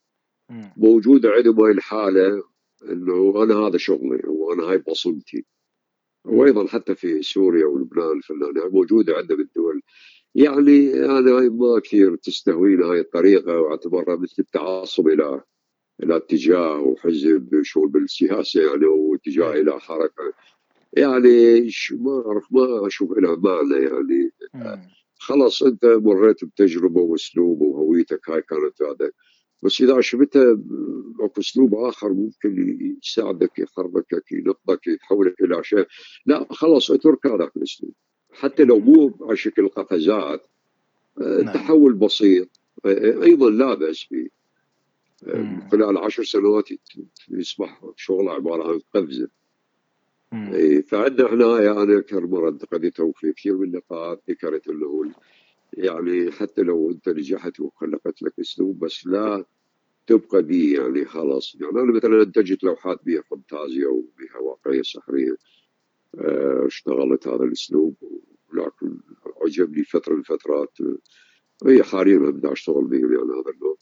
موجوده 0.78 1.30
عندهم 1.30 1.60
هاي 1.60 1.72
الحالة 1.72 2.44
إنه 2.92 3.44
أنا 3.44 3.56
هذا 3.56 3.78
شغلي 3.78 4.22
وأنا 4.28 4.64
هاي 4.64 4.78
بصمتي. 4.78 5.46
وأيضا 6.26 6.68
حتى 6.68 6.96
في 6.96 7.22
سوريا 7.22 7.66
ولبنان 7.66 8.18
الفنان 8.18 8.72
موجودة 8.72 9.16
عندنا 9.18 9.38
بالدول. 9.38 9.82
يعني 10.36 10.94
أنا 11.06 11.32
هاي 11.32 11.50
ما 11.50 11.80
كثير 11.80 12.16
تستهويني 12.16 12.86
هاي 12.86 13.00
الطريقة 13.00 13.60
واعتبرها 13.62 14.16
مثل 14.16 14.36
التعصب 14.40 15.08
إلى 15.08 15.42
إلى 16.04 16.16
اتجاه 16.16 16.80
وحزب 16.80 17.62
شغل 17.64 17.88
بالسياسة 17.88 18.62
يعني 18.62 18.86
واتجاه 18.86 19.52
إلى 19.52 19.80
حركة. 19.80 20.34
يعني 20.94 21.70
ما 21.92 22.24
أعرف 22.28 22.44
ما 22.52 22.88
أشوف 22.88 23.12
لها 23.18 23.36
معنى 23.36 23.86
يعني. 23.86 24.32
خلاص 25.20 25.64
أنت 25.64 25.86
مريت 25.86 26.46
بتجربة 26.46 27.02
وأسلوب 27.02 27.62
وهويتك 27.62 28.30
هاي 28.30 28.42
كانت 28.42 28.82
هذا. 28.82 29.12
بس 29.64 29.82
إذا 29.82 30.02
شفتها 30.02 30.58
أكو 31.20 31.42
أسلوب 31.42 31.76
آخر 31.76 32.14
ممكن 32.14 32.78
يساعدك 33.04 33.60
يحركك 33.60 34.32
ينقذك 34.32 34.88
يتحولك 34.88 35.42
إلى 35.42 35.64
شيء. 35.64 35.86
لا 36.26 36.48
خلاص 36.50 36.92
أترك 36.92 37.28
هذاك 37.28 37.52
الأسلوب. 37.58 37.94
حتى 38.34 38.64
لو 38.64 38.80
مو 38.80 39.18
على 39.22 39.38
شكل 39.38 39.68
قفزات 39.68 40.48
آه، 41.22 41.42
نعم. 41.42 41.54
تحول 41.54 41.94
بسيط 41.94 42.50
آه، 42.86 43.24
أيضا 43.24 43.50
لا 43.50 43.74
بأس 43.74 44.04
فيه 44.04 44.24
آه، 44.26 44.43
خلال 45.72 45.98
عشر 45.98 46.24
سنوات 46.24 46.70
يصبح 47.30 47.82
شغله 47.96 48.32
عبارة 48.32 48.72
عن 48.72 48.80
قفزة. 48.94 49.30
اي 50.34 50.82
فعندنا 50.82 51.28
إحنا 51.28 51.62
يعني 51.62 51.94
اذكر 51.94 52.28
مرة 52.28 52.50
انتقدته 52.50 53.12
في 53.12 53.34
كثير 53.34 53.58
من 53.58 53.68
اللقاءات 53.68 54.24
ذكرت 54.30 54.68
انه 54.68 55.12
يعني 55.74 56.32
حتى 56.32 56.62
لو 56.62 56.92
أنت 56.92 57.10
نجحت 57.10 57.60
وخلقت 57.60 58.22
لك 58.22 58.40
أسلوب 58.40 58.80
بس 58.80 59.08
لا 59.08 59.46
تبقى 60.08 60.44
به 60.44 60.74
يعني 60.74 61.06
خلاص. 61.06 61.56
يعني 61.62 61.80
أنا 61.82 61.92
مثلا 61.92 62.22
أنتجت 62.22 62.64
لوحات 62.64 63.00
بها 63.06 63.22
فانتازيا 63.22 63.88
وبها 63.88 64.38
واقعية 64.42 64.82
سحرية. 64.82 65.36
آه، 66.20 66.68
اشتغلت 66.68 67.28
هذا 67.28 67.44
الأسلوب 67.44 67.96
لكن 68.54 68.98
عجبني 69.42 69.84
فترة 69.84 70.14
من 70.14 70.20
الفترات. 70.20 70.78
هي 71.66 71.84
حاليا 71.84 72.18
بدي 72.18 72.52
أشتغل 72.52 72.84
بهم 72.86 73.14
يعني 73.14 73.42
هذا 73.42 73.52
النوع. 73.54 73.78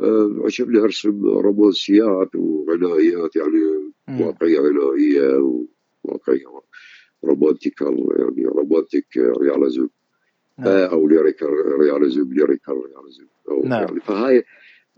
آه، 0.00 0.34
عجبني 0.44 0.78
ارسم 0.78 1.26
رومانسيات 1.26 2.34
وغنائيات 2.34 3.36
يعني 3.36 3.60
واقعية 4.20 4.58
غنائية 4.58 5.36
وواقعية 6.04 6.44
romantical 7.24 8.08
يعني 8.18 8.46
romantic 8.46 9.06
realism 9.16 9.88
نعم. 10.58 10.68
آه، 10.68 10.86
أو 10.86 11.08
lyrical 11.08 11.48
realism 11.80 12.32
lyrical 12.32 12.74
realism 12.74 13.26
نعم. 13.64 13.82
يعني 13.82 14.00
فهاي 14.00 14.44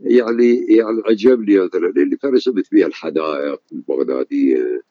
يعني 0.00 0.56
يعني 0.56 1.02
عجبني 1.06 1.58
مثلا 1.58 1.88
اللي 1.96 2.16
فرسمت 2.16 2.66
فيها 2.66 2.86
الحدائق 2.86 3.60
البغدادية 3.72 4.82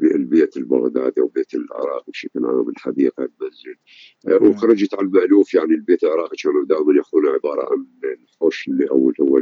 البيت 0.00 0.56
البغدادي 0.56 1.20
وبيت 1.20 1.54
العراق 1.54 2.10
بشكل 2.10 2.46
عام 2.46 2.68
الحديقه 2.68 3.28
آه، 4.28 4.42
وخرجت 4.42 4.94
عن 4.94 5.06
المألوف 5.06 5.54
يعني 5.54 5.74
البيت 5.74 6.04
العراقي 6.04 6.36
كانوا 6.36 6.64
دائما 6.64 6.94
ياخذونه 6.96 7.30
عبارة 7.30 7.72
عن 7.72 7.86
الحوش 8.04 8.68
اللي 8.68 8.90
أو 8.90 9.12
هو 9.20 9.40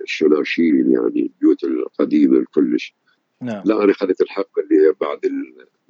الشناشيل 0.00 0.92
يعني 0.92 1.22
البيوت 1.22 1.64
القديمة 1.64 2.44
كلش 2.54 2.94
نعم. 3.42 3.62
لا 3.66 3.84
أنا 3.84 3.92
اخذت 3.92 4.20
الحدائق 4.20 4.58
اللي 4.58 4.94
بعد 5.00 5.18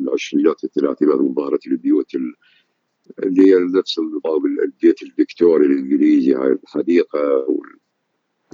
العشرينات 0.00 0.64
والثلاثينات 0.64 1.18
ظهرت 1.36 1.66
البيوت 1.66 2.14
اللي 2.14 3.42
هي 3.42 3.54
نفس 3.58 3.98
النظام 3.98 4.46
البيت 4.46 5.02
الفيكتوري 5.02 5.66
الإنجليزي 5.66 6.34
هاي 6.34 6.52
الحديقة 6.52 7.46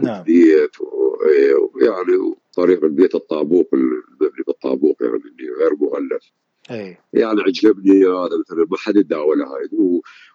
نعم. 0.02 0.20
البيت 0.20 0.76
يعني 1.82 2.34
طريق 2.54 2.84
البيت 2.84 3.14
الطابوق 3.14 3.68
المبني 3.72 4.44
بالطابوق 4.46 4.96
يعني 5.00 5.14
اللي 5.14 5.52
غير 5.60 5.76
مغلف 5.80 6.32
اي 6.70 6.98
يعني 7.12 7.40
عجبني 7.40 8.06
هذا 8.06 8.38
مثلا 8.38 8.66
ما 8.70 8.76
حد 8.76 8.96
يتداول 8.96 9.42
هاي 9.42 9.68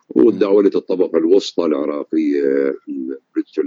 وتداولت 0.09 0.75
الطبقه 0.75 1.17
الوسطى 1.17 1.65
العراقية 1.65 2.75
بنت 3.35 3.59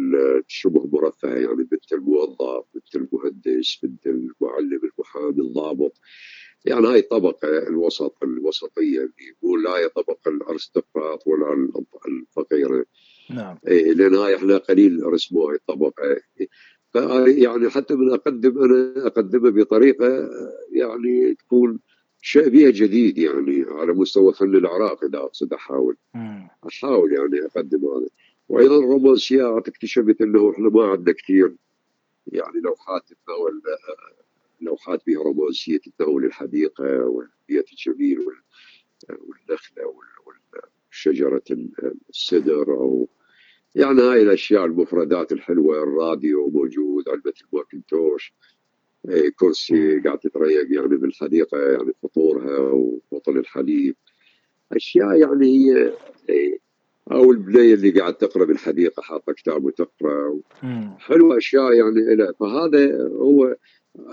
الشبه 0.46 0.88
مرفهه 0.92 1.34
يعني 1.34 1.64
بنت 1.64 1.92
الموظف 1.92 2.64
بنت 2.74 2.96
المهندس 2.96 3.78
بنت 3.82 4.06
المعلم 4.06 4.80
المحامي 4.84 5.40
الضابط. 5.42 5.92
يعني 6.64 6.86
هاي 6.86 6.98
الطبقة 6.98 7.48
الوسط 7.68 8.16
الوسطية 8.22 8.98
اللي 8.98 9.34
مو 9.42 9.56
لا 9.56 9.70
هي 9.70 9.88
طبقة 9.88 10.28
الأرستقراط 10.28 11.26
ولا 11.26 11.68
الفقيرة 12.08 12.84
نعم. 13.30 13.58
إيه 13.68 13.92
لأن 13.92 14.14
هاي 14.14 14.36
إحنا 14.36 14.56
قليل 14.56 15.06
رسموا 15.06 15.50
هاي 15.50 15.56
الطبقة 15.56 16.16
يعني 17.26 17.70
حتى 17.70 17.94
من 17.94 18.12
أقدم 18.12 18.62
أنا 18.64 19.06
أقدمها 19.06 19.50
بطريقة 19.50 20.30
يعني 20.72 21.34
تكون 21.34 21.78
شيء 22.22 22.48
بيها 22.48 22.70
جديد 22.70 23.18
يعني 23.18 23.64
على 23.68 23.92
مستوى 23.92 24.28
الفن 24.30 24.54
العراقي 24.56 25.06
إذا 25.06 25.18
أقصد 25.18 25.52
أحاول. 25.52 25.96
أحاول 26.68 27.12
يعني 27.12 27.46
أقدم 27.46 27.84
هذا. 27.84 28.06
وأيضا 28.48 28.78
الرومانسيات 28.78 29.68
اكتشفت 29.68 30.20
أنه 30.20 30.50
إحنا 30.50 30.68
ما 30.68 30.84
عندنا 30.84 31.14
كثير 31.14 31.54
يعني 32.26 32.60
لوحات 32.60 33.02
تتناول 33.02 33.62
لوحات 34.60 35.02
بها 35.06 35.22
رومانسية 35.22 35.78
تتناول 35.78 36.24
الحديقة 36.24 37.04
والبيت 37.04 37.72
الجميل 37.72 38.18
والنخلة 39.08 39.86
وشجرة 40.92 41.42
السدر 42.10 42.70
أو 42.74 43.08
يعني 43.74 44.02
هاي 44.02 44.22
الأشياء 44.22 44.64
المفردات 44.64 45.32
الحلوة 45.32 45.82
الراديو 45.82 46.48
موجود 46.48 47.08
علبة 47.08 47.32
الماكنتوش 47.52 48.32
إيه، 49.08 49.30
كرسي 49.36 50.00
قاعد 50.00 50.18
تتريق 50.18 50.72
يعني 50.72 50.96
بالحديقة 50.96 51.58
يعني 51.58 51.92
فطورها 52.02 52.58
وبطل 52.58 53.38
الحليب. 53.38 53.96
أشياء 54.72 55.14
يعني 55.14 55.46
هي 55.46 55.92
إيه، 56.28 56.58
أو 57.12 57.30
البنيه 57.30 57.74
اللي 57.74 57.90
قاعد 58.00 58.14
تقرأ 58.14 58.44
بالحديقة 58.44 59.02
حاطة 59.02 59.32
كتاب 59.32 59.64
وتقرأ 59.64 60.40
حلوة 60.98 61.38
أشياء 61.38 61.72
يعني 61.72 62.32
فهذا 62.40 63.08
هو 63.08 63.56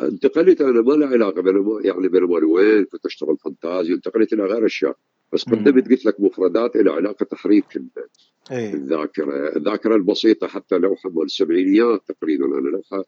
انتقلت 0.02 0.62
أنا 0.62 0.82
ما 0.82 0.94
له 0.94 1.08
علاقة 1.08 1.44
يعني 1.84 2.08
بين 2.08 2.24
وين 2.24 2.86
كنت 2.86 3.06
اشتغل 3.06 3.38
فانتازيا 3.38 3.96
انتقلت 3.96 4.34
إلى 4.34 4.44
غير 4.44 4.66
أشياء. 4.66 4.98
بس 5.34 5.44
قدمت 5.44 5.90
قلت 5.90 6.06
لك 6.06 6.20
مفردات 6.20 6.76
إلى 6.76 6.92
علاقة 6.92 7.24
تحريك 7.24 7.66
أيه. 8.52 8.74
الذاكرة. 8.74 9.56
الذاكرة 9.56 9.96
البسيطة 9.96 10.48
حتى 10.48 10.78
لوحه 10.78 11.10
مال 11.10 11.24
السبعينيات 11.24 12.02
تقريبا 12.08 12.46
أنا 12.46 12.70
لوحه 12.70 13.04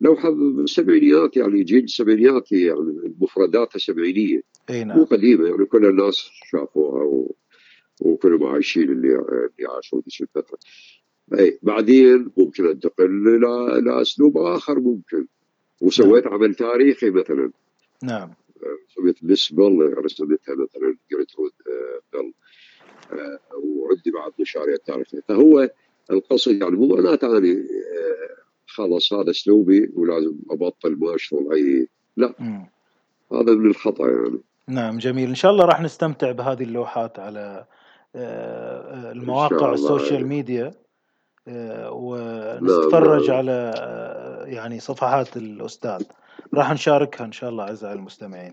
لوحه 0.00 0.30
بالسبعينيات 0.30 1.36
يعني 1.36 1.62
جيل 1.62 1.84
السبعينيات 1.84 2.52
يعني 2.52 3.14
مفرداتها 3.20 3.78
سبعينية. 3.78 4.40
اي 4.70 4.84
نعم. 4.84 4.98
مو 4.98 5.04
قديمة 5.04 5.48
يعني 5.48 5.64
كل 5.64 5.86
الناس 5.86 6.30
شافوها 6.52 7.02
و... 7.02 7.34
وكلهم 8.00 8.44
عايشين 8.44 8.82
اللي 8.82 9.08
اللي 9.08 9.68
عاشوا 9.76 10.00
ذيك 10.00 10.20
الفترة 10.20 10.58
اي 11.38 11.58
بعدين 11.62 12.30
ممكن 12.36 12.66
أنتقل 12.66 13.28
إلى 13.28 13.78
إلى 13.78 14.02
اسلوب 14.02 14.38
آخر 14.38 14.80
ممكن. 14.80 15.26
وسويت 15.80 16.24
نعم. 16.24 16.34
عمل 16.34 16.54
تاريخي 16.54 17.10
مثلا. 17.10 17.50
نعم. 18.02 18.30
سويت 18.88 19.24
Miss 19.24 19.52
Bell 19.52 19.94
رسمتها 19.98 20.54
مثلا 20.54 20.96
جيرترود 21.10 21.52
بل 22.12 22.32
آه، 23.12 23.38
وعندي 23.54 24.10
بعض 24.10 24.32
مشاريع 24.38 24.76
تاريخيه 24.86 25.20
فهو 25.28 25.70
القصد 26.10 26.62
يعني 26.62 26.76
مو 26.76 26.86
معناته 26.86 27.38
اني 27.38 27.52
آه، 27.52 28.42
خلص 28.66 29.12
هذا 29.12 29.30
أسلوبي 29.30 29.90
ولازم 29.94 30.34
أبطل 30.50 30.96
ما 30.98 31.14
اشتغل 31.14 31.52
أي 31.52 31.88
لا. 32.16 32.34
هذا 33.32 33.52
من 33.54 33.70
الخطأ 33.70 34.08
يعني. 34.08 34.40
نعم 34.68 34.98
جميل. 34.98 35.28
إن 35.28 35.34
شاء 35.34 35.52
الله 35.52 35.64
راح 35.64 35.80
نستمتع 35.80 36.32
بهذه 36.32 36.62
اللوحات 36.62 37.18
على 37.18 37.64
آه، 38.16 39.12
المواقع 39.12 39.72
السوشيال 39.72 40.26
ميديا 40.26 40.74
ونتفرج 41.88 43.30
على 43.30 43.72
يعني 44.46 44.80
صفحات 44.80 45.36
الأستاذ. 45.36 46.02
راح 46.54 46.72
نشاركها 46.72 47.24
إن 47.24 47.32
شاء 47.32 47.50
الله 47.50 47.64
أعزائي 47.64 47.94
المستمعين. 47.94 48.52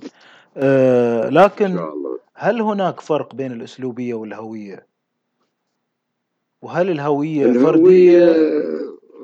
أه 0.57 1.29
لكن. 1.29 1.79
هل 2.36 2.61
هناك 2.61 2.99
فرق 2.99 3.36
بين 3.36 3.51
الأسلوبية 3.51 4.13
والهوية؟ 4.13 4.86
وهل 6.61 6.89
الهوية 6.89 7.53
فردية؟ 7.53 8.29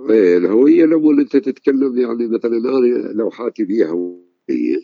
إيه 0.09 0.37
الهوية 0.37 0.85
لما 0.85 1.21
أنت 1.21 1.37
تتكلم 1.37 1.97
يعني 1.97 2.27
مثلا 2.27 2.57
أنا 2.57 3.13
لوحاتي 3.13 3.65
فيها 3.65 3.87
هوية 3.87 4.79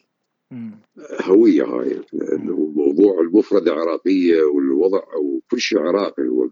هوية 1.21 1.63
هاي 1.63 2.01
لأنه 2.13 2.73
موضوع 2.75 3.21
المفردة 3.21 3.73
عراقية 3.73 4.43
والوضع 4.43 4.99
أو 5.13 5.41
كل 5.51 5.59
شيء 5.59 5.79
عراقي 5.79 6.27
هو 6.27 6.47
100% 6.47 6.51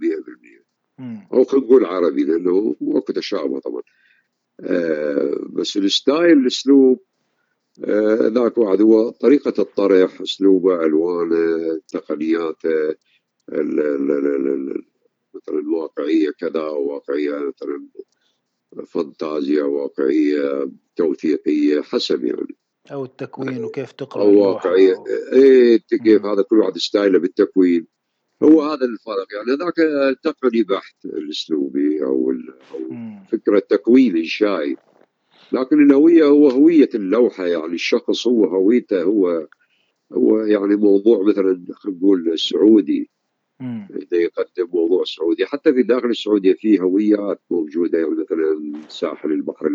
أو 1.33 1.43
خلينا 1.43 1.65
نقول 1.65 1.85
عربي 1.85 2.23
لأنه 2.23 2.75
اكو 2.81 3.13
تشابه 3.13 3.59
طبعا. 3.59 3.81
آه، 4.59 5.39
بس 5.49 5.77
الستايل 5.77 6.37
الأسلوب 6.37 6.99
ذاك 7.79 8.57
واحد 8.57 8.81
هو 8.81 9.09
طريقة 9.09 9.53
الطرح 9.61 10.21
أسلوبه 10.21 10.85
ألوانه 10.85 11.79
تقنياته 11.87 12.95
مثلا 15.35 15.59
الواقعية 15.59 16.29
كذا 16.39 16.61
واقعية 16.61 17.31
مثلا 17.31 17.87
فانتازيا 18.87 19.63
واقعية 19.63 20.69
توثيقية 20.95 21.81
حسب 21.81 22.25
يعني. 22.25 22.55
أو 22.91 23.05
التكوين 23.05 23.63
وكيف 23.63 23.91
تقرأ 23.91 24.21
أو 24.21 24.39
واقعية. 24.39 25.03
إيه 25.33 25.77
كيف 25.77 26.25
هذا 26.25 26.41
كل 26.41 26.59
واحد 26.59 26.77
ستايله 26.77 27.19
بالتكوين. 27.19 27.87
هو 28.43 28.61
هذا 28.61 28.85
الفرق. 28.85 29.27
يعني 29.33 29.57
ذاك 29.57 29.75
تقني 30.23 30.63
بحت 30.63 31.05
الأسلوبي 31.05 32.03
أو, 32.03 32.31
أو 32.71 32.95
فكرة 33.31 33.59
تكوين 33.59 34.17
إنشائي. 34.17 34.77
لكن 35.53 35.83
الهوية 35.83 36.23
هو 36.23 36.49
هوية 36.49 36.89
اللوحة 36.95 37.45
يعني 37.45 37.73
الشخص 37.73 38.27
هو 38.27 38.45
هويته 38.45 39.03
هو 39.03 39.47
هو 40.13 40.39
يعني 40.39 40.75
موضوع 40.75 41.23
مثلا 41.23 41.65
خلينا 41.73 41.99
نقول 41.99 42.39
سعودي 42.39 43.09
مم. 43.59 43.87
يقدم 44.11 44.67
موضوع 44.73 45.03
سعودي 45.03 45.45
حتى 45.45 45.73
في 45.73 45.83
داخل 45.83 46.09
السعودية 46.09 46.53
في 46.53 46.79
هويات 46.79 47.41
موجودة 47.49 47.99
يعني 47.99 48.11
مثلا 48.11 48.73
ساحل 48.87 49.31
البحر 49.31 49.69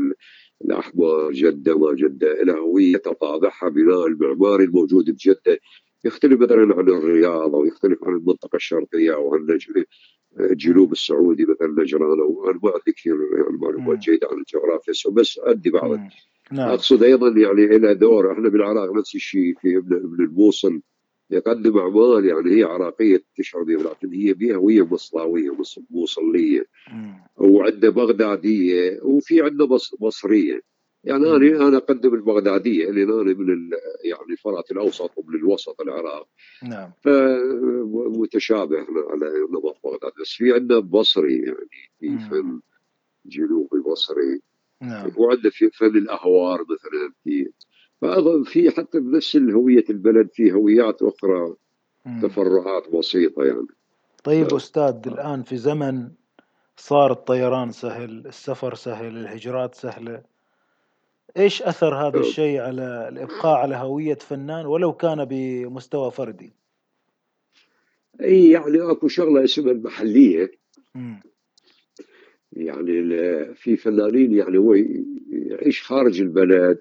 الأحمر 0.65 1.33
جدة 1.33 1.79
ما 1.79 1.95
جدة 1.95 2.43
لها 2.43 2.59
هوية 2.59 2.97
طابعها 2.97 3.69
بناء 3.69 4.07
المعماري 4.07 4.65
الموجود 4.65 5.11
بجده 5.11 5.61
يختلف 6.05 6.41
مثلا 6.41 6.75
عن 6.75 6.89
الرياض 6.89 7.55
أو 7.55 7.65
يختلف 7.65 8.05
عن 8.05 8.17
المنطقة 8.17 8.57
الشرقية 8.57 9.15
أو 9.15 9.35
عن 9.35 9.47
الجنوب 10.41 10.93
السعودي 10.93 11.45
مثلا 11.45 11.83
نجران 11.83 12.21
وأنا 12.21 12.59
ما 12.63 12.71
عندي 12.71 12.93
كثير 12.97 13.15
يعني 13.15 13.59
معلومات 13.59 13.99
جيده 13.99 14.29
عن 14.33 14.39
الجغرافيا 14.39 15.11
بس 15.11 15.41
عندي 15.47 15.71
بعض. 15.71 15.99
نعم. 16.53 16.69
أقصد 16.69 17.03
أيضا 17.03 17.29
يعني 17.29 17.77
إلى 17.77 17.95
دور 17.95 18.33
إحنا 18.33 18.49
بالعراق 18.49 18.93
نفس 18.93 19.15
الشيء 19.15 19.55
في 19.61 19.77
ابن 19.77 20.25
الموصل 20.25 20.81
يقدم 21.31 21.79
أعمال 21.79 22.25
يعني 22.25 22.59
هي 22.59 22.63
عراقية 22.63 23.23
تشعر 23.37 23.63
بها 23.63 23.83
لكن 23.83 24.13
هي 24.13 24.35
بها 24.35 24.57
هويه 24.57 24.87
مصلاويه 24.87 25.51
موصلية. 25.91 26.67
وعندنا 27.37 27.91
بغدادية 27.91 29.01
وفي 29.03 29.43
عندنا 29.43 29.79
مصرية. 30.01 30.61
يعني 31.09 31.27
أنا 31.27 31.69
أنا 31.69 31.77
أقدم 31.77 32.15
البغدادية 32.15 32.89
اللي 32.89 33.03
أنا 33.03 33.23
من 33.23 33.71
يعني 34.05 34.31
الفرات 34.31 34.71
الأوسط 34.71 35.11
ومن 35.17 35.35
الوسط 35.35 35.81
العراق. 35.81 36.29
نعم. 36.63 36.91
فمتشابه 37.03 38.77
على 39.11 39.27
نمط 39.51 39.77
بغداد. 39.85 40.13
بس 40.21 40.31
في 40.31 40.53
عندنا 40.53 40.79
بصري 40.79 41.37
يعني 41.37 41.69
في 42.01 42.19
فن 42.19 42.61
جنوبي 43.27 43.81
بصري. 43.93 44.41
نعم. 44.83 45.11
وعندنا 45.17 45.51
في 45.51 45.71
فن 45.71 45.87
الأهوار 45.87 46.61
مثلا 46.61 47.13
في 47.25 47.51
في 48.45 48.71
حتى 48.71 49.01
بنفس 49.01 49.37
هويه 49.37 49.85
البلد 49.91 50.29
في 50.33 50.53
هويات 50.53 51.03
أخرى 51.03 51.55
مم. 52.07 52.21
تفرعات 52.23 52.89
بسيطة 52.95 53.45
يعني. 53.45 53.67
طيب 54.25 54.55
أستاذ 54.55 55.01
الآن 55.07 55.43
في 55.43 55.57
زمن 55.57 56.11
صار 56.77 57.13
الطيران 57.13 57.71
سهل 57.71 58.27
السفر 58.27 58.75
سهل 58.75 59.17
الهجرات 59.17 59.75
سهلة. 59.75 60.23
إيش 61.37 61.63
أثر 61.63 61.95
هذا. 61.95 62.21
الشيء 62.21 62.61
على 62.61 63.09
الإبقاء 63.09 63.57
على 63.57 63.77
هوية 63.77 64.15
فنان 64.15 64.67
ولو 64.67 64.93
كان 64.93 65.25
بمستوى 65.25 66.11
فردي 66.11 66.53
إي 68.21 68.51
يعني 68.51 68.91
أكو 68.91 69.09
شغلة 69.09 69.45
اسمها 69.45 69.73
المحلية 69.73 70.51
مم. 70.95 71.21
يعني 72.53 73.15
في 73.55 73.77
فنانين 73.77 74.35
يعني 74.35 74.59
هو 74.59 74.75
يعيش 75.31 75.83
خارج 75.83 76.21
البلد 76.21 76.79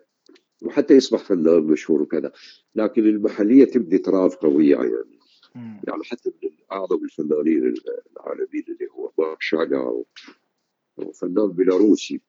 وحتى 0.61 0.93
يصبح 0.93 1.19
فنان 1.19 1.63
مشهور 1.63 2.01
وكذا 2.01 2.31
لكن 2.75 3.01
المحلية 3.05 3.65
تبدي 3.65 3.97
ترافقه 3.97 4.47
وياه 4.47 4.83
يعني 4.83 5.19
مم. 5.55 5.81
يعني 5.87 6.03
حتى 6.03 6.31
من 6.43 6.49
أعظم 6.71 7.03
الفنانين 7.03 7.73
العالميين 8.17 8.65
اللي 8.67 8.87
هو 8.91 9.11
مارك 9.17 9.41
شاغال 9.41 10.03
هو 10.99 11.11
فنان 11.11 11.51
بيلاروسي 11.51 12.21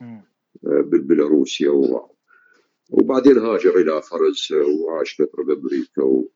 مم. 0.00 0.22
بالبيلاروسيا 0.66 1.70
و... 1.70 2.10
وبعدين 2.90 3.38
هاجر 3.38 3.76
إلى 3.76 4.02
فرنسا 4.02 4.62
وعاش 4.64 5.14
فترة 5.14 5.44
بأمريكا 5.44 6.02
و... 6.02 6.28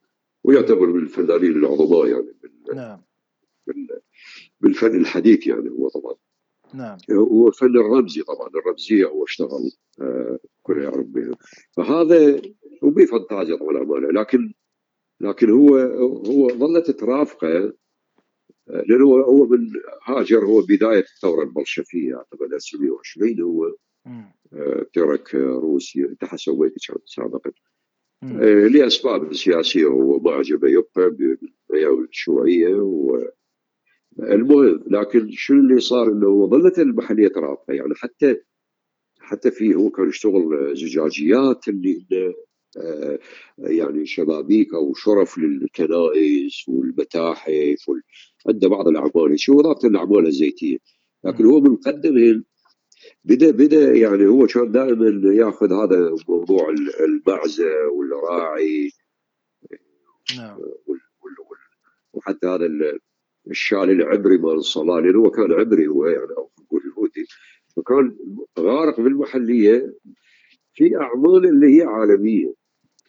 ويعتبر 0.44 0.86
من 0.86 1.02
الفنانين 1.02 1.52
العظماء 1.52 2.06
يعني 2.06 2.34
بال... 2.42 2.76
نعم. 2.76 3.02
بالفن 4.60 5.00
الحديث 5.00 5.46
يعني 5.46 5.70
هو 5.70 5.88
طبعا. 5.88 6.14
نعم. 6.74 6.98
هو 7.10 7.50
فن 7.50 7.76
الرمزي 7.76 8.22
طبعا. 8.22 8.48
الرمزية 8.48 9.06
هو 9.06 9.24
اشتغل 9.24 9.70
آه 10.00 10.38
كل 10.62 10.82
يعرف 10.82 11.06
بها. 11.06 11.34
فهذا 11.72 12.42
هو 12.84 12.90
بفانتازيا 12.90 13.56
طبعا 13.56 13.82
امانه 13.82 14.10
لكن 14.20 14.52
لكن 15.20 15.50
هو 15.50 15.76
هو 16.26 16.48
ظلت 16.48 16.90
ترافقه 16.90 17.72
آه، 18.70 18.82
لأنه 18.86 19.04
هو 19.04 19.20
هو 19.20 19.46
من 19.46 19.72
هاجر 20.04 20.44
هو 20.44 20.62
بداية 20.62 21.00
الثورة 21.00 21.42
البلشفيه 21.42 22.16
أعتقد 22.16 22.52
1920 22.52 23.40
هو. 23.40 23.74
ترك 24.92 25.34
روسيا 25.34 26.04
انت 26.04 26.34
سويت 26.34 26.72
سابقا. 27.06 27.50
آه، 28.22 28.66
لأسباب 28.68 29.34
سياسية 29.34 29.84
هو 29.86 30.18
ما 30.18 30.30
عجبه 30.30 30.68
يبقى 30.68 31.16
بالشيوعيه 31.70 32.66
المهم 34.18 34.84
لكن 34.86 35.30
شو 35.30 35.54
اللي 35.54 35.80
صار؟ 35.80 36.08
إنه 36.12 36.46
ظلت 36.46 36.78
المحلية 36.78 37.28
ترابطه 37.28 37.72
يعني 37.72 37.94
حتى 37.94 38.36
حتى 39.20 39.50
في 39.50 39.74
هو 39.74 39.90
كان 39.90 40.08
يشتغل 40.08 40.76
زجاجيات 40.76 41.68
اللي 41.68 42.06
آه، 42.76 43.18
يعني 43.58 44.06
شبابيك 44.06 44.74
أو 44.74 44.94
شرف 44.94 45.38
للكنائس 45.38 46.68
والمتاحف 46.68 47.88
وال... 47.88 48.02
عنده 48.48 48.68
بعض 48.68 48.88
الأعمال 48.88 49.40
شو 49.40 49.60
اضافه 49.60 49.88
الأعمال 49.88 50.26
الزيتية؟ 50.26 50.78
لكن 51.24 51.44
هو 51.46 51.60
من 51.60 51.76
قدم 51.76 52.42
بدا 53.24 53.50
بدا 53.50 53.92
يعني 53.92 54.26
هو 54.26 54.46
كان 54.46 54.72
دائما 54.72 55.34
ياخذ 55.34 55.72
هذا 55.72 56.14
موضوع 56.28 56.74
المعزة 57.00 57.86
والراعي 57.92 58.90
نعم. 60.36 60.58
وحتى 62.12 62.46
هذا 62.46 62.66
الشال 63.50 63.90
العبري 63.90 64.38
مال 64.38 64.54
الصلاة 64.54 65.00
لأنه 65.00 65.18
هو 65.18 65.30
كان 65.30 65.52
عبري 65.52 65.88
هو 65.88 66.06
يعني 66.06 66.32
أو 66.38 66.50
نقول 66.60 66.82
يهودي 66.86 67.26
فكان 67.76 68.16
غارق 68.58 69.00
بالمحليه 69.00 69.94
في 70.74 70.96
أعمال 70.96 71.46
اللي 71.46 71.78
هي 71.78 71.82
عالمية. 71.82 72.54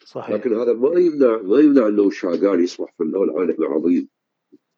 صحيح. 0.04 0.34
لكن 0.34 0.54
هذا 0.54 0.72
ما 0.72 1.00
يمنع 1.00 1.42
ما 1.42 1.60
يمنع 1.60 1.88
إنه 1.88 2.10
شاغال 2.10 2.60
يصبح 2.60 2.94
فنان 2.98 3.30
عالمي 3.38 3.66
عظيم 3.66 4.08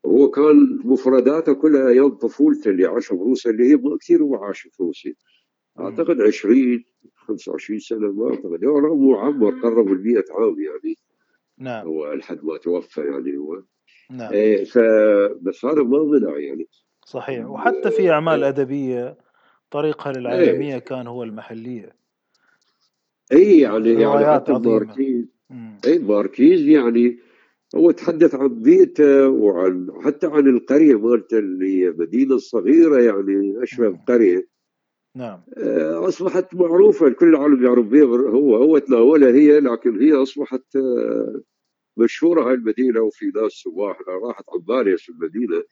هو 0.06 0.30
كان 0.30 0.80
مفرداته 0.84 1.52
كلها 1.52 1.88
أيام 1.88 2.08
طفولته 2.08 2.70
اللي 2.70 2.86
عاشها 2.86 3.16
بروسيا 3.16 3.50
اللي 3.50 3.70
هي 3.70 3.76
ما 3.76 3.96
كثير 3.96 4.22
هو 4.22 4.34
عاش 4.36 4.60
في 4.60 4.82
روسيا. 4.82 5.14
أعتقد 5.80 6.20
20 6.20 6.84
25 7.16 7.78
سنة 7.78 8.12
ما 8.12 8.30
أعتقد. 8.30 8.64
هو 8.64 8.78
رغم 8.78 9.10
معمر 9.10 9.50
قرب 9.50 9.92
ال 9.92 10.04
100 10.04 10.24
عام 10.30 10.56
يعني. 10.60 10.98
نعم. 11.58 11.86
هو 11.86 12.12
لحد 12.12 12.44
ما 12.44 12.56
توفى 12.56 13.00
يعني 13.00 13.36
هو. 13.36 13.62
نعم. 14.10 14.32
إيه 14.32 14.64
ف 14.64 14.78
بس 15.40 15.64
هذا 15.64 15.82
ما 15.82 16.02
منع 16.04 16.38
يعني. 16.38 16.68
صحيح. 17.06 17.46
وحتى 17.46 17.90
في 17.90 18.10
أعمال 18.10 18.44
أدبية 18.44 19.18
طريقها 19.70 20.12
للعالميه 20.12 20.74
إيه. 20.74 20.78
كان 20.78 21.06
هو 21.06 21.22
المحلية. 21.22 21.96
اي 23.32 23.60
يعني 23.60 23.92
يعني 23.92 24.34
حتى 24.34 24.52
ماركيز. 24.52 25.24
اي 25.86 25.98
ماركيز 25.98 26.66
يعني 26.68 27.18
هو 27.74 27.90
تحدث 27.90 28.34
عن 28.34 28.62
بيئته 28.62 29.28
وعن 29.28 29.88
حتى 30.04 30.26
عن 30.26 30.48
القرية 30.48 30.98
مالته 30.98 31.38
اللي 31.38 31.84
هي 31.84 31.90
مدينة 31.90 32.36
صغيرة 32.36 33.00
يعني 33.00 33.62
أشبه 33.62 33.98
قريه 34.08 34.48
نعم. 35.16 35.40
آه، 35.56 36.08
أصبحت 36.08 36.54
معروفة 36.54 37.06
الكل 37.06 37.28
العالم 37.28 37.64
يعرف 37.64 37.86
بها 37.86 38.04
هو 38.30 38.56
هو 38.56 38.78
تناولها 38.78 39.30
هي 39.30 39.60
لكن 39.60 40.00
هي 40.00 40.12
أصبحت 40.12 40.76
آه، 40.76 41.40
مشهورة 41.96 42.48
هاي 42.48 42.54
المدينة 42.54 43.00
وفي 43.00 43.26
ناس 43.26 43.52
سواح 43.52 43.98
راحت 44.08 44.44
عبالي 44.54 44.96
في 44.96 45.08
المدينة. 45.08 45.62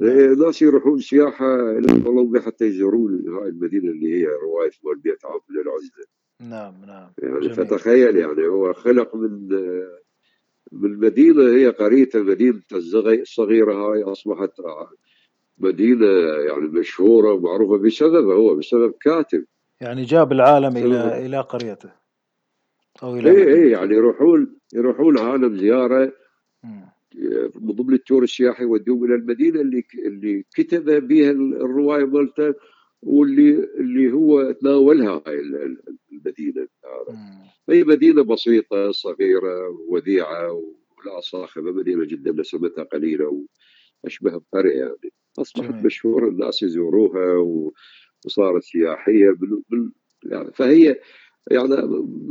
نعم. 0.00 0.46
ناس 0.46 0.62
يروحون 0.62 0.98
سياحة 0.98 1.78
إلى 1.78 2.02
كولومبيا 2.02 2.40
حتى 2.40 2.64
يزورون 2.64 3.28
هاي 3.28 3.48
المدينة 3.48 3.90
اللي 3.90 4.14
هي 4.14 4.26
رواية 4.26 4.70
مال 4.84 5.00
100 5.04 5.16
عام 5.24 5.40
من 5.50 5.60
العزله 5.60 6.04
نعم 6.40 6.84
نعم. 6.86 7.12
يعني. 7.18 7.54
فتخيل 7.54 8.16
يعني 8.16 8.46
هو 8.46 8.72
خلق 8.72 9.16
من 9.16 9.48
من 10.72 10.98
مدينه 10.98 11.42
هي 11.42 11.68
قريته 11.68 12.22
مدينة 12.22 12.60
الصغيره 12.72 13.74
هاي 13.74 14.02
أصبحت 14.02 14.50
مدينة 15.58 16.06
يعني 16.48 16.68
مشهورة 16.68 17.32
ومعروفة 17.32 17.76
بسببه 17.76 18.34
هو 18.34 18.54
بسبب 18.54 18.94
كاتب. 19.00 19.44
يعني 19.80 20.02
جاب 20.02 20.32
العالم 20.32 20.76
إلى 20.76 21.26
إلى 21.26 21.40
قريته 21.40 21.90
أو 23.02 23.16
إلى 23.16 23.30
اي 23.30 23.54
اي 23.54 23.70
يعني 23.70 23.94
يروحون 23.94 24.56
يروحون 24.74 25.18
عالم 25.18 25.56
زيارة. 25.56 26.12
من 27.60 27.72
ضمن 27.72 27.94
التور 27.94 28.22
السياحي 28.22 28.62
يوديهم 28.62 29.04
إلى 29.04 29.14
المدينة 29.14 29.60
اللي 29.60 29.84
اللي 30.06 30.44
كتب 30.54 31.08
بها 31.08 31.30
الرواية 31.30 32.04
مالته. 32.04 32.54
واللي 33.02 33.50
اللي 33.80 34.12
هو 34.12 34.52
تناولها 34.52 35.22
هاي 35.26 35.40
المدينة 36.12 36.68
هي 37.70 37.84
مدينة 37.84 38.22
بسيطة 38.22 38.90
صغيرة 38.90 39.68
وديعه 39.88 40.52
ولا 40.52 41.20
صاخبة 41.20 41.72
مدينة 41.72 42.04
جدا 42.04 42.32
نسمتها 42.32 42.84
قليلة 42.84 43.46
وأشبه 44.04 44.30
بقريه 44.30 44.78
يعني. 44.78 45.12
أصبحت 45.38 45.84
مشهورة 45.84 46.28
الناس 46.28 46.62
يزوروها 46.62 47.36
وصارت 48.24 48.62
سياحية 48.62 49.30
بال... 49.30 49.62
بال... 49.70 49.92
يعني 50.24 50.52
فهي 50.52 51.00
يعني 51.50 51.76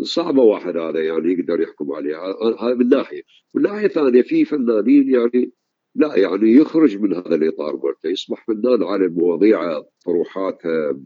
صعبة 0.04 0.42
واحد 0.42 0.78
هذا 0.78 1.00
يعني 1.00 1.34
يقدر 1.34 1.62
يحكم 1.62 1.92
عليها. 1.92 2.20
هذا 2.60 2.74
من 2.74 2.90
ناحية. 2.90 3.22
من 3.56 3.62
ناحية 3.62 3.88
ثانية 3.88 4.22
في 4.22 4.46
فنانين 4.46 5.10
يعني 5.10 5.52
لا 5.96 6.16
يعني 6.16 6.52
يخرج 6.52 6.98
من 6.98 7.14
هذا 7.14 7.36
الإطار 7.36 7.76
مالته 7.76 8.10
يصبح 8.10 8.46
فنان 8.48 8.84
على 8.84 9.08
مواضيع 9.08 9.82
طروحاتها 10.06 11.00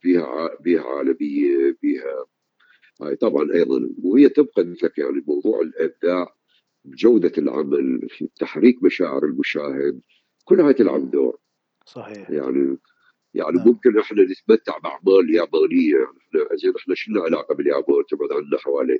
فيها 0.00 0.56
بيها 0.60 0.82
عالمية 0.82 1.76
بيها 1.82 2.24
هاي. 3.02 3.16
طبعا 3.16 3.52
أيضا 3.54 3.90
وهي 4.02 4.28
تبقى 4.28 4.64
مثلك 4.64 4.98
يعني 4.98 5.24
موضوع 5.26 5.60
الإبداع 5.60 6.34
جودة 6.84 7.32
العمل 7.38 8.08
في 8.08 8.28
تحريك 8.40 8.82
مشاعر 8.84 9.24
المشاهد 9.24 10.00
كل 10.44 10.60
هاي 10.60 10.74
تلعب 10.74 11.10
دور. 11.10 11.38
صحيح. 11.86 12.30
يعني 12.30 12.76
يعني 13.34 13.56
نعم. 13.56 13.68
ممكن 13.68 13.98
إحنا 13.98 14.22
نتمتع 14.22 14.78
باعمال 14.78 15.34
يابانية 15.34 15.94
يعني 15.94 16.18
إحنا 16.46 16.56
زين 16.56 16.72
إحنا 16.76 16.94
شنو 16.94 17.22
علاقة 17.22 17.54
باليابان 17.54 18.04
تبعد 18.10 18.32
عنا 18.32 18.58
حوالي 18.58 18.98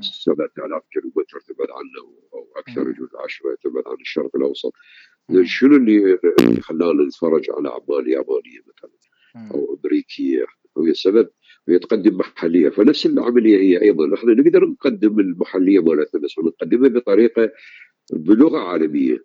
7000 0.00 0.82
كيلومتر 0.92 1.40
تبعد 1.40 1.68
عنا 1.70 2.16
أو 2.34 2.52
أكثر 2.56 2.90
يجوز 2.90 3.08
10 3.24 3.56
تبعد 3.64 3.84
عن 3.86 4.00
الشرق 4.00 4.36
الأوسط. 4.36 4.72
زين 5.30 5.46
شنو 5.46 5.76
اللي 5.76 6.18
خلانا 6.60 7.04
نتفرج 7.04 7.46
على 7.50 7.68
اعمال 7.68 8.08
يابانيه 8.08 8.60
مثلا؟ 8.66 8.90
أو 9.54 9.78
أمريكية. 9.84 10.46
هي 10.78 10.90
السبب 10.90 11.30
هي 11.68 11.78
تقدم 11.78 12.18
محلية. 12.18 12.68
فنفس 12.68 13.06
العملية 13.06 13.58
هي 13.58 13.82
أيضا. 13.82 14.14
إحنا 14.14 14.32
نقدر 14.34 14.64
نقدم 14.64 15.20
المحلية 15.20 15.80
مالتنا 15.80 16.20
بس 16.20 16.38
نقدمها 16.38 16.88
بطريقة 16.88 17.52
بلغة 18.12 18.58
عالمية. 18.58 19.24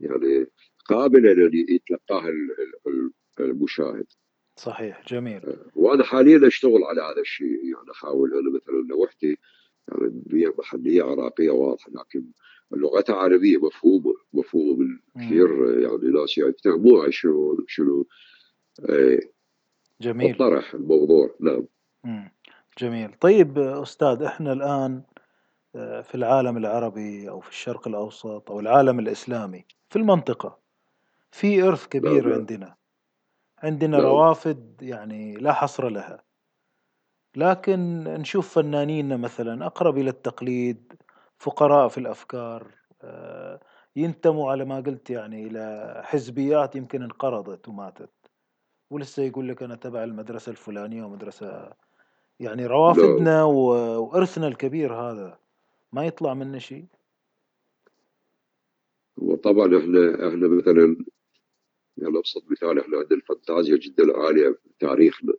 يعني 0.00 0.46
قابلة 0.84 1.32
لأن 1.32 1.64
يتلقاها 1.68 2.30
المشاهد. 3.40 4.06
صحيح 4.56 5.04
جميل. 5.08 5.40
وأنا 5.74 6.04
حاليا 6.04 6.46
أشتغل 6.46 6.84
على 6.84 7.02
هذا 7.02 7.20
الشيء. 7.20 7.64
يعني 7.64 7.90
أحاول. 7.90 8.32
أنا 8.38 8.50
مثلا 8.50 8.86
لوحدي 8.88 9.38
يعني 9.88 10.22
هي 10.32 10.52
محليه 10.58 11.02
عراقية 11.02 11.50
واضحة 11.50 11.90
لكن 11.90 12.24
لغتها 12.72 13.16
عربيه 13.16 13.56
مفهومة 13.66 14.14
مفهوم 14.32 15.00
كثير 15.16 15.78
يعني 15.80 16.20
ناس 16.20 16.38
يفهموها 16.38 17.10
شنو 17.10 17.64
شنو؟ 17.66 18.06
إيه. 18.88 19.20
جميل. 20.00 20.36
طرح 20.36 20.74
الموضوع. 20.74 21.34
نعم. 21.40 21.66
جميل. 22.78 23.12
طيب 23.12 23.58
أستاذ 23.58 24.22
إحنا 24.22 24.52
الآن 24.52 25.02
آه، 25.76 26.00
في 26.00 26.14
العالم 26.14 26.56
العربي 26.56 27.28
أو 27.30 27.40
في 27.40 27.50
الشرق 27.50 27.88
الأوسط 27.88 28.50
أو 28.50 28.60
العالم 28.60 28.98
الإسلامي 28.98 29.64
في 29.90 29.96
المنطقة 29.96 30.58
في 31.30 31.62
إرث 31.62 31.86
كبير 31.86 32.22
نعم. 32.22 32.28
نعم. 32.28 32.38
عندنا. 32.38 32.76
عندنا 33.58 33.96
نعم. 33.96 34.06
روافد 34.06 34.82
يعني 34.82 35.34
لا 35.34 35.52
حصر 35.52 35.88
لها. 35.88 36.22
لكن 37.36 38.04
نشوف 38.04 38.54
فنانين 38.54 39.20
مثلا 39.20 39.66
أقرب 39.66 39.98
إلى 39.98 40.10
التقليد 40.10 40.92
فقراء 41.38 41.88
في 41.88 41.98
الأفكار 41.98 42.66
آه، 43.02 43.60
ينتموا 43.96 44.50
على 44.50 44.64
ما 44.64 44.80
قلت 44.80 45.10
يعني 45.10 45.46
إلى 45.46 45.94
حزبيات 46.04 46.76
يمكن 46.76 47.02
انقرضت 47.02 47.68
وماتت. 47.68 48.10
ولسه 48.90 49.22
يقول 49.22 49.48
لك 49.48 49.62
أنا 49.62 49.74
تبع 49.74 50.04
المدرسة 50.04 50.50
الفلانية 50.50 51.04
ومدرسة 51.04 51.72
يعني 52.40 52.66
روافدنا 52.66 53.36
نعم. 53.36 53.48
وإرثنا 53.48 54.48
الكبير 54.48 54.94
هذا. 54.94 55.38
ما 55.92 56.04
يطلع 56.06 56.34
منه 56.34 56.58
شيء؟ 56.58 56.84
وطبعا 59.16 59.78
إحنا 59.78 60.28
إحنا 60.28 60.48
مثلا 60.48 60.96
يعني 61.96 62.18
أبسط 62.18 62.44
مثال 62.50 62.78
إحنا 62.78 62.96
عندنا 62.98 63.16
الفانتازيا 63.18 63.76
جدا 63.76 64.18
عالية 64.18 64.48
في 64.48 64.68
تاريخنا. 64.78 65.33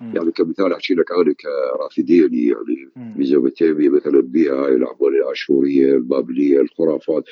يعني 0.00 0.32
كمثال 0.32 0.72
أحكي 0.72 0.94
لك 0.94 1.12
أنا 1.12 1.32
كرافدين 1.32 2.34
يعني 2.34 2.90
ميزوبوتاميا 3.16 3.90
مثلا 3.90 4.20
بها 4.20 4.68
الاعمال 4.68 5.22
الاشوريه 5.22 5.94
البابلية 5.94 6.60
الخرافات 6.60 7.24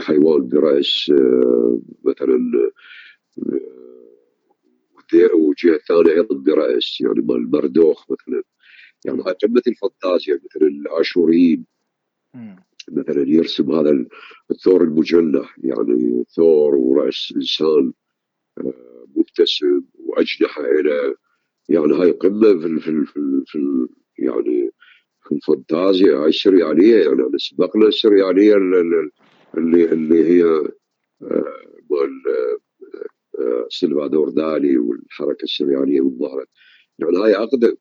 حيوان 0.00 0.48
براس 0.48 1.12
آه، 1.14 1.80
مثلا 2.04 2.70
آه، 3.38 5.34
وجهة 5.34 5.78
ثانية 5.88 6.10
أيضا 6.10 6.34
براس 6.34 7.00
يعني 7.00 7.20
مال 7.20 7.36
المردوخ 7.36 8.10
مثلا. 8.10 8.42
يعني 9.04 9.22
هاي 9.22 9.32
قمه 9.32 9.62
الفانتازيا 9.66 10.34
مثلا 10.44 10.68
الاشوريين 10.68 11.64
مثلا 12.90 13.28
يرسم 13.28 13.72
هذا 13.72 14.06
الثور 14.50 14.82
المجنح 14.82 15.58
يعني 15.58 16.24
ثور 16.36 16.74
ورأس 16.74 17.32
إنسان 17.36 17.92
مبتسم 19.16 19.82
وأجنحة 19.94 20.64
إلى 20.64 21.14
يعني 21.68 21.94
هاي 21.94 22.10
قمة 22.10 22.60
في 22.60 22.80
في 22.80 23.04
في, 23.06 23.42
في 23.46 23.88
يعني 24.18 24.70
في 25.22 25.32
الفانتازيا. 25.34 26.16
هاي 26.16 26.28
السرياليه 26.28 26.96
يعني 26.96 27.22
أنا 27.22 27.38
سبقنا 27.38 27.86
السرياليه 27.86 28.54
اللي 28.54 29.10
اللي 29.92 30.24
هي 30.24 30.44
آه، 31.22 31.62
مال 31.90 32.22
آه، 33.38 33.66
سلفادور 33.70 34.30
دالي 34.30 34.78
والحركة 34.78 35.42
السرياليه 35.42 36.00
من 36.00 36.18
ظهرت 36.18 36.48
يعني 36.98 37.18
هاي 37.18 37.36
اقدم 37.36 37.76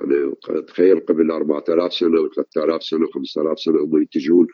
يعني 0.00 0.34
تخيل 0.68 1.00
قبل 1.00 1.30
4000 1.30 1.94
سنة 1.94 2.20
و 2.20 2.28
3000 2.28 2.82
سنة 2.82 3.04
و 3.04 3.10
5000 3.10 3.60
سنة 3.60 3.84
هم 3.84 3.96
ينتجون 3.96 4.46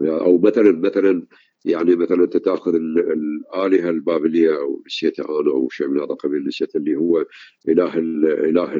أو 0.00 0.38
مثلا 0.38 0.72
مثلا 0.72 1.26
يعني 1.64 1.96
مثلا 1.96 2.24
أنت 2.24 2.36
تأخذ 2.36 2.74
الآلهة 2.74 3.90
البابلية 3.90 4.58
أو 4.58 4.82
نسيتها 4.86 5.40
أنا 5.40 5.50
أو 5.50 5.68
شيء 5.68 5.88
من 5.88 6.00
هذا 6.00 6.12
القبيل 6.12 6.46
نسيت 6.46 6.76
اللي 6.76 6.96
هو 6.96 7.26
إله 7.68 7.98
إله 8.48 8.74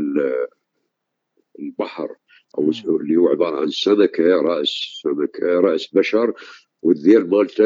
البحر 1.58 2.16
أو 2.58 2.70
اللي 3.00 3.16
هو 3.16 3.28
عبارة 3.28 3.60
عن 3.60 3.68
سمكة 3.68 4.24
رأس 4.24 5.00
سمكة 5.02 5.60
رأس 5.60 5.94
بشر 5.94 6.32
والذيل 6.82 7.30
مالته 7.30 7.64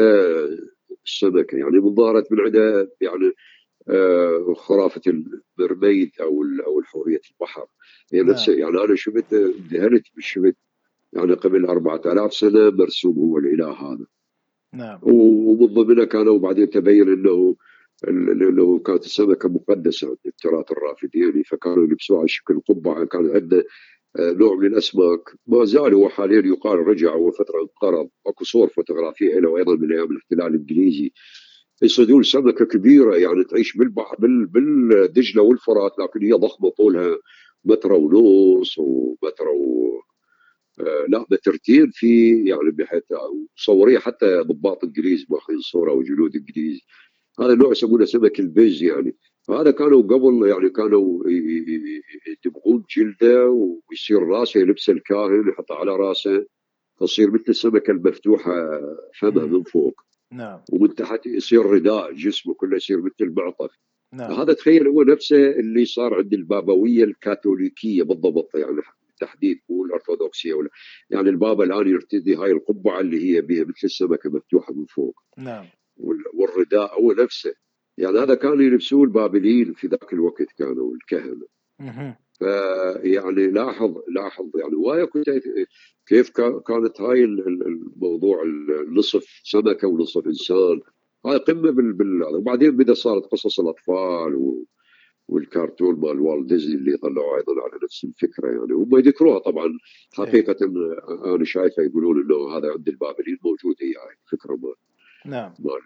السمكه 1.05 1.57
يعني 1.57 1.79
من 1.79 1.95
ظهرت 1.95 2.31
من 2.31 2.39
عنده 2.39 2.91
يعني 3.01 3.31
آه، 3.89 4.53
خرافة 4.57 5.01
المرميد 5.07 6.11
أو 6.21 6.43
أو 6.67 6.81
حوريه 6.83 7.21
البحر. 7.31 7.65
هي 8.13 8.17
يعني, 8.17 8.29
نعم. 8.29 8.37
يعني 8.47 8.83
أنا 8.85 8.95
شفت 8.95 9.33
انذهلت 9.33 10.03
شفت 10.19 10.55
يعني 11.13 11.33
قبل 11.33 11.65
4000 11.65 12.33
سنة 12.33 12.69
مرسوم 12.69 13.17
هو 13.17 13.37
الإله 13.37 13.71
هذا. 13.71 14.05
نعم. 14.73 14.99
ومن 15.01 15.65
ضمنها 15.65 16.05
كانوا 16.05 16.33
وبعدين 16.33 16.69
تبين 16.69 17.09
إنه 17.09 17.55
إنه 18.07 18.79
كانت 18.79 19.05
السمكة 19.05 19.49
مقدسة 19.49 20.07
عند 20.07 20.17
التراث 20.25 20.71
الرافديني 20.71 21.43
فكانوا 21.43 21.83
يلبسوها 21.83 22.19
على 22.19 22.27
شكل 22.27 22.59
قبعه 22.59 23.05
كان 23.05 23.31
عندنا 23.35 23.63
نوع 24.19 24.55
من 24.55 24.65
الأسماك. 24.67 25.19
ما 25.47 25.65
زال 25.65 25.93
وحاليا 25.93 26.47
يقال 26.47 26.79
رجع 26.79 27.15
وفتره 27.15 27.61
انقرض. 27.61 28.09
أكو 28.27 28.43
صور 28.43 28.67
فوتوغرافية 28.67 29.39
له 29.39 29.57
أيضا 29.57 29.75
من 29.75 29.91
أيام 29.91 30.11
الاحتلال 30.11 30.47
الإنجليزي. 30.47 31.13
يصيدون 31.81 32.23
سمكة 32.23 32.65
كبيرة 32.65 33.15
يعني 33.15 33.43
تعيش 33.43 33.77
بالبحر 33.77 34.15
بالدجلة 34.19 35.41
والفرات 35.41 35.91
لكن 35.99 36.25
هي 36.25 36.33
ضخمة 36.33 36.69
طولها 36.69 37.17
متر 37.65 37.93
ونص 37.93 38.77
ومتر 38.77 39.47
و 39.49 40.01
لا 41.07 41.25
بترتيب 41.31 41.89
في 41.93 42.43
يعني 42.43 42.71
بحيث 42.71 43.03
صورية 43.55 43.99
حتى 43.99 44.39
ضباط 44.39 44.83
إنجليز 44.83 45.25
ماخذين 45.29 45.59
صورة 45.59 45.93
وجنود 45.93 46.35
إنجليز. 46.35 46.81
هذا 47.39 47.55
نوع 47.55 47.71
يسمونه 47.71 48.05
سمك 48.05 48.39
البيز 48.39 48.83
يعني. 48.83 49.15
هذا 49.49 49.71
كانوا 49.71 50.01
قبل 50.01 50.47
يعني 50.49 50.69
كانوا 50.69 51.23
يدبغون 52.27 52.83
جلدة 52.97 53.49
ويصير 53.49 54.23
راسه 54.23 54.59
يلبسه 54.59 54.93
الكاهن 54.93 55.49
يحطه 55.49 55.75
على 55.75 55.95
راسه 55.95 56.45
تصير 56.99 57.31
مثل 57.31 57.43
السمكة 57.49 57.91
المفتوحة 57.91 58.81
فمه 59.19 59.45
من 59.45 59.63
فوق. 59.63 60.01
نعم. 60.31 60.61
ومن 60.71 60.95
تحت 60.95 61.25
يصير 61.25 61.65
رداء 61.65 62.13
جسمه 62.13 62.53
كله 62.53 62.75
يصير 62.75 63.01
مثل 63.01 63.33
معطف 63.37 63.71
نعم. 64.13 64.31
هذا 64.31 64.53
تخيل 64.53 64.87
هو 64.87 65.03
نفسه 65.03 65.49
اللي 65.49 65.85
صار 65.85 66.13
عند 66.13 66.33
البابوية 66.33 67.03
الكاثوليكية 67.03 68.03
بالضبط 68.03 68.55
يعني. 68.55 68.81
بالتحديد 69.21 69.59
مو 69.69 69.85
الارثوذكسيه 69.85 70.53
ولا 70.53 70.69
يعني 71.09 71.29
البابا 71.29 71.63
الآن 71.63 71.87
يرتدي 71.87 72.35
هاي 72.35 72.51
القبعة 72.51 72.99
اللي 72.99 73.35
هي 73.35 73.41
بها 73.41 73.63
مثل 73.63 73.83
السمكة 73.83 74.29
مفتوحة 74.29 74.73
من 74.73 74.85
فوق. 74.85 75.19
نعم. 75.37 75.65
والرداء 76.33 77.01
هو 77.01 77.11
نفسه. 77.11 77.53
يعني 77.97 78.19
هذا 78.19 78.35
كانوا 78.35 78.63
يلبسوه 78.63 79.03
البابليين 79.03 79.73
في 79.73 79.87
ذاك 79.87 80.13
الوقت 80.13 80.51
كانوا 80.57 80.93
الكهنة. 80.95 81.47
فيعني 82.39 83.47
لاحظ 83.47 83.97
لاحظ 84.07 84.45
يعني 84.55 84.75
وايا 84.75 85.07
كيف 86.05 86.29
كانت 86.67 87.01
هاي 87.01 87.23
الموضوع 87.23 88.43
النصف 88.43 89.41
سمكة 89.43 89.87
ونصف 89.87 90.27
إنسان. 90.27 90.81
هاي 91.25 91.37
قمة 91.37 91.71
بال 91.71 92.23
وبعدين 92.23 92.77
بدأ 92.77 92.93
صارت 92.93 93.25
قصص 93.25 93.59
الأطفال 93.59 94.35
و... 94.35 94.65
والكرتون 95.27 95.99
مال 95.99 96.19
والت 96.19 96.49
ديزني 96.49 96.75
اللي 96.75 96.97
طلعوا 96.97 97.37
أيضا 97.37 97.61
على 97.61 97.79
نفس 97.83 98.03
الفكرة 98.03 98.47
يعني. 98.47 98.73
هم 98.73 98.97
يذكروها 98.97 99.39
طبعا. 99.39 99.77
حقيقة 100.13 100.55
أنا 101.35 101.45
شايفه 101.45 101.83
يقولون 101.83 102.21
إنه 102.21 102.57
هذا 102.57 102.71
عند 102.71 102.87
البابليين 102.87 103.37
موجود 103.43 103.75
هي 103.81 103.87
هاي 103.87 104.15
الفكرة 104.25 104.55
مال 104.55 104.75
نعم. 105.25 105.53
مال 105.59 105.81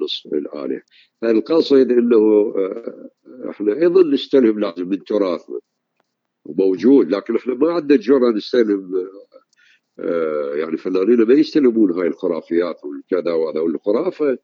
نص 0.00 0.26
الاله 0.26 0.82
فالقصد 1.22 1.90
إنه 1.90 2.16
آه، 2.56 3.10
إحنا 3.50 3.72
أيضا 3.72 4.02
نستلهم 4.02 4.60
لازم 4.60 4.88
من 4.88 5.04
تراثنا 5.04 5.60
وموجود 6.44 7.10
لكن 7.10 7.36
إحنا 7.36 7.54
ما 7.54 7.72
عندنا 7.72 7.98
جرأة 7.98 8.30
نستلم 8.30 9.10
آه، 9.98 10.54
يعني 10.54 10.76
فنانين 10.76 11.22
ما 11.22 11.34
يستلمون 11.34 11.92
هاي 11.92 12.06
الخرافيات 12.06 12.84
والكذا 12.84 13.32
وهذا 13.32 13.60
والخرافة 13.60 14.38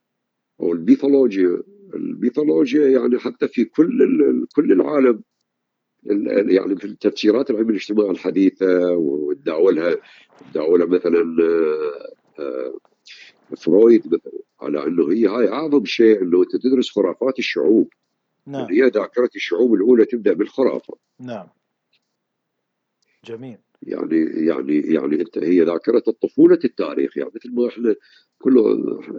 والميثولوجيا 0.59 1.63
الميثولوجيا 1.95 2.89
يعني 2.89 3.19
حتى 3.19 3.49
في 3.49 3.65
كل 3.65 4.47
كل 4.57 4.73
العالم. 4.73 5.23
يعني 6.49 6.77
في 6.77 6.85
التفسيرات 6.85 7.51
العلم 7.51 7.71
الاجتماع 7.71 8.11
الحديثة 8.11 8.91
وادعوا 8.91 9.73
لها 9.73 9.97
ادعوا 10.51 10.79
لها 10.79 10.87
مثلا 10.87 11.37
آه، 12.39 12.79
فرويد 13.57 14.07
مثلا 14.07 14.33
على 14.61 14.87
أنه 14.87 15.13
هي 15.13 15.27
هاي 15.27 15.49
أعظم 15.49 15.85
شيء 15.85 16.23
أنه 16.23 16.43
أنت 16.43 16.57
تدرس 16.57 16.91
خرافات 16.91 17.39
الشعوب. 17.39 17.89
نعم. 18.47 18.67
هي 18.71 18.83
ذاكرة 18.83 19.31
الشعوب 19.37 19.75
الأولى 19.75 20.05
تبدأ 20.05 20.33
بالخرافة. 20.33 20.95
نعم. 21.21 21.49
جميل. 23.25 23.59
يعني 23.83 24.47
يعني 24.47 24.81
يعني 24.81 25.21
أنت 25.21 25.39
هي 25.39 25.63
ذاكرة 25.63 26.03
الطفولة 26.09 26.59
التاريخ. 26.65 27.17
يعني 27.17 27.31
مثل 27.35 27.55
ما 27.55 27.69
إحنا 27.69 27.95
كله 28.39 28.63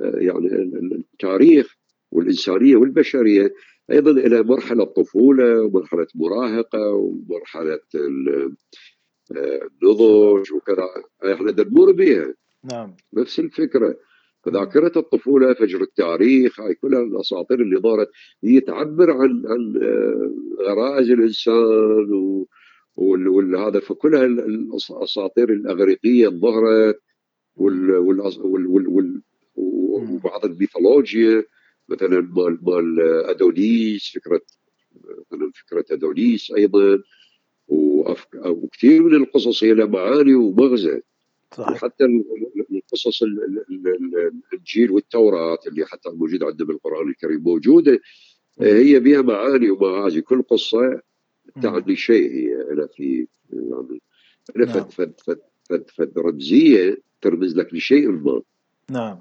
يعني 0.02 0.48
التاريخ 1.14 1.78
والإنسانية 2.12 2.76
والبشرية. 2.76 3.54
أيضا 3.92 4.12
إلى 4.12 4.44
مرحلة 4.44 4.84
طفوله 4.84 5.62
ومرحلة 5.62 6.08
مراهقه 6.16 6.94
ومرحلة 6.94 7.80
النضج 9.32 10.54
وكذا. 10.54 10.88
إحنا 11.34 11.52
نمر 11.52 11.92
بها 11.92 12.34
نعم. 12.64 12.96
نفس 13.14 13.40
الفكرة. 13.40 13.98
فذاكرة 14.46 14.92
الطفولة 15.00 15.54
فجر 15.54 15.82
التاريخ 15.82 16.60
هاي 16.60 16.74
كلها 16.74 17.02
الأساطير 17.02 17.62
اللي 17.62 17.80
ظهرت 17.80 18.10
هي 18.44 18.60
تعبر 18.60 19.12
عن 19.12 19.44
عن 19.46 19.74
غرائز 20.68 21.10
الإنسان 21.10 22.14
و 22.14 22.48
وهذا 22.98 23.80
فكلها 23.80 24.26
الأساطير 24.26 25.50
الأغريقية 25.50 26.28
ظهرت 26.28 27.00
وبعض 29.56 30.46
الميثولوجيا. 30.46 31.44
مثلا 31.90 32.22
مال 32.22 32.60
مال 32.62 33.00
أدونيس 33.26 34.12
فكرة 34.16 34.42
مثلا 35.32 35.52
فكرة 35.56 35.86
أدونيس 35.92 36.52
أيضا 36.52 37.00
وكثير 38.46 39.04
من 39.04 39.16
القصص 39.16 39.64
هي 39.64 39.74
لها 39.74 39.86
معاني 39.86 40.36
ومغزى. 40.36 41.02
صحيح. 41.54 41.70
وحتى 41.70 42.06
القصص 42.72 43.24
الإنجيل 43.24 44.92
والتوراة 44.92 45.60
اللي 45.68 45.86
حتى 45.86 46.10
موجودة 46.10 46.46
عندنا 46.46 46.68
بالقرآن 46.68 47.10
الكريم 47.10 47.44
موجودة 47.44 48.00
هي 48.62 49.00
بها 49.00 49.22
معاني 49.22 49.70
ومغازي. 49.70 50.22
كل 50.22 50.42
قصة 50.42 51.02
تعني 51.62 51.96
شيء. 51.96 52.32
هي 52.32 52.76
لها 52.76 52.88
في 52.88 53.28
يعني 54.56 54.66
نعم. 54.66 54.84
فد 54.90 55.20
فد 55.20 55.42
فد 55.70 55.90
فد 55.90 56.20
رمزية 56.20 56.98
ترمز 57.22 57.56
لك 57.58 57.74
لشيء 57.74 58.12
ما. 58.12 58.42
نعم. 58.92 59.20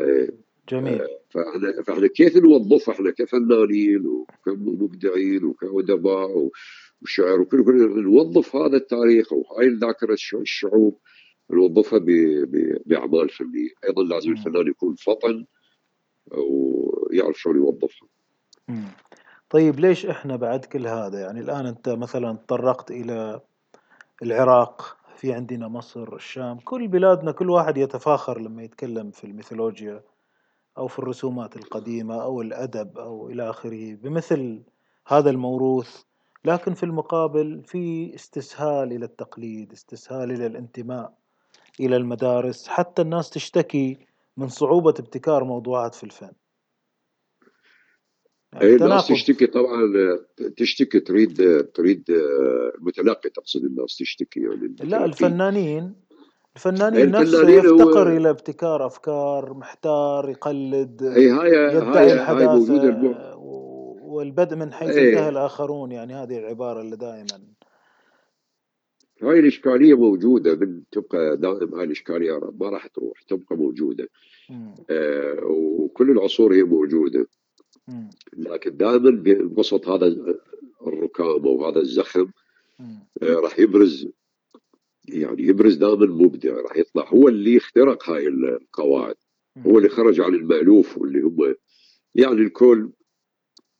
إيه. 0.00 0.47
جميل. 0.68 1.02
آه، 1.02 1.20
فاحنا 1.30 1.82
فاحنا 1.82 2.06
كيف 2.06 2.36
نوظف؟ 2.36 2.90
إحنا 2.90 3.10
كفنانين 3.10 4.06
وكمبدعين 4.06 5.44
وكأدباء 5.44 6.50
وشعر 7.02 7.40
وكل 7.40 7.64
كل 7.64 8.02
نوظف 8.02 8.56
هذا 8.56 8.76
التاريخ 8.76 9.32
وهاي 9.32 9.68
ذاكره 9.68 10.16
الشعوب 10.34 10.98
نوظفها 11.50 11.98
بأعمال 12.86 13.28
فنية، 13.28 13.70
أيضا 13.84 14.02
لازم 14.02 14.32
الفنان 14.32 14.66
يكون 14.66 14.94
فطن 14.94 15.44
ويعرف 16.30 17.40
شلون 17.40 17.56
يوظفها. 17.56 18.08
طيب 19.50 19.80
ليش 19.80 20.06
إحنا 20.06 20.36
بعد 20.36 20.64
كل 20.64 20.86
هذا؟ 20.86 21.20
يعني 21.20 21.40
الآن 21.40 21.66
أنت 21.66 21.88
مثلا 21.88 22.36
تطرقت 22.36 22.90
إلى 22.90 23.40
العراق 24.22 24.96
في 25.16 25.32
عندنا 25.32 25.68
مصر 25.68 26.16
الشام 26.16 26.58
كل 26.58 26.88
بلادنا 26.88 27.32
كل 27.32 27.50
واحد 27.50 27.78
يتفاخر 27.78 28.40
لما 28.40 28.62
يتكلم 28.62 29.10
في 29.10 29.24
الميثولوجيا. 29.24 30.02
أو 30.78 30.86
في 30.86 30.98
الرسومات 30.98 31.56
القديمة 31.56 32.22
أو 32.22 32.42
الأدب 32.42 32.98
أو 32.98 33.30
إلى 33.30 33.50
آخره 33.50 33.94
بمثل 33.94 34.62
هذا 35.06 35.30
الموروث. 35.30 36.02
لكن 36.44 36.74
في 36.74 36.82
المقابل 36.82 37.62
في 37.64 38.14
استسهال 38.14 38.92
إلى 38.92 39.04
التقليد 39.04 39.72
استسهال 39.72 40.30
إلى 40.30 40.46
الانتماء 40.46 41.12
إلى 41.80 41.96
المدارس 41.96 42.68
حتى 42.68 43.02
الناس 43.02 43.30
تشتكي 43.30 43.98
من 44.36 44.48
صعوبة 44.48 44.94
ابتكار 44.98 45.44
موضوعات 45.44 45.94
في 45.94 46.04
الفن. 46.04 46.32
يعني 48.52 48.74
الناس 48.74 49.08
تشتكي 49.08 49.46
طبعا 49.46 49.82
تشتكي 50.56 51.00
تريد 51.00 51.64
تريد 51.74 52.04
المتلقي 52.78 53.30
تقصد 53.30 53.64
الناس 53.64 53.96
تشتكي 53.96 54.40
يعني 54.40 54.76
لا 54.80 55.04
الفنانين 55.04 55.94
الفنانين 56.58 57.10
نفسه 57.10 57.50
يفتقر 57.50 58.16
إلى 58.16 58.30
ابتكار 58.30 58.86
أفكار 58.86 59.54
محتار 59.54 60.28
يقلد 60.30 61.02
إي 61.02 61.30
هاي 61.30 61.76
يدعي 61.76 62.12
الحداثة 62.12 63.18
والبدء 64.02 64.56
من 64.56 64.72
حيث 64.72 64.96
إيه 64.96 65.10
انتهى 65.10 65.28
الآخرون. 65.28 65.92
يعني 65.92 66.14
هذه 66.14 66.38
العبارة 66.38 66.80
اللي 66.80 66.96
دائما. 66.96 67.40
هاي 69.22 69.38
الإشكالية 69.38 69.94
موجودة. 69.94 70.54
من 70.56 70.82
تبقى 70.90 71.36
دائما 71.36 71.78
هاي 71.78 71.84
الإشكالية 71.84 72.40
ما 72.60 72.68
راح 72.68 72.86
تروح 72.86 73.22
تبقى 73.22 73.56
موجودة. 73.56 74.08
آه 74.90 75.44
وكل 75.44 76.10
العصور 76.10 76.54
هي 76.54 76.62
موجودة. 76.62 77.26
مم. 77.88 78.10
لكن 78.36 78.76
دائما 78.76 79.10
بوسط 79.24 79.88
هذا 79.88 80.16
الركام 80.86 81.46
وهذا 81.46 81.78
الزخم 81.80 82.30
آه 83.22 83.34
راح 83.34 83.58
يبرز 83.58 84.08
يعني 85.08 85.42
يبرز 85.42 85.76
دائما 85.76 86.06
مبدع 86.06 86.54
راح 86.54 86.76
يطلع 86.76 87.08
هو 87.08 87.28
اللي 87.28 87.56
اخترق 87.56 88.10
هاي 88.10 88.28
القواعد 88.28 89.16
هو 89.66 89.78
اللي 89.78 89.88
خرج 89.88 90.20
عن 90.20 90.34
المألوف 90.34 90.98
واللي 90.98 91.20
هم 91.20 91.54
يعني 92.14 92.40
الكل 92.40 92.90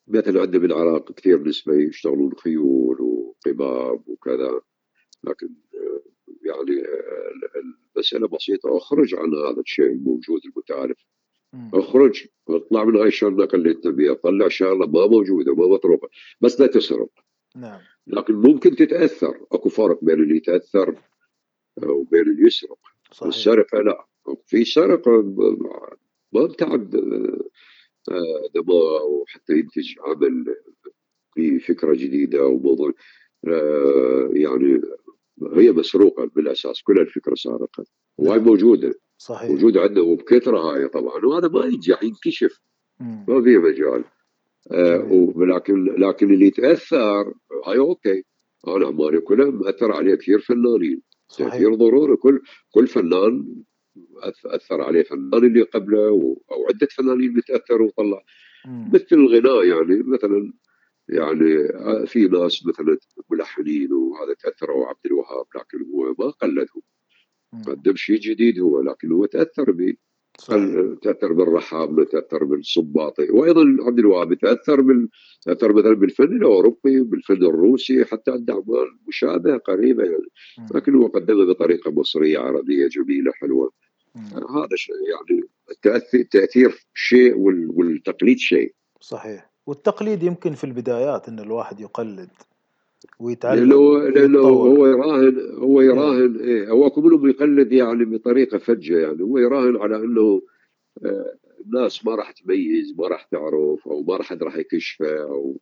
مثلا 0.09 0.41
عندنا 0.41 0.63
بالعراق 0.63 1.13
كثير 1.13 1.43
نسبة 1.43 1.75
يشتغلون 1.75 2.35
خيول 2.35 3.01
وقباب 3.01 4.09
وكذا 4.09 4.61
لكن 5.25 5.49
يعني 6.43 6.83
المسألة 7.97 8.29
بسيطة 8.29 8.77
اخرج 8.77 9.15
عن 9.15 9.35
هذا 9.35 9.61
الشيء 9.61 9.87
الموجود 9.87 10.41
المتعارف. 10.45 10.97
اخرج 11.75 12.27
اطلع 12.49 12.85
من 12.85 12.97
هاي 12.97 13.09
الشغله 13.09 13.49
اللي 13.55 13.71
انت 13.71 13.87
بيها 13.87 14.15
طلع 14.15 14.49
شغله 14.49 14.87
ما 14.87 15.07
موجودة 15.07 15.55
ما 15.55 15.67
مطروقه 15.67 16.09
بس 16.41 16.61
لا 16.61 16.67
تسرق. 16.67 17.11
نعم. 17.57 17.81
لكن 18.07 18.35
ممكن 18.35 18.77
تتأثر 18.77 19.47
اكو 19.53 19.69
فرق 19.69 20.05
بين 20.05 20.23
اللي 20.23 20.37
يتأثر 20.37 20.95
وبين 21.87 22.21
اللي 22.23 22.47
يسرق 22.47 22.79
صحيح. 23.13 23.23
والسرقه 23.23 23.79
لا. 23.79 24.05
في 24.47 24.65
سرقة 24.65 25.23
ما 26.33 26.47
بتعب 26.47 26.95
آه، 28.11 28.49
دماغ 28.55 29.05
وحتى 29.07 29.53
ينتج 29.53 29.95
عمل 30.01 30.55
في 31.35 31.59
فكرة 31.59 31.95
جديدة 31.95 32.47
وموضوع 32.47 32.93
آه، 33.49 34.31
يعني 34.33 34.81
هي 35.57 35.73
مسروقة 35.73 36.25
بالأساس. 36.25 36.83
كل 36.83 37.01
الفكرة 37.01 37.35
سارقة. 37.35 37.85
وهي 38.19 38.39
نعم. 38.39 38.49
موجودة. 38.49 38.95
صحيح. 39.19 39.51
موجودة 39.51 39.81
عندنا 39.81 40.01
وبكثره 40.01 40.59
هاي 40.59 40.89
طبعا. 40.89 41.25
وهذا 41.25 41.49
ما 41.49 41.65
ينجح 41.65 42.03
ينكشف. 42.03 42.61
ما 43.01 43.43
في 43.43 43.59
مجال. 43.59 44.05
آه 44.73 45.31
ولكن 45.35 45.85
لكن 45.85 46.33
اللي 46.35 46.47
يتأثر 46.47 47.35
هاي 47.67 47.79
أوكي. 47.79 48.25
أنا 48.69 48.87
اعمالي 48.87 49.21
كلها 49.21 49.51
مأثر 49.51 49.93
عليه 49.93 50.15
كثير 50.15 50.41
فنانين 50.41 51.03
تاثير 51.37 51.75
ضروري 51.75 52.17
كل 52.17 52.43
كل 52.71 52.87
فنان 52.87 53.65
أثر 54.47 54.81
عليه 54.83 55.03
فنان 55.03 55.45
اللي 55.47 55.63
قبله 55.63 56.09
أو 56.53 56.67
عدة 56.69 56.87
فنانين 56.87 57.35
بتاثروا 57.35 57.87
وطلع. 57.87 58.23
مثل 58.67 59.07
الغناء 59.13 59.65
يعني 59.65 60.03
مثلا 60.03 60.53
يعني 61.09 61.69
في 62.07 62.29
ناس 62.29 62.67
مثلا 62.67 62.99
ملحنين 63.31 63.93
وهذا 63.93 64.35
تأثروا 64.35 64.87
عبد 64.87 65.07
الوهاب 65.07 65.47
لكن 65.57 65.91
هو 65.95 66.15
ما 66.19 66.31
قلدهم. 66.31 66.83
قدم 67.67 67.97
شيء 67.97 68.19
جديد 68.21 68.61
هو 68.61 68.81
لكن 68.81 69.13
هو 69.13 69.27
تأثر 69.27 69.71
به 69.71 69.95
تأثر 71.03 71.33
بالرحاب 71.33 72.05
تأثر 72.05 72.45
بالصباطي 72.45 73.31
وأيضا 73.31 73.77
عبد 73.81 73.99
الوهاب 73.99 74.35
تأثر 74.35 74.81
بال 74.81 75.09
تأثر 75.43 75.73
مثلا 75.73 75.95
بالفن 75.95 76.37
الأوروبي 76.37 77.01
بالفن 77.01 77.43
الروسي 77.45 78.05
حتى 78.05 78.31
عنده 78.31 78.55
اعمال 78.55 78.99
مشابهه 79.09 79.57
قريبه 79.57 80.05
يعني 80.05 80.29
لكن 80.75 80.95
هو 80.95 81.07
قدمها 81.07 81.45
بطريقة 81.45 81.91
مصرية 81.91 82.39
عربية 82.39 82.89
جميلة 82.89 83.33
حلوة. 83.33 83.73
هذا 84.35 84.77
شيء 84.77 84.95
يعني 84.95 85.43
التاثير 85.71 86.25
تأثير 86.31 86.87
شيء 86.95 87.35
والتقليد 87.77 88.39
شيء. 88.39 88.75
صحيح. 89.01 89.51
والتقليد 89.67 90.23
يمكن 90.23 90.53
في 90.53 90.65
البدايات 90.65 91.29
إن 91.29 91.39
الواحد 91.39 91.81
يقلد. 91.81 92.31
ويتعلم 93.19 93.61
لأنه 93.61 94.09
لأنه 94.09 94.39
هو 94.39 94.87
يراهن 94.87 95.59
هو 95.59 95.81
يراهن 95.81 96.37
إيه 96.41 96.71
هو 96.71 96.91
كلهم 96.91 97.29
يقلد 97.29 97.73
يعني 97.73 98.05
بطريقة 98.05 98.59
فجة 98.59 98.99
يعني. 98.99 99.23
هو 99.23 99.39
يراهن 99.39 99.77
على 99.77 99.97
إنه 99.97 100.43
آه، 101.05 101.35
الناس 101.67 102.07
ما 102.07 102.15
راح 102.15 102.31
تميز 102.31 102.95
ما 102.99 103.09
راح 103.09 103.23
تعرف 103.23 103.89
أو 103.89 104.03
ما 104.03 104.17
راح 104.17 104.27
حد 104.27 104.43
راح 104.43 104.57
يكشفه 104.57 105.23
أو 105.23 105.57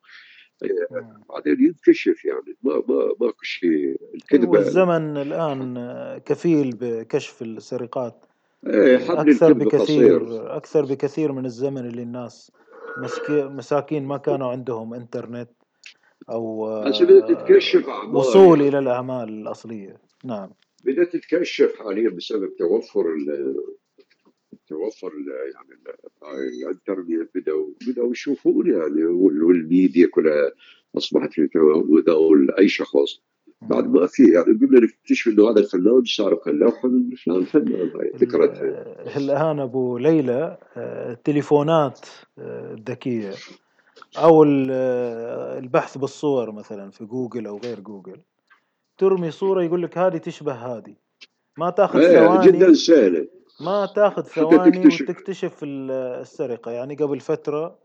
إيه، 0.63 0.87
بعدين 1.29 1.65
ينكشف 1.65 2.25
يعني. 2.25 2.57
ما 2.63 2.73
ما 2.75 3.11
ماكو 3.21 3.43
شيء. 3.43 3.97
الكذبه 4.15 4.49
والزمن 4.49 5.17
الآن 5.17 5.77
كفيل 6.25 6.77
بكشف 6.81 7.41
السرقات. 7.41 8.25
إيه 8.67 8.97
حبل 8.97 9.29
أكثر 9.31 9.53
بكثير 9.53 10.23
قصير. 10.23 10.55
أكثر 10.55 10.85
بكثير 10.85 11.31
من 11.31 11.45
الزمن 11.45 11.85
اللي 11.85 12.01
الناس 12.01 12.51
مساكين 13.31 14.05
ما 14.05 14.17
كانوا 14.17 14.51
عندهم 14.51 14.93
إنترنت. 14.93 15.49
أو 16.29 16.65
بس 16.85 17.01
بدأت 17.01 17.31
تتكشف 17.31 17.89
أعمال. 17.89 18.15
وصول 18.15 18.57
يعني. 18.57 18.69
إلى 18.69 18.79
الأعمال 18.79 19.29
الأصلية. 19.29 19.97
نعم. 20.25 20.49
بدأت 20.83 21.13
تتكشف 21.13 21.75
حاليا 21.79 22.09
بسبب 22.09 22.55
توفر 22.59 23.13
ال 23.13 23.55
توفر 24.67 25.07
ال 25.07 25.27
يعني 25.53 25.69
ال- 25.73 26.63
الإنترنت. 26.63 27.29
بدأوا 27.35 27.67
بدأوا 27.87 28.11
يشوفون 28.11 28.67
يعني 28.69 29.05
وال- 29.05 29.43
والميديا 29.43 30.07
كلها 30.07 30.51
أصبحت 30.97 31.33
في 31.33 31.49
متناول 31.89 32.51
اي 32.59 32.67
شخص. 32.67 33.21
بعد 33.61 33.87
ما 33.91 34.07
في 34.07 34.23
يعني 34.23 34.45
قمنا 34.45 34.79
نكتشف 34.79 35.27
إنه 35.27 35.49
هذا 35.51 35.59
الفنان 35.59 36.03
صار 36.05 36.39
لوحه 36.47 36.87
من 36.87 37.15
فلان 37.15 37.43
فنان 37.45 37.91
هاي 37.95 38.11
فكرتها 38.19 39.17
الآن 39.17 39.59
أبو 39.59 39.97
ليلى 39.97 40.57
آه، 40.77 41.11
التليفونات 41.11 41.99
آه، 42.39 42.73
الذكيه 42.73 43.31
أو 44.17 44.43
ال- 44.43 44.67
آه، 44.71 45.59
البحث 45.59 45.97
بالصور 45.97 46.51
مثلا 46.51 46.91
في 46.91 47.05
جوجل 47.05 47.47
أو 47.47 47.57
غير 47.57 47.79
جوجل 47.79 48.21
ترمي 48.97 49.31
صورة 49.31 49.63
يقول 49.63 49.81
لك 49.83 49.97
هذه 49.97 50.17
تشبه 50.17 50.53
هذه 50.53 50.95
ما 51.57 51.69
تأخذ 51.69 51.99
إيه 51.99 52.41
جدا 52.41 52.57
ثواني 52.59 52.73
سهلة 52.75 53.27
ما 53.59 53.85
تأخذ 53.85 54.21
حتى 54.29 54.33
ثواني 54.33 54.83
تكتشف. 54.83 55.01
وتكتشف 55.09 55.63
ال- 55.63 55.91
السرقة 56.21 56.71
يعني 56.71 56.95
قبل 56.95 57.19
فترة 57.19 57.75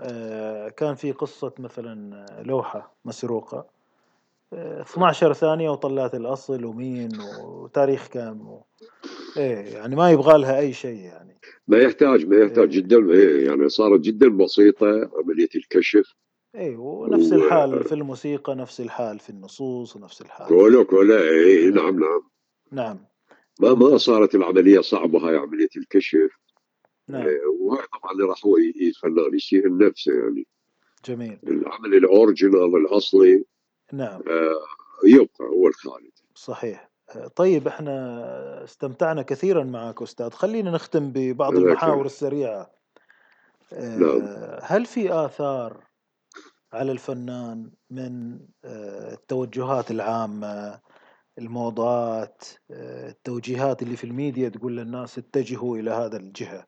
آه، 0.00 0.68
كان 0.68 0.94
في 0.94 1.12
قصة 1.12 1.52
مثلا 1.58 2.26
لوحة 2.42 2.92
مسروقة 3.04 3.66
آه، 4.52 4.80
12 4.82 5.32
ثانية 5.32 5.70
وطلعت 5.70 6.14
الأصل 6.14 6.64
ومين 6.64 7.20
وتاريخ 7.20 8.06
كام. 8.06 8.60
إيه 9.36 9.74
يعني 9.74 9.96
ما 9.96 10.10
يبغى 10.10 10.38
لها 10.38 10.58
أي 10.58 10.72
شيء 10.72 10.98
يعني. 11.00 11.40
ما 11.68 11.78
يحتاج 11.78 12.26
ما 12.26 12.36
يحتاج 12.36 12.74
إيه. 12.74 12.82
جدا 12.82 13.10
إيه 13.12 13.46
يعني 13.46 13.68
صارت 13.68 14.00
جدا 14.00 14.28
بسيطة 14.28 15.10
عملية 15.18 15.48
الكشف. 15.56 16.14
إيه 16.54 16.76
ونفس 16.76 17.32
و- 17.32 17.34
الحال 17.34 17.84
في 17.84 17.92
الموسيقى 17.94 18.54
نفس 18.54 18.80
الحال 18.80 19.18
في 19.18 19.30
النصوص 19.30 19.96
ونفس 19.96 20.22
الحال. 20.22 20.48
كولا 20.48 20.82
كولا 20.84 21.22
إيه 21.22 21.68
نعم 21.70 22.00
نعم. 22.00 22.22
نعم. 22.72 22.98
ما 23.60 23.74
ما 23.74 23.96
صارت 23.98 24.34
العملية 24.34 24.80
صعبة 24.80 25.18
هاي 25.28 25.36
عملية 25.36 25.68
الكشف. 25.76 26.30
نعم. 27.08 27.26
إيه، 27.26 27.40
طبعا 27.92 28.28
راح 28.28 28.46
هو 28.46 28.56
الفنان 28.56 29.34
يصير 29.34 29.76
نفسه 29.76 30.12
يعني. 30.12 30.46
جميل. 31.04 31.38
العمل 31.46 31.94
الأوريجينال 31.94 32.76
الأصلي 32.76 33.44
نعم. 33.92 34.20
آه، 34.28 34.60
يبقى 35.06 35.44
هو 35.44 35.68
الخالد. 35.68 36.10
صحيح. 36.34 36.91
طيب 37.36 37.68
إحنا 37.68 38.64
استمتعنا 38.64 39.22
كثيرا 39.22 39.64
معك 39.64 40.02
أستاذ. 40.02 40.30
خلينا 40.30 40.70
نختم 40.70 41.12
ببعض 41.12 41.52
جزاك 41.52 41.64
المحاور 41.66 41.94
الله. 41.94 42.06
السريعة. 42.06 42.70
آه، 43.72 43.96
نعم. 43.96 44.58
هل 44.62 44.86
في 44.86 45.12
آثار 45.12 45.84
على 46.72 46.92
الفنان 46.92 47.70
من 47.90 48.38
آه، 48.64 49.12
التوجهات 49.12 49.90
العامة 49.90 50.80
الموضات 51.38 52.44
آه، 52.70 53.10
التوجيهات 53.10 53.82
اللي 53.82 53.96
في 53.96 54.04
الميديا 54.04 54.48
تقول 54.48 54.76
للناس 54.76 55.18
اتجهوا 55.18 55.76
إلى 55.76 55.90
هذا 55.90 56.16
الجهة 56.16 56.66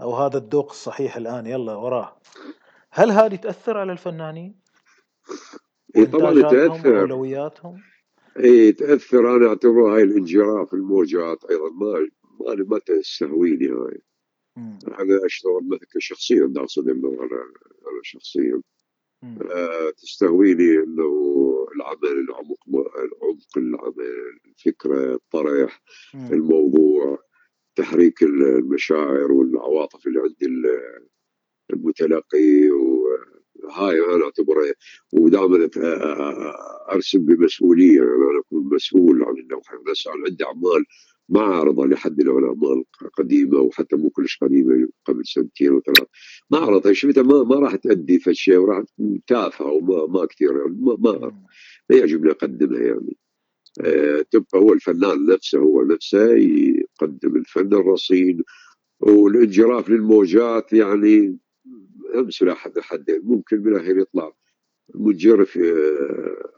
أو 0.00 0.16
هذا 0.16 0.38
الذوق 0.38 0.70
الصحيح 0.70 1.16
الآن؟ 1.16 1.46
يلا 1.46 1.74
وراه. 1.74 2.20
هل 2.90 3.10
هذه 3.10 3.36
تأثر 3.36 3.78
على 3.78 3.92
الفنانين؟ 3.92 4.60
إيه 5.96 6.04
طبعا 6.04 6.42
تأثر. 6.42 6.88
وأولوياتهم؟ 6.88 7.82
اي 8.38 8.72
تأثر 8.72 9.36
أنا 9.36 9.48
اعتبر 9.48 9.94
هاي 9.94 10.02
الانجراف 10.02 10.74
الموجات 10.74 11.44
أيضا 11.44 11.70
ما 11.70 12.08
ما 12.40 12.54
ما 12.64 12.78
تستهويني 12.78 13.68
هاي. 13.68 14.00
أنا 14.88 15.26
أشتغل 15.26 15.68
مثل 15.68 15.86
شخصيا 15.98 16.52
أقصد 16.56 16.88
إنه 16.88 17.08
أنا 17.08 17.42
أنا 17.88 18.00
شخصيا. 18.02 18.62
آه، 19.24 19.90
تستهويني 19.90 20.74
إنه 20.78 21.08
العمل 21.76 22.18
العمق 22.18 22.58
العمق 22.96 23.56
العمل 23.58 24.38
الفكرة 24.46 25.14
الطرح 25.14 25.82
مم. 26.14 26.32
الموضوع 26.32 27.18
تحريك 27.76 28.22
المشاعر 28.22 29.32
والعواطف 29.32 30.06
اللي 30.06 30.20
عند 30.20 30.42
ال- 30.42 31.08
المتلقي 31.72 32.70
وهاي 33.64 34.14
أنا 34.14 34.24
اعتبرها 34.24 34.72
ودائما 35.12 35.68
أرسم 36.92 37.18
بمسؤولية. 37.18 37.96
يعني 37.96 38.08
أنا 38.30 38.40
أكون 38.40 38.74
مسؤول 38.74 39.24
عن 39.24 39.34
اللوحه 39.36 39.82
بس 39.90 40.06
أنا 40.06 40.24
عندي 40.28 40.44
أعمال 40.44 40.84
ما 41.28 41.40
أعرضها 41.40 41.86
لحد 41.86 42.22
لو 42.22 42.38
الاعمال 42.38 42.84
قديمة 43.18 43.58
وحتى 43.58 43.96
مو 43.96 44.10
كلش 44.10 44.38
قديمة 44.38 44.88
قبل 45.04 45.26
سنتين 45.26 45.72
وثلاث 45.72 46.06
ما 46.50 46.58
أعرضها. 46.58 46.92
شفتها 46.92 47.22
ما, 47.22 47.42
ما 47.44 47.56
راح 47.56 47.76
تأدي 47.76 48.18
في 48.18 48.34
شيء 48.34 48.56
وراح 48.56 48.84
تكون 48.84 49.20
تافهة 49.26 49.72
وما 49.72 50.06
ما 50.06 50.26
كثير. 50.26 50.56
يعني 50.58 50.76
ما, 50.80 50.96
ما. 50.98 51.18
ما 51.90 51.96
يعجبني 51.96 52.30
أقدمها 52.30 52.80
يعني. 52.80 53.16
آه، 53.80 54.24
تبقى 54.30 54.58
هو 54.58 54.72
الفنان 54.72 55.26
نفسه 55.26 55.58
هو 55.58 55.82
نفسه 55.82 56.32
يقدم 56.36 57.36
الفن 57.36 57.74
الرصين 57.74 58.42
والانجراف 59.00 59.90
للموجات 59.90 60.72
يعني. 60.72 61.38
أمس 62.14 62.42
لا 62.42 62.54
حد 62.54 62.78
حد 62.78 63.20
ممكن 63.22 63.62
بالاخير 63.62 63.98
يطلع 63.98 64.32
منجرف 64.94 65.56
آه، 65.58 66.50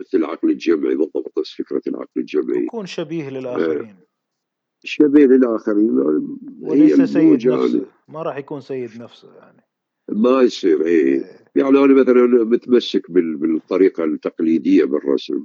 مثل 0.00 0.18
العقل 0.18 0.50
الجمعي 0.50 0.94
بالضبط 0.94 1.38
نفس 1.38 1.54
فكرة 1.54 1.82
العقل 1.86 2.08
الجمعي. 2.16 2.64
يكون 2.64 2.86
شبيه 2.86 3.30
للآخرين. 3.30 3.96
شبيه 4.84 5.26
للآخرين 5.26 5.98
وليس 6.60 7.00
سيد 7.00 7.32
نفسه. 7.48 7.50
يعني. 7.76 7.86
ما 8.08 8.22
راح 8.22 8.36
يكون 8.36 8.60
سيد 8.60 9.02
نفسه 9.02 9.34
يعني. 9.36 9.62
ما 10.08 10.42
يصير 10.42 10.84
إيه. 10.86 11.04
إيه. 11.04 11.24
يعني 11.54 11.68
أنا 11.78 11.94
مثلا 12.02 12.26
متمسك 12.44 13.10
بال- 13.10 13.36
بالطريقة 13.36 14.04
التقليدية 14.04 14.84
بالرسم 14.84 15.44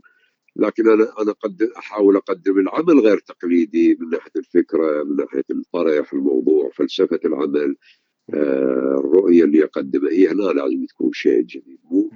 لكن 0.56 0.90
أنا 0.90 1.22
أنا 1.22 1.32
قد 1.32 1.62
أحاول 1.78 2.16
أقدم 2.16 2.60
العمل 2.60 3.00
غير 3.00 3.18
تقليدي 3.18 3.96
من 4.00 4.10
ناحية 4.10 4.32
الفكرة 4.36 5.04
من 5.04 5.16
ناحية 5.16 5.44
الطرح 5.52 6.14
الموضوع 6.14 6.70
فلسفة 6.70 7.20
العمل. 7.26 7.70
آه، 7.70 7.76
الرؤية 8.34 9.44
اللي 9.44 9.64
اقدمها 9.64 10.12
هي 10.12 10.28
هنا 10.28 10.44
لازم 10.44 10.86
تكون 10.86 11.14
شيء 11.14 11.42
جديد 11.42 11.78
مو. 11.92 12.10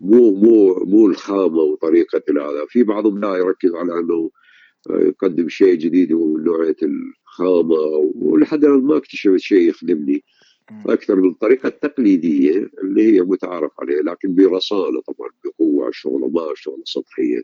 مو 0.00 0.30
مو 0.30 0.74
مو 0.84 1.06
الخامة 1.06 1.58
وطريقة 1.58 2.22
هذا 2.30 2.66
في 2.68 2.82
بعضهم 2.82 3.18
لا 3.20 3.36
يركز 3.36 3.74
على 3.74 3.98
أنه 3.98 4.30
آه، 4.90 4.98
يقدم 4.98 5.48
شيء 5.48 5.74
جديد 5.74 6.12
ومن 6.12 6.44
نوعية 6.44 6.76
الخامة 6.82 7.74
ولحد 8.14 8.64
الآن 8.64 8.82
ما 8.82 8.96
اكتشفت 8.96 9.36
شيء 9.36 9.68
يخدمني. 9.68 10.24
أكثر 10.86 11.16
من 11.16 11.28
الطريقة 11.30 11.66
التقليديه 11.66 12.70
اللي 12.82 13.02
هي 13.16 13.20
متعارف 13.20 13.72
عليها 13.80 14.02
لكن 14.02 14.34
برصانه 14.34 15.00
طبعا 15.00 15.30
بقوة 15.44 15.90
شغله 15.92 16.28
ما 16.28 16.46
شغله 16.54 16.82
سطحية. 16.84 17.42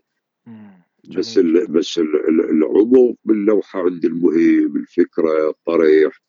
بس 1.17 1.39
جميل. 1.39 1.57
ال 1.57 1.67
بس 1.67 1.97
ال 1.99 2.29
ال- 2.29 2.49
العمق 2.49 3.15
باللوحة 3.25 3.79
عندي 3.83 4.07
المهم 4.07 4.75
الفكرة 4.75 5.49
الطرح 5.49 6.21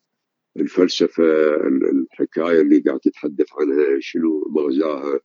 الفلسفة 0.57 1.23
ال- 1.67 2.05
الحكاية 2.11 2.61
اللي 2.61 2.79
قاعد 2.79 2.99
تتحدث 2.99 3.47
عنها 3.59 3.99
شنو 3.99 4.47
مغزاها. 4.49 5.19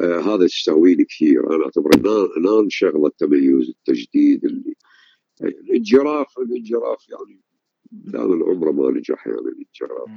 آه 0.00 0.20
هذا 0.20 0.46
تستهويني 0.46 1.04
كثير. 1.04 1.54
أنا 1.56 1.64
أعتبر 1.64 1.90
هنا 2.38 2.66
شغله 2.70 3.06
التميز 3.06 3.68
التجديد 3.68 4.44
اللي 4.44 4.74
الانجراف 5.42 6.38
الانجراف 6.38 7.08
يعني 7.08 7.40
دائما 7.92 8.44
عمره 8.46 8.70
ما 8.70 8.90
نجح 8.90 9.26
يعني 9.26 9.38
الانجراف. 9.40 10.08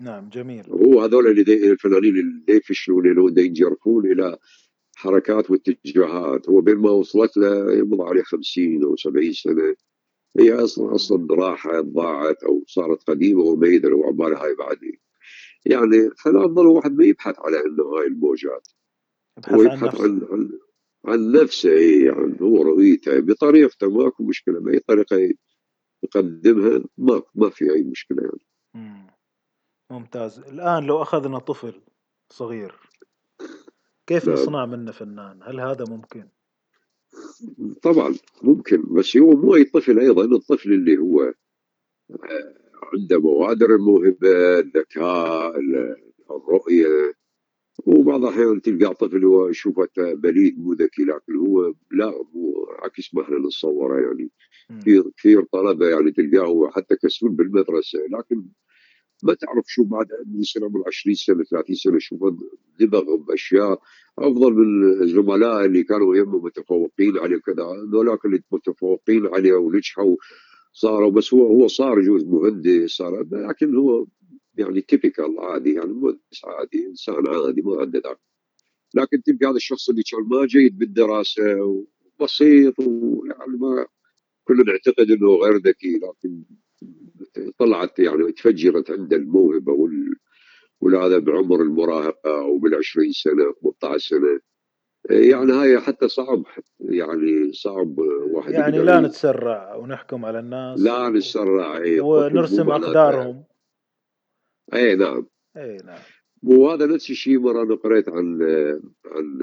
نعم 0.00 0.28
جميل. 0.28 0.64
هو 0.70 1.00
هذول 1.00 1.26
اللي 1.26 1.70
الفنانين 1.72 2.16
اللي 2.18 2.42
يفشلون 2.48 3.06
اللي 3.06 3.20
ينجرفون 3.46 4.12
إلى 4.12 4.38
حركات 4.96 5.50
واتجاهات. 5.50 6.48
هو 6.48 6.60
بين 6.60 6.76
ما 6.76 6.90
وصلت 6.90 7.36
له 7.36 7.72
يمضي 7.74 8.02
عليه 8.02 8.22
50 8.22 8.84
أو 8.84 8.96
70 8.96 9.32
سنة. 9.32 9.74
هي 10.38 10.52
أصلا 10.52 10.94
أصلا 10.94 11.34
راحت 11.34 11.84
ضاعت 11.84 12.42
أو 12.42 12.64
صارت 12.66 13.02
قديمة 13.02 13.42
وما 13.42 13.68
يدري 13.68 13.92
وعباله 13.92 14.44
هاي 14.44 14.54
بعدين. 14.54 14.98
يعني 15.66 16.10
فالافضل 16.24 16.66
واحد 16.66 16.92
ما 16.92 17.04
يبحث 17.04 17.34
على 17.38 17.64
إنه 17.66 17.84
هاي 17.84 18.06
الموجات. 18.06 18.68
هو 19.48 19.62
ابحث 19.62 19.66
عن 19.66 19.78
يبحث 19.78 19.84
نفسه. 19.84 20.04
عن 20.04 20.20
عن 20.30 20.58
عن 21.04 21.32
نفسه 21.32 21.70
إيه، 21.70 22.12
عن 22.12 22.36
هو 22.40 22.62
رؤيته. 22.62 23.20
بطريقته 23.20 23.90
ماكو 23.90 24.24
مشكلة. 24.24 24.60
بأي 24.60 24.78
طريقة 24.78 25.34
يقدمها 26.02 26.84
ما 26.98 27.22
ما 27.34 27.50
في 27.50 27.72
أي 27.72 27.82
مشكلة 27.82 28.22
يعني. 28.22 28.46
مم. 28.74 29.06
ممتاز. 29.90 30.38
الآن 30.38 30.84
لو 30.84 31.02
أخذنا 31.02 31.38
طفل 31.38 31.82
صغير 32.32 32.74
كيف 34.06 34.26
نعم. 34.28 34.34
نصنع 34.34 34.66
منه 34.66 34.92
فنان؟ 34.92 35.42
هل 35.42 35.60
هذا 35.60 35.84
ممكن؟ 35.88 36.28
طبعا 37.82 38.14
ممكن 38.42 38.82
بس 38.94 39.16
هو 39.16 39.30
مو 39.30 39.54
أي 39.54 39.64
طفل 39.64 39.98
أيضا 39.98 40.24
الطفل 40.24 40.72
اللي 40.72 40.98
هو 40.98 41.22
آه، 42.10 42.54
عنده 42.92 43.16
بوادر 43.18 43.74
الموهبة 43.74 44.58
الذكاء 44.58 45.58
ال- 45.60 45.96
الرؤية 46.30 47.14
وبعض 47.86 48.24
الأحيان 48.24 48.62
تلقى 48.62 48.94
طفل 48.94 49.24
هو 49.24 49.48
يشوفه 49.48 49.88
بليد 49.96 50.58
مو 50.58 50.72
ذكي 50.72 51.02
لكن 51.04 51.36
هو 51.36 51.74
لا 51.92 52.10
مو 52.34 52.66
عكس 52.82 53.14
ما 53.14 53.22
إحنا 53.22 53.38
نتصوره 53.38 54.00
يعني. 54.00 54.30
كثير 54.80 55.10
كثير 55.16 55.42
طلبة 55.52 55.88
يعني 55.88 56.12
تلقاه 56.12 56.46
هو 56.46 56.70
حتى 56.70 56.96
كسول 56.96 57.30
بالمدرسة 57.30 57.98
لكن 58.10 58.44
ما 59.22 59.34
تعرف 59.34 59.64
شو 59.68 59.84
بعد 59.84 60.06
يصير 60.34 60.64
عمره 60.64 60.84
20 60.86 61.14
سنة 61.14 61.44
30 61.44 61.76
سنة 61.76 61.98
شو 61.98 62.36
دبغ 62.80 63.16
بأشياء. 63.16 63.80
أفضل 64.18 64.52
من 64.54 65.02
الزملاء 65.02 65.64
اللي 65.64 65.82
كانوا 65.82 66.16
يمه 66.16 66.38
متفوقين 66.38 67.18
عليه 67.18 67.36
كذا 67.36 67.64
هذولاك 67.64 68.24
اللي 68.24 68.42
متفوقين 68.52 69.26
عليه 69.26 69.52
ونجحوا 69.54 70.16
صاروا 70.72 71.10
بس 71.10 71.34
هو 71.34 71.46
هو 71.46 71.66
صار 71.68 71.98
يجوز 72.00 72.24
مهندس 72.24 72.90
صار 72.90 73.26
لكن 73.32 73.76
هو 73.76 74.06
يعني 74.54 74.80
تيبيكال 74.80 75.38
عادي 75.38 75.72
يعني 75.74 75.92
مهندس 75.92 76.44
عادي 76.44 76.86
إنسان 76.86 77.28
عادي 77.28 77.62
ما 77.62 77.80
عنده 77.80 77.98
ذاك. 78.00 78.18
لكن 78.94 79.22
تبقى 79.22 79.46
هذا 79.50 79.56
الشخص 79.56 79.88
اللي 79.90 80.02
كان 80.02 80.20
ما 80.38 80.46
جيد 80.46 80.78
بالدراسة 80.78 81.42
وبسيط 82.20 82.74
ويعني 82.80 83.56
ما 83.58 83.86
كلنا 84.44 84.62
نعتقد 84.64 85.10
إنه 85.10 85.34
غير 85.36 85.56
ذكي 85.56 85.98
لكن 85.98 86.44
طلعت 87.58 87.98
يعني 87.98 88.32
تفجرت 88.32 88.90
عنده 88.90 89.16
الموهبة 89.16 89.72
وال 89.72 90.16
وهذا 90.80 91.18
بعمر 91.18 91.62
المراهقة 91.62 92.40
أو 92.40 92.58
بال 92.58 92.74
20 92.74 93.12
سنه 93.12 93.54
18 93.80 93.98
سنة. 93.98 94.40
يعني 95.10 95.52
هاي 95.52 95.80
حتى 95.80 96.08
صعب 96.08 96.42
يعني 96.80 97.52
صعب 97.52 97.98
واحد 97.98 98.52
يعني 98.52 98.78
لا 98.78 99.00
نتسرع 99.00 99.74
ونحكم 99.74 100.24
على 100.24 100.38
الناس 100.38 100.80
لا 100.80 101.08
نتسرع 101.08 101.76
اي 101.76 102.00
ونرسم 102.00 102.70
أقدارهم. 102.70 103.44
اي 104.74 104.96
نعم. 104.96 105.26
اي 105.56 105.76
نعم. 105.76 105.98
وهذا 106.42 106.86
نفس 106.86 107.10
الشيء 107.10 107.38
مرة 107.38 107.62
أنا 107.62 107.74
قريت 107.74 108.08
عن 108.08 108.42
عن 109.06 109.38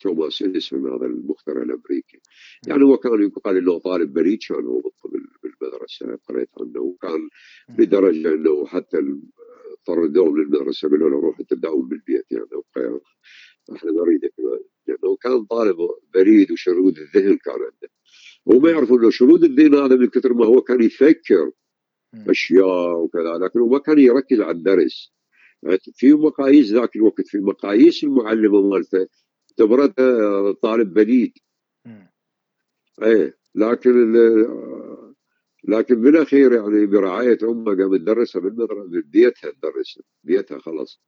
توماس 0.00 0.42
اديسون 0.42 0.92
هذا 0.92 1.06
المخترع 1.06 1.62
الأمريكي. 1.62 2.20
يعني 2.66 2.84
هو 2.84 2.96
كان 2.96 3.22
يقال 3.22 3.56
إنه 3.56 3.78
طالب 3.78 4.12
بريء 4.12 4.38
كان 4.48 4.66
هو 4.66 4.82
بالمدرسة 5.42 6.18
قريت 6.28 6.48
عنه. 6.60 6.80
وكان 6.80 7.28
لدرجة 7.78 8.34
إنه 8.34 8.66
حتى 8.66 8.98
طردوه 9.86 10.30
من 10.30 10.42
المدرسة 10.42 10.88
قالوا 10.88 11.10
له 11.10 11.20
روح 11.20 11.40
انت 11.40 11.54
تداوم 11.54 11.88
بالبيت 11.88 12.26
يعني 12.32 12.46
إحنا 13.76 13.90
نريدك 13.90 14.34
لأنه 14.86 15.16
كان 15.16 15.44
طالب 15.44 15.76
بريد 16.14 16.52
وشرود 16.52 16.98
الذهن 16.98 17.36
كان 17.36 17.54
عنده. 17.54 17.90
وما 18.46 18.70
يعرفوا 18.70 18.98
إنه 18.98 19.10
شرود 19.10 19.44
الذهن 19.44 19.74
هذا 19.74 19.96
من 19.96 20.06
كثر 20.06 20.34
ما 20.34 20.46
هو 20.46 20.60
كان 20.60 20.82
يفكر 20.82 21.50
أشياء 22.14 22.96
وكذا 22.96 23.38
لكن 23.38 23.60
هو 23.60 23.68
ما 23.68 23.78
كان 23.78 23.98
يركز 23.98 24.40
على 24.40 24.56
الدرس. 24.56 25.12
في 25.94 26.12
مقاييس 26.12 26.72
ذاك 26.72 26.96
الوقت 26.96 27.26
في 27.26 27.38
مقاييس 27.38 28.04
المعلمة 28.04 28.62
مالته 28.62 29.06
اعتبرته 29.60 30.52
طالب 30.52 30.94
بليد 30.94 31.32
إيه 33.02 33.38
لكن 33.54 34.14
لكن 35.68 36.02
بالاخير 36.02 36.52
يعني 36.52 36.86
برعاية 36.86 37.38
أمة 37.42 37.76
قام 37.76 37.96
تدرسها 37.96 38.40
بالمدرسة 38.40 38.86
ببيتها 38.88 39.50
تدرس 39.50 40.00
بيتها 40.24 40.58
خلاص. 40.58 41.02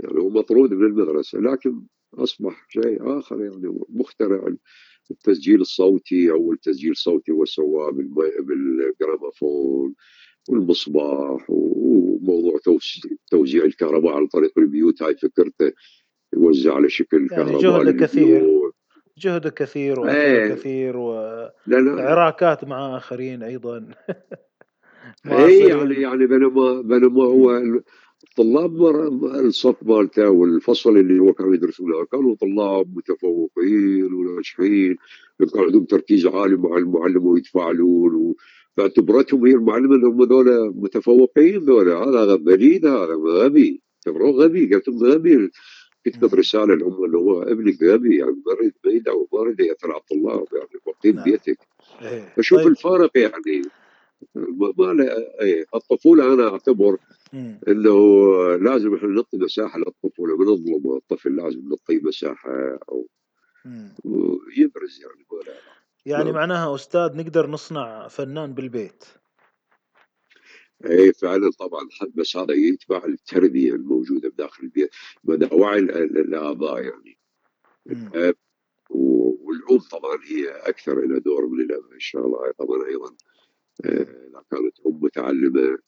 يعني 0.00 0.18
هو 0.20 0.30
مطرود 0.30 0.72
من 0.74 0.86
المدرسة 0.86 1.38
لكن 1.38 1.82
أصبح 2.14 2.66
شيء 2.68 3.18
آخر 3.18 3.40
يعني 3.40 3.78
مخترع 3.88 4.54
التسجيل 5.10 5.60
الصوتي 5.60 6.30
أول 6.30 6.58
تسجيل 6.58 6.96
صوتي 6.96 7.32
هو 7.32 7.44
سواه 7.44 7.90
بالجرامافون 8.40 9.94
والمصباح 10.48 11.46
وموضوع 11.50 12.58
توزيع 13.30 13.64
الكهرباء 13.64 14.16
عن 14.16 14.26
طريق 14.26 14.58
البيوت 14.58 15.02
هاي 15.02 15.16
فكرته. 15.16 15.72
يوزع 16.32 16.74
على 16.74 16.88
شكل 16.88 17.28
يعني 17.30 17.52
كهرباء 17.52 17.84
جهد 17.84 18.02
كثير. 18.02 18.58
جهد 19.18 19.48
كثير 19.48 20.00
وأثر 20.00 20.16
إيه. 20.16 20.54
كثير 20.54 20.96
وعراكات 20.96 22.64
مع 22.64 22.96
آخرين 22.96 23.42
أيضا. 23.42 23.88
اي 25.26 25.58
يعني 25.58 25.94
يعني 25.94 26.26
بينما 26.26 26.80
بينما 26.80 27.24
هو 27.24 27.62
الطلاب 28.24 28.82
الصف 29.34 29.76
مالته 29.82 30.30
والفصل 30.30 30.96
اللي 30.96 31.18
هو 31.18 31.32
كان 31.32 31.54
يدرسونه 31.54 32.04
كانوا 32.04 32.34
طلاب 32.34 32.96
متفوقين 32.96 34.14
وناجحين 34.14 34.96
كان 35.54 35.64
عندهم 35.64 35.84
تركيز 35.84 36.26
عالي 36.26 36.56
مع 36.56 36.76
المعلم 36.76 37.26
ويتفاعلون 37.26 38.34
فاعتبرتهم 38.76 39.46
هي 39.46 39.54
المعلمه 39.54 39.96
إنهم 39.96 40.22
هذول 40.22 40.74
متفوقين 40.76 41.58
ذولا. 41.58 41.96
هذا 41.96 42.36
بليد 42.36 42.86
هذا 42.86 43.14
غبي 43.14 43.82
اعتبروه 44.06 44.30
غبي. 44.30 44.74
قلت 44.74 44.88
لهم 44.88 44.98
غبي. 44.98 45.50
كتبت 46.10 46.34
رسالة 46.34 46.74
لهم 46.74 47.04
انه 47.04 47.18
هو 47.18 47.42
ابنك 47.42 47.82
غبي 47.82 48.18
يعني 48.18 48.36
ما 48.84 48.90
يدعو 48.90 49.28
ما 49.32 49.40
اريد 49.40 49.60
ياثر 49.60 49.90
على 49.92 50.00
الطلاب 50.00 50.46
يعني 50.52 50.80
وقتين 50.86 51.14
نعم. 51.14 51.24
بيتك. 51.24 51.58
فشوف 52.36 52.58
طيب. 52.58 52.68
الفارق 52.68 53.18
يعني 53.18 53.62
ما 54.34 54.92
له 54.92 55.04
إيه 55.40 55.64
الطفولة 55.74 56.34
أنا 56.34 56.48
أعتبر 56.48 56.98
إنه 57.68 57.96
لازم 58.56 58.94
إحنا 58.94 59.08
نعطي 59.08 59.36
مساحة 59.36 59.78
للطفولة 59.78 60.36
ما 60.36 60.44
نظلم 60.44 60.96
الطفل 60.96 61.36
لازم 61.36 61.68
نعطيه 61.68 62.00
مساحة 62.02 62.78
أو 62.88 63.06
يبرز 64.56 65.00
يعني 65.00 65.28
يعني 66.06 66.24
نعم. 66.24 66.34
معناها 66.34 66.74
أستاذ 66.74 67.16
نقدر 67.16 67.50
نصنع 67.50 68.08
فنان 68.08 68.54
بالبيت 68.54 69.04
اي 70.84 71.12
فعلا 71.12 71.50
طبعا 71.50 71.88
بس 72.14 72.36
هذا 72.36 72.54
يتبع 72.54 73.04
التربية 73.04 73.72
الموجودة 73.72 74.28
بداخل 74.28 74.64
البيت 74.64 74.90
مدى 75.24 75.48
وعي 75.54 75.78
الاباء 75.78 76.82
يعني. 76.82 77.18
الاب 77.86 78.34
والأم 78.90 79.78
طبعا 79.78 80.18
هي 80.24 80.48
أكثر 80.48 81.00
لها 81.00 81.18
دور 81.18 81.46
من 81.46 81.60
الأب 81.60 81.92
إن 81.92 82.00
شاء 82.00 82.26
الله 82.26 82.52
طبعا 82.58 82.86
أيضا 82.86 83.16
إذا 83.84 84.38
آه، 84.38 84.44
كانت 84.50 84.80
أم 84.86 85.00
متعلمة 85.02 85.78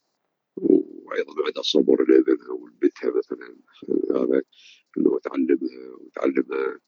وأيضا 0.57 1.33
عندها 1.47 1.63
صبر 1.63 2.05
لابنها 2.09 2.51
ولبنتها 2.51 3.11
مثلا 3.11 3.57
هذا 4.11 4.43
إنه 4.99 5.19
تعلمها 5.19 5.95
وتعلمها 6.01 6.79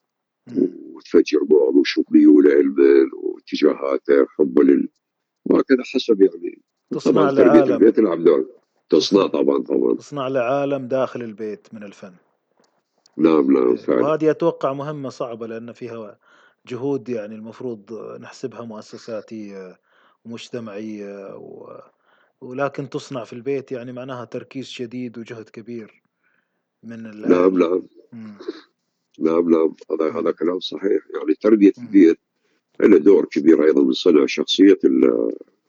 وتفجر 0.57 1.45
بعض 1.45 1.75
وشوف 1.75 2.13
ميوله 2.13 2.55
علما 2.55 3.11
واتجاهاته 3.15 4.27
حبه 4.27 4.63
لل 4.63 4.89
وهكذا 5.45 5.83
حسب 5.83 6.23
يعني 6.23 6.63
تصنع 6.93 7.31
لعالم. 7.31 7.73
البيت 7.73 7.97
تلعب 7.97 8.25
دور 8.25 8.47
تصنع 8.91 9.27
طبعا 9.27 9.63
طبعا. 9.63 9.95
تصنع 9.95 10.29
لعالم 10.29 10.89
داخل 10.89 11.23
البيت 11.23 11.69
من 11.73 11.83
الفن. 11.83 12.13
نعم 13.17 13.53
نعم 13.53 13.77
فعلا. 13.77 14.03
وهذه 14.03 14.31
أتوقع 14.31 14.73
مهمة 14.73 15.09
صعبة 15.09 15.47
لأن 15.47 15.73
فيها 15.73 16.19
جهود 16.67 17.09
يعني 17.09 17.35
المفروض 17.35 17.93
نحسبها 18.21 18.63
مؤسساتيه 18.63 19.79
ومجتمعيه 20.25 21.37
و... 21.37 21.81
ولكن 22.41 22.89
تصنع 22.89 23.25
في 23.25 23.33
البيت 23.33 23.73
يعني 23.73 23.93
معناها 23.93 24.25
تركيز 24.25 24.67
شديد 24.67 25.19
وجهد 25.19 25.49
كبير 25.49 26.03
من 26.83 27.07
الأهل. 27.07 27.31
نعم 27.31 27.59
نعم. 27.59 27.83
نعم 29.19 29.51
نعم. 29.51 29.75
هذا 29.91 30.21
هذا 30.21 30.31
كلام 30.31 30.61
صحيح. 30.61 31.03
يعني 31.15 31.35
تربية 31.41 31.73
البيت 31.79 32.19
له 32.81 32.99
دور 32.99 33.25
كبير 33.25 33.65
أيضا 33.65 33.83
من 33.83 33.93
صنع 33.93 34.27
شخصية 34.27 34.79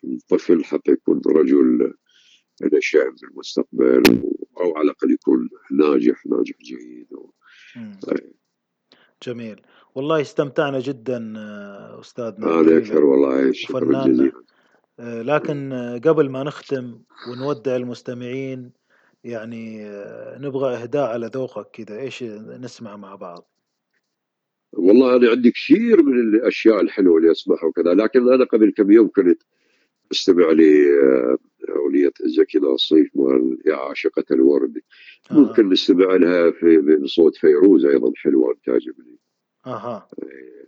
الطفل 0.04 0.64
حتى 0.64 0.92
يكون 0.92 1.22
رجل 1.28 1.94
شأن 2.80 3.16
في 3.16 3.26
المستقبل 3.32 4.04
أو 4.58 4.78
على 4.78 4.86
الأقل 4.86 5.12
يكون 5.12 5.50
ناجح 5.72 6.26
ناجح 6.26 6.56
جيد 6.62 7.14
و... 7.14 7.32
جميل. 9.24 9.62
والله 9.96 10.22
استمتعنا 10.22 10.80
جدا 10.80 11.34
أستاذنا 12.00 12.60
أنا 12.60 12.78
أكثر 12.78 13.06
والله 13.06 13.52
شكرا 13.52 14.08
جزيلا. 14.08 14.44
آه، 15.00 15.22
لكن 15.22 15.74
قبل 16.06 16.30
ما 16.30 16.44
نختم 16.44 17.00
ونودع 17.30 17.76
المستمعين 17.76 18.72
يعني 19.24 19.86
آه، 19.86 20.38
نبغى 20.38 20.76
إهداء 20.76 21.10
على 21.10 21.30
ذوقك 21.34 21.70
كذا. 21.72 22.00
إيش 22.00 22.24
نسمع 22.24 22.98
مع 22.98 23.16
بعض؟ 23.16 23.50
والله 24.74 25.16
أنا 25.16 25.30
عندي 25.30 25.52
كثير 25.52 26.04
من 26.04 26.20
الأشياء 26.20 26.82
الحلوة 26.82 27.18
اللي 27.18 27.32
أسمعها 27.32 27.66
وكذا 27.66 27.94
لكن 27.94 28.34
أنا 28.34 28.46
قبل 28.46 28.72
كم 28.72 28.92
يوم 28.92 29.10
كنت 29.16 29.42
استمع 30.12 30.46
لأغنية 30.46 32.08
آه، 32.08 32.28
زكي 32.28 32.60
ناصيف 32.60 33.10
مال 33.16 33.58
يا 33.66 33.76
عاشقة 33.76 34.26
الورد. 34.32 34.82
آه. 35.32 35.34
ممكن 35.34 35.70
نستمع 35.70 36.16
لها 36.16 36.52
في 36.52 36.78
بصوت 36.78 37.36
فيروز 37.38 37.86
أيضا 37.86 38.12
حلوة 38.16 38.56
تعجبني 38.66 39.18
أها. 39.66 40.10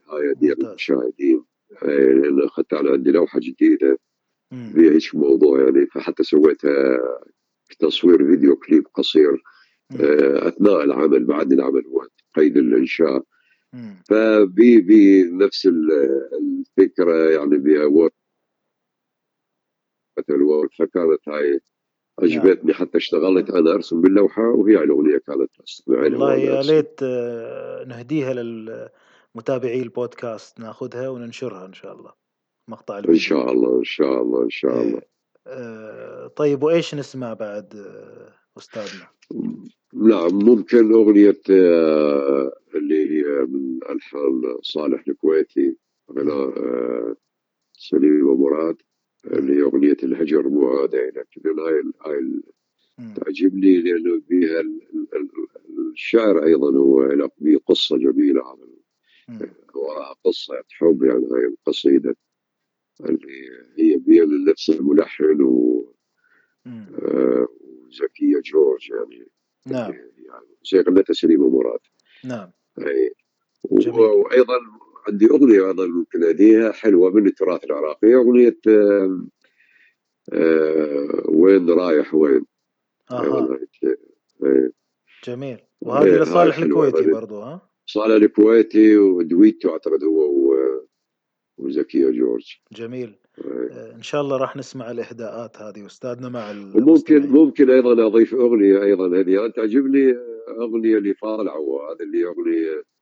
هاي 0.10 0.34
ديال 0.34 0.68
المشاهدين. 0.68 1.44
لأن 1.82 2.42
اخذت 2.44 2.74
أنا 2.74 2.92
عندي 2.92 3.12
لوحة 3.12 3.40
جديدة. 3.40 4.00
فيها 4.50 4.92
هيك 4.92 5.16
موضوع 5.16 5.62
يعني 5.62 5.86
فحتى 5.86 6.24
سويتها 6.24 7.00
تصوير 7.80 8.26
فيديو 8.26 8.56
كليب 8.56 8.88
قصير 8.94 9.44
آه، 10.02 10.48
أثناء 10.48 10.84
العمل 10.84 11.24
بعد 11.26 11.52
العمل 11.54 11.84
وقت 11.88 12.12
قيد 12.36 12.58
الإنشاء. 12.58 13.24
فبي 14.10 14.82
بنفس 14.82 15.68
الفكرة 15.68 17.30
يعني 17.30 17.58
بها 17.58 17.86
الورد 20.30 20.70
فكانت 20.80 21.30
هاي 21.30 21.60
عجبتني 22.20 22.74
حتى 22.74 22.98
اشتغلت 22.98 23.50
أنا 23.50 23.72
أرسم 23.74 24.02
باللوحة 24.02 24.50
وهي 24.50 24.84
الاغنيه 24.84 25.18
كانت 25.18 25.52
والله 25.88 26.36
يا 26.36 26.62
ليت 26.62 27.00
آه، 27.04 27.84
نهديها 27.84 28.34
للمتابعي 28.34 29.82
البودكاست 29.82 30.60
ناخذها 30.60 31.10
وننشرها 31.10 31.66
إن 31.66 31.74
شاء 31.74 31.94
الله. 31.94 32.12
مقطع 32.68 32.98
الفيديو. 32.98 33.16
ان 33.16 33.20
شاء 33.20 33.52
الله 33.52 33.80
إن 33.80 33.84
شاء 33.84 34.22
الله 34.22 34.44
إن 34.44 34.50
شاء 34.50 34.82
الله. 34.82 35.02
آه، 35.48 36.28
طيب 36.28 36.64
وإيش 36.64 36.96
نسمع 36.96 37.34
بعد 37.34 37.76
آه، 37.76 38.34
أستاذنا؟ 38.58 39.08
نعم 39.94 40.34
ممكن 40.34 40.94
أغنية 40.94 41.42
آه، 41.50 42.52
اللي 42.76 43.10
هي 43.10 43.46
من 43.46 43.80
ألحان 43.90 44.58
صالح 44.62 45.04
الكويتي 45.08 45.78
غناء 46.12 46.54
سليم 47.74 48.28
ومراد. 48.28 48.78
أغنية 49.62 49.98
الهجر 50.04 50.50
مو 50.50 50.68
عادة 50.68 51.08
لكن 51.08 51.60
هاي 51.60 51.84
هاي 52.06 52.42
تعجبني 53.16 53.82
لأنه 53.82 54.22
فيها 54.28 54.64
الشعر 55.94 56.44
أيضا 56.44 56.78
هو 56.78 57.04
له 57.04 57.30
قصة 57.68 57.98
جميلة 57.98 58.42
وراء 59.76 60.14
قصة 60.26 60.64
حب 60.70 61.04
يعني 61.04 61.26
هاي 61.32 61.46
القصيدة 61.46 62.16
اللي 63.02 63.50
هي 63.78 63.98
بين 63.98 64.46
نفس 64.46 64.70
الملحن 64.70 65.42
و 65.42 65.86
آه 66.68 67.48
وزكية 67.88 68.42
جورج 68.46 68.90
يعني 68.90 69.28
نعم. 69.66 69.92
يعني 69.92 70.48
زي 70.72 70.80
غنتها 70.80 71.14
سليمة 71.14 71.50
مراد. 71.50 71.80
نعم. 72.24 72.52
أي 72.80 73.16
وأيضا 73.88 74.58
عندي 75.08 75.26
أغنية 75.26 75.68
أيضا 75.68 75.88
ممكن 75.88 76.24
أديها 76.24 76.72
حلوة 76.72 77.12
من 77.12 77.28
التراث 77.28 77.64
العراقي 77.64 78.16
أغنية 78.16 78.58
آه 78.68 79.26
آه 80.34 81.24
وين 81.26 81.70
رايح 81.70 82.14
وين؟ 82.14 82.46
أها. 83.12 83.60
جميل. 85.24 85.60
وهذه 85.82 86.22
لصالح 86.22 86.58
الكويتي 86.58 87.12
برضو 87.12 87.42
ها؟ 87.42 87.70
صالح 87.86 88.24
الكويتي 88.24 88.98
ودويتو 88.98 89.70
أعتقد 89.70 90.04
هو 90.04 90.26
وزكية 91.58 92.10
جورج. 92.10 92.60
جميل. 92.72 93.16
آه، 93.46 93.96
إن 93.96 94.02
شاء 94.02 94.22
الله 94.22 94.38
راح 94.38 94.56
نسمع 94.56 94.92
الاهداءات 94.92 95.58
هذه 95.58 95.86
استاذنا 95.86 96.30
مع 96.30 96.52
وممكن 96.52 97.28
ممكن 97.28 97.70
أيضا 97.70 98.08
أضيف 98.08 98.34
أغنية 98.34 98.84
أيضا 98.84 99.20
هذه 99.20 99.48
تعجبني 99.56 100.16
أغنية 100.50 100.98
لفاضل 100.98 101.42
العواد 101.42 102.02
اللي 102.02 102.26
أغنية 102.26 102.95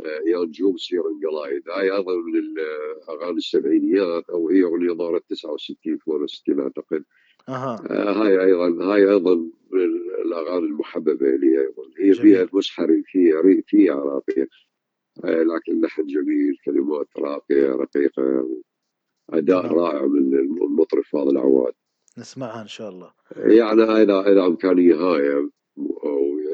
آه، 0.00 0.20
يا 0.26 0.44
نجوم 0.44 0.76
سير 0.76 1.02
قلايد 1.02 1.68
هاي 1.68 1.90
أيضا 1.90 2.14
من 2.14 2.36
الاغاني 2.36 3.36
السبعينيات 3.36 4.30
أو 4.30 4.48
هي 4.48 4.62
أغنية 4.62 4.92
ظهرت 4.92 5.24
69 5.30 5.98
68 5.98 6.60
أعتقد. 6.60 7.04
أها. 7.48 7.82
آه 7.90 8.12
هاي 8.12 8.44
أيضا 8.44 8.92
هاي 8.94 9.10
أيضا 9.10 9.34
من 9.70 9.84
الاغاني 10.24 10.66
المحببة 10.66 11.30
لي. 11.30 11.60
أيضا 11.60 11.82
هي 11.98 12.10
جميل. 12.10 12.14
فيها 12.14 12.42
المسحري 12.42 13.02
فيها 13.06 13.42
فيها 13.66 13.94
عراقيه 13.94 14.48
آه 15.24 15.42
لكن 15.42 15.80
لحن 15.80 16.06
جميل 16.06 16.56
كلمات 16.64 17.08
راقية 17.18 17.68
رقيقة 17.72 18.48
أداء 19.30 19.66
رائع 19.66 20.06
من 20.06 20.34
المطرب 20.34 21.02
فاضل 21.04 21.30
العواد 21.30 21.72
نسمعها 22.18 22.62
إن 22.62 22.68
شاء 22.68 22.90
الله. 22.90 23.10
يعني 23.36 23.82
إذا 23.82 24.20
إذا 24.20 24.46
إمكانية 24.46 24.94
هاي 24.94 25.48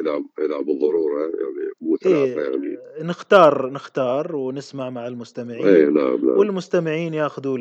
اذا 0.01 0.25
اذا 0.39 0.59
بالضروره 0.59 1.21
يعني 1.21 1.73
مو 1.81 1.97
ثلاثة 1.97 2.41
إيه 2.41 2.51
يعني. 2.51 2.79
نختار 3.01 3.71
نختار 3.71 4.37
ونسمع 4.37 4.91
مع 4.91 5.07
المستمعين. 5.07 5.67
اي 5.67 5.85
نعم 5.85 6.27
نعم. 6.27 6.39
والمستمعين 6.39 7.15
ياخذوا 7.15 7.59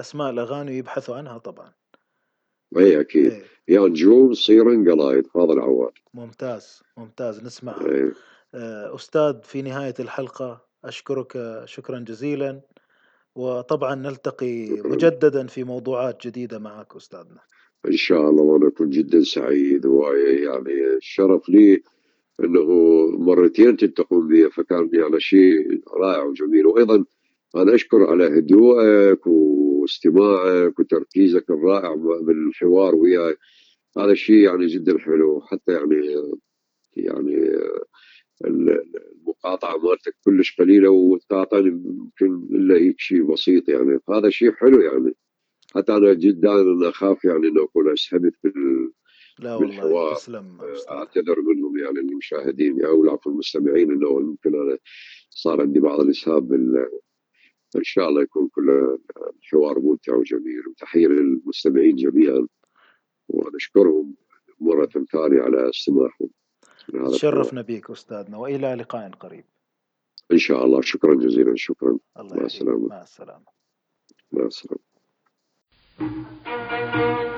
أسماء 0.00 0.30
الأغاني 0.30 0.70
ويبحثوا 0.70 1.16
عنها 1.16 1.38
طبعا. 1.38 1.72
اي 2.76 3.00
أكيد. 3.00 3.32
إيه. 3.32 3.42
يا 3.68 3.80
نجوم 3.80 4.34
صيرن 4.34 4.90
قلايد 4.90 5.26
فاضل 5.26 5.60
عواد 5.60 5.92
ممتاز 6.14 6.82
ممتاز 6.96 7.44
نسمعها 7.44 7.86
إيه. 7.86 8.12
أستاذ 8.94 9.42
في 9.42 9.62
نهاية 9.62 9.94
الحلقة 10.00 10.66
أشكرك 10.84 11.62
شكرا 11.64 11.98
جزيلا. 11.98 12.60
وطبعا 13.34 13.94
نلتقي 13.94 14.70
مجددا 14.70 15.46
في 15.46 15.64
موضوعات 15.64 16.26
جديدة 16.26 16.58
معك 16.58 16.96
أستاذنا. 16.96 17.40
إن 17.86 17.96
شاء 17.96 18.30
الله 18.30 18.42
وأنا 18.42 18.68
أكون 18.68 18.90
جدا 18.90 19.22
سعيد 19.22 19.86
ويعني 19.86 20.96
الشرف 20.96 21.48
لي 21.48 21.82
أنه 22.44 22.66
مرتين 23.18 23.76
تلتقون 23.76 24.28
بي 24.28 24.50
فكان 24.50 24.90
يعني 24.92 25.20
شيء 25.20 25.82
رائع 25.94 26.22
وجميل. 26.24 26.66
وأيضا 26.66 27.04
أنا 27.56 27.74
أشكر 27.74 28.02
على 28.10 28.38
هدوءك 28.38 29.26
واستماعك 29.26 30.78
وتركيزك 30.78 31.50
الرائع 31.50 31.94
بالحوار 31.94 32.94
وياي. 32.94 33.36
هذا 33.98 34.12
الشيء 34.12 34.36
يعني 34.36 34.66
جدا 34.66 34.98
حلو 34.98 35.40
حتى 35.40 35.72
يعني 35.72 36.16
يعني 36.96 37.50
المقاطعة 38.44 39.76
مالتك 39.78 40.14
كلش 40.24 40.56
قليلة 40.60 40.90
وتعطيني 40.90 41.68
يمكن 41.68 42.56
إلا 42.56 42.74
هيك 42.74 43.00
شيء 43.00 43.22
بسيط 43.22 43.68
يعني. 43.68 44.00
هذا 44.10 44.30
شيء 44.30 44.52
حلو 44.52 44.80
يعني. 44.80 45.14
حتى 45.76 45.96
أنا 45.96 46.12
جدا 46.12 46.50
أخاف 46.88 47.24
يعني 47.24 47.48
انه 47.48 47.64
اكون 47.64 47.92
اسهبت 47.92 48.34
بال 48.44 48.92
لا 49.38 49.54
والله 49.54 50.14
تسلم 50.14 50.58
أعتذر 50.90 51.40
منهم 51.40 51.78
يعني 51.78 51.98
المشاهدين 51.98 52.84
أو 52.84 53.04
العفو 53.04 53.30
المستمعين 53.30 53.90
إنه 53.90 54.18
ممكن 54.18 54.54
أنا 54.54 54.78
صار 55.30 55.60
عندي 55.60 55.80
بعض 55.80 56.00
الاسهاب 56.00 56.48
بال 56.48 56.88
إن 57.76 57.84
شاء 57.84 58.08
الله 58.08 58.22
يكون 58.22 58.48
كل 58.48 58.98
الحوار 59.42 59.78
ممتع 59.78 60.14
وجميل. 60.14 60.68
وتحية 60.68 61.06
للمستمعين 61.06 61.96
جميعا 61.96 62.46
ونشكرهم 63.28 64.14
مرة 64.60 64.86
ثانية 65.12 65.42
على 65.42 65.70
استماعهم. 65.70 66.30
تشرفنا 67.12 67.62
بك 67.62 67.90
أستاذنا 67.90 68.36
وإلى 68.36 68.74
لقاء 68.74 69.10
قريب. 69.10 69.44
إن 70.32 70.38
شاء 70.38 70.64
الله. 70.64 70.80
شكرا 70.80 71.14
جزيلا. 71.14 71.56
شكرا. 71.56 71.98
الله 72.18 72.36
مع 72.36 72.44
السلامة. 72.44 72.88
مع 72.88 73.02
السلامة. 73.02 73.46
مع 74.32 74.46
Thank 75.98 77.30
you. 77.30 77.35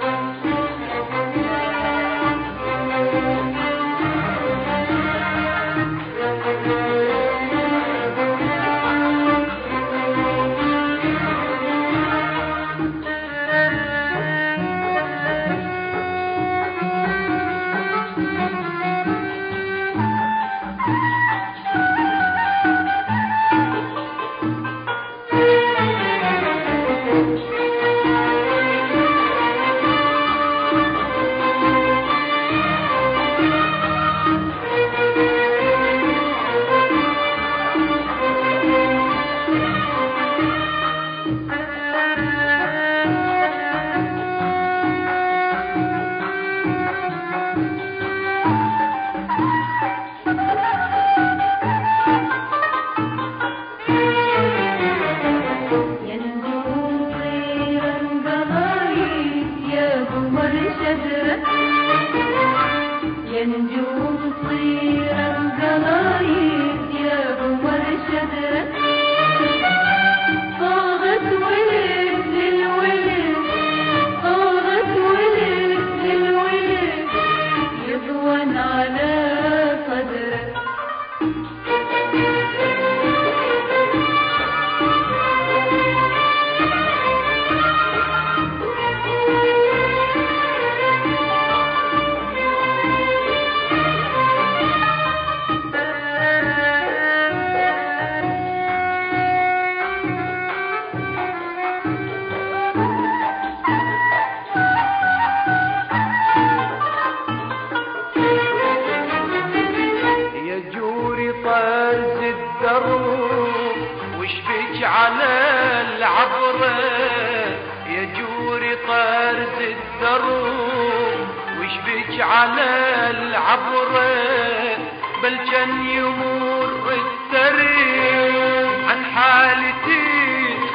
كان 125.59 125.87
يمر 125.91 126.93
التاريخ 127.03 128.73
عن 128.91 129.05
حالتي 129.05 130.05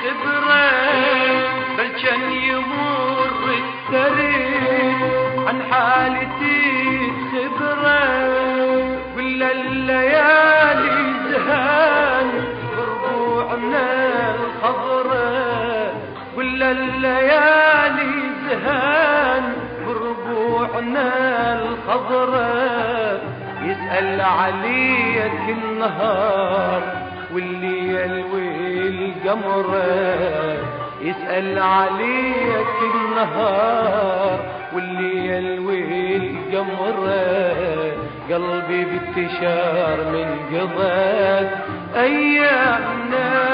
خبرة 0.03 0.71
بل 1.77 1.87
كان 2.03 2.31
يمر 2.31 3.45
التاريخ 3.63 4.97
عن 5.47 5.63
حالتي 5.71 7.11
خبرة 7.31 8.03
ولا 9.17 9.51
الليالي 9.51 11.13
زهان 11.31 12.29
بربوع 12.77 13.55
من 13.55 13.73
الخضرة 14.35 15.93
ولا 16.37 16.71
الليالي 16.71 18.13
زهان 18.49 19.53
بربوعنا 19.87 21.09
الخضره 21.53 23.12
أتأل 23.93 24.21
عليك 24.21 25.49
النهار 25.49 26.81
والليل 27.33 28.23
والقمر. 28.33 29.81
يسأل 31.01 31.59
عليك 31.59 32.77
النهار 32.95 34.39
والليل 34.75 35.59
والقمر. 35.59 37.09
قلبي 38.31 38.85
بتشار 38.85 39.97
من 40.13 40.27
قضاك 40.53 41.49
أيامنا. 41.95 43.52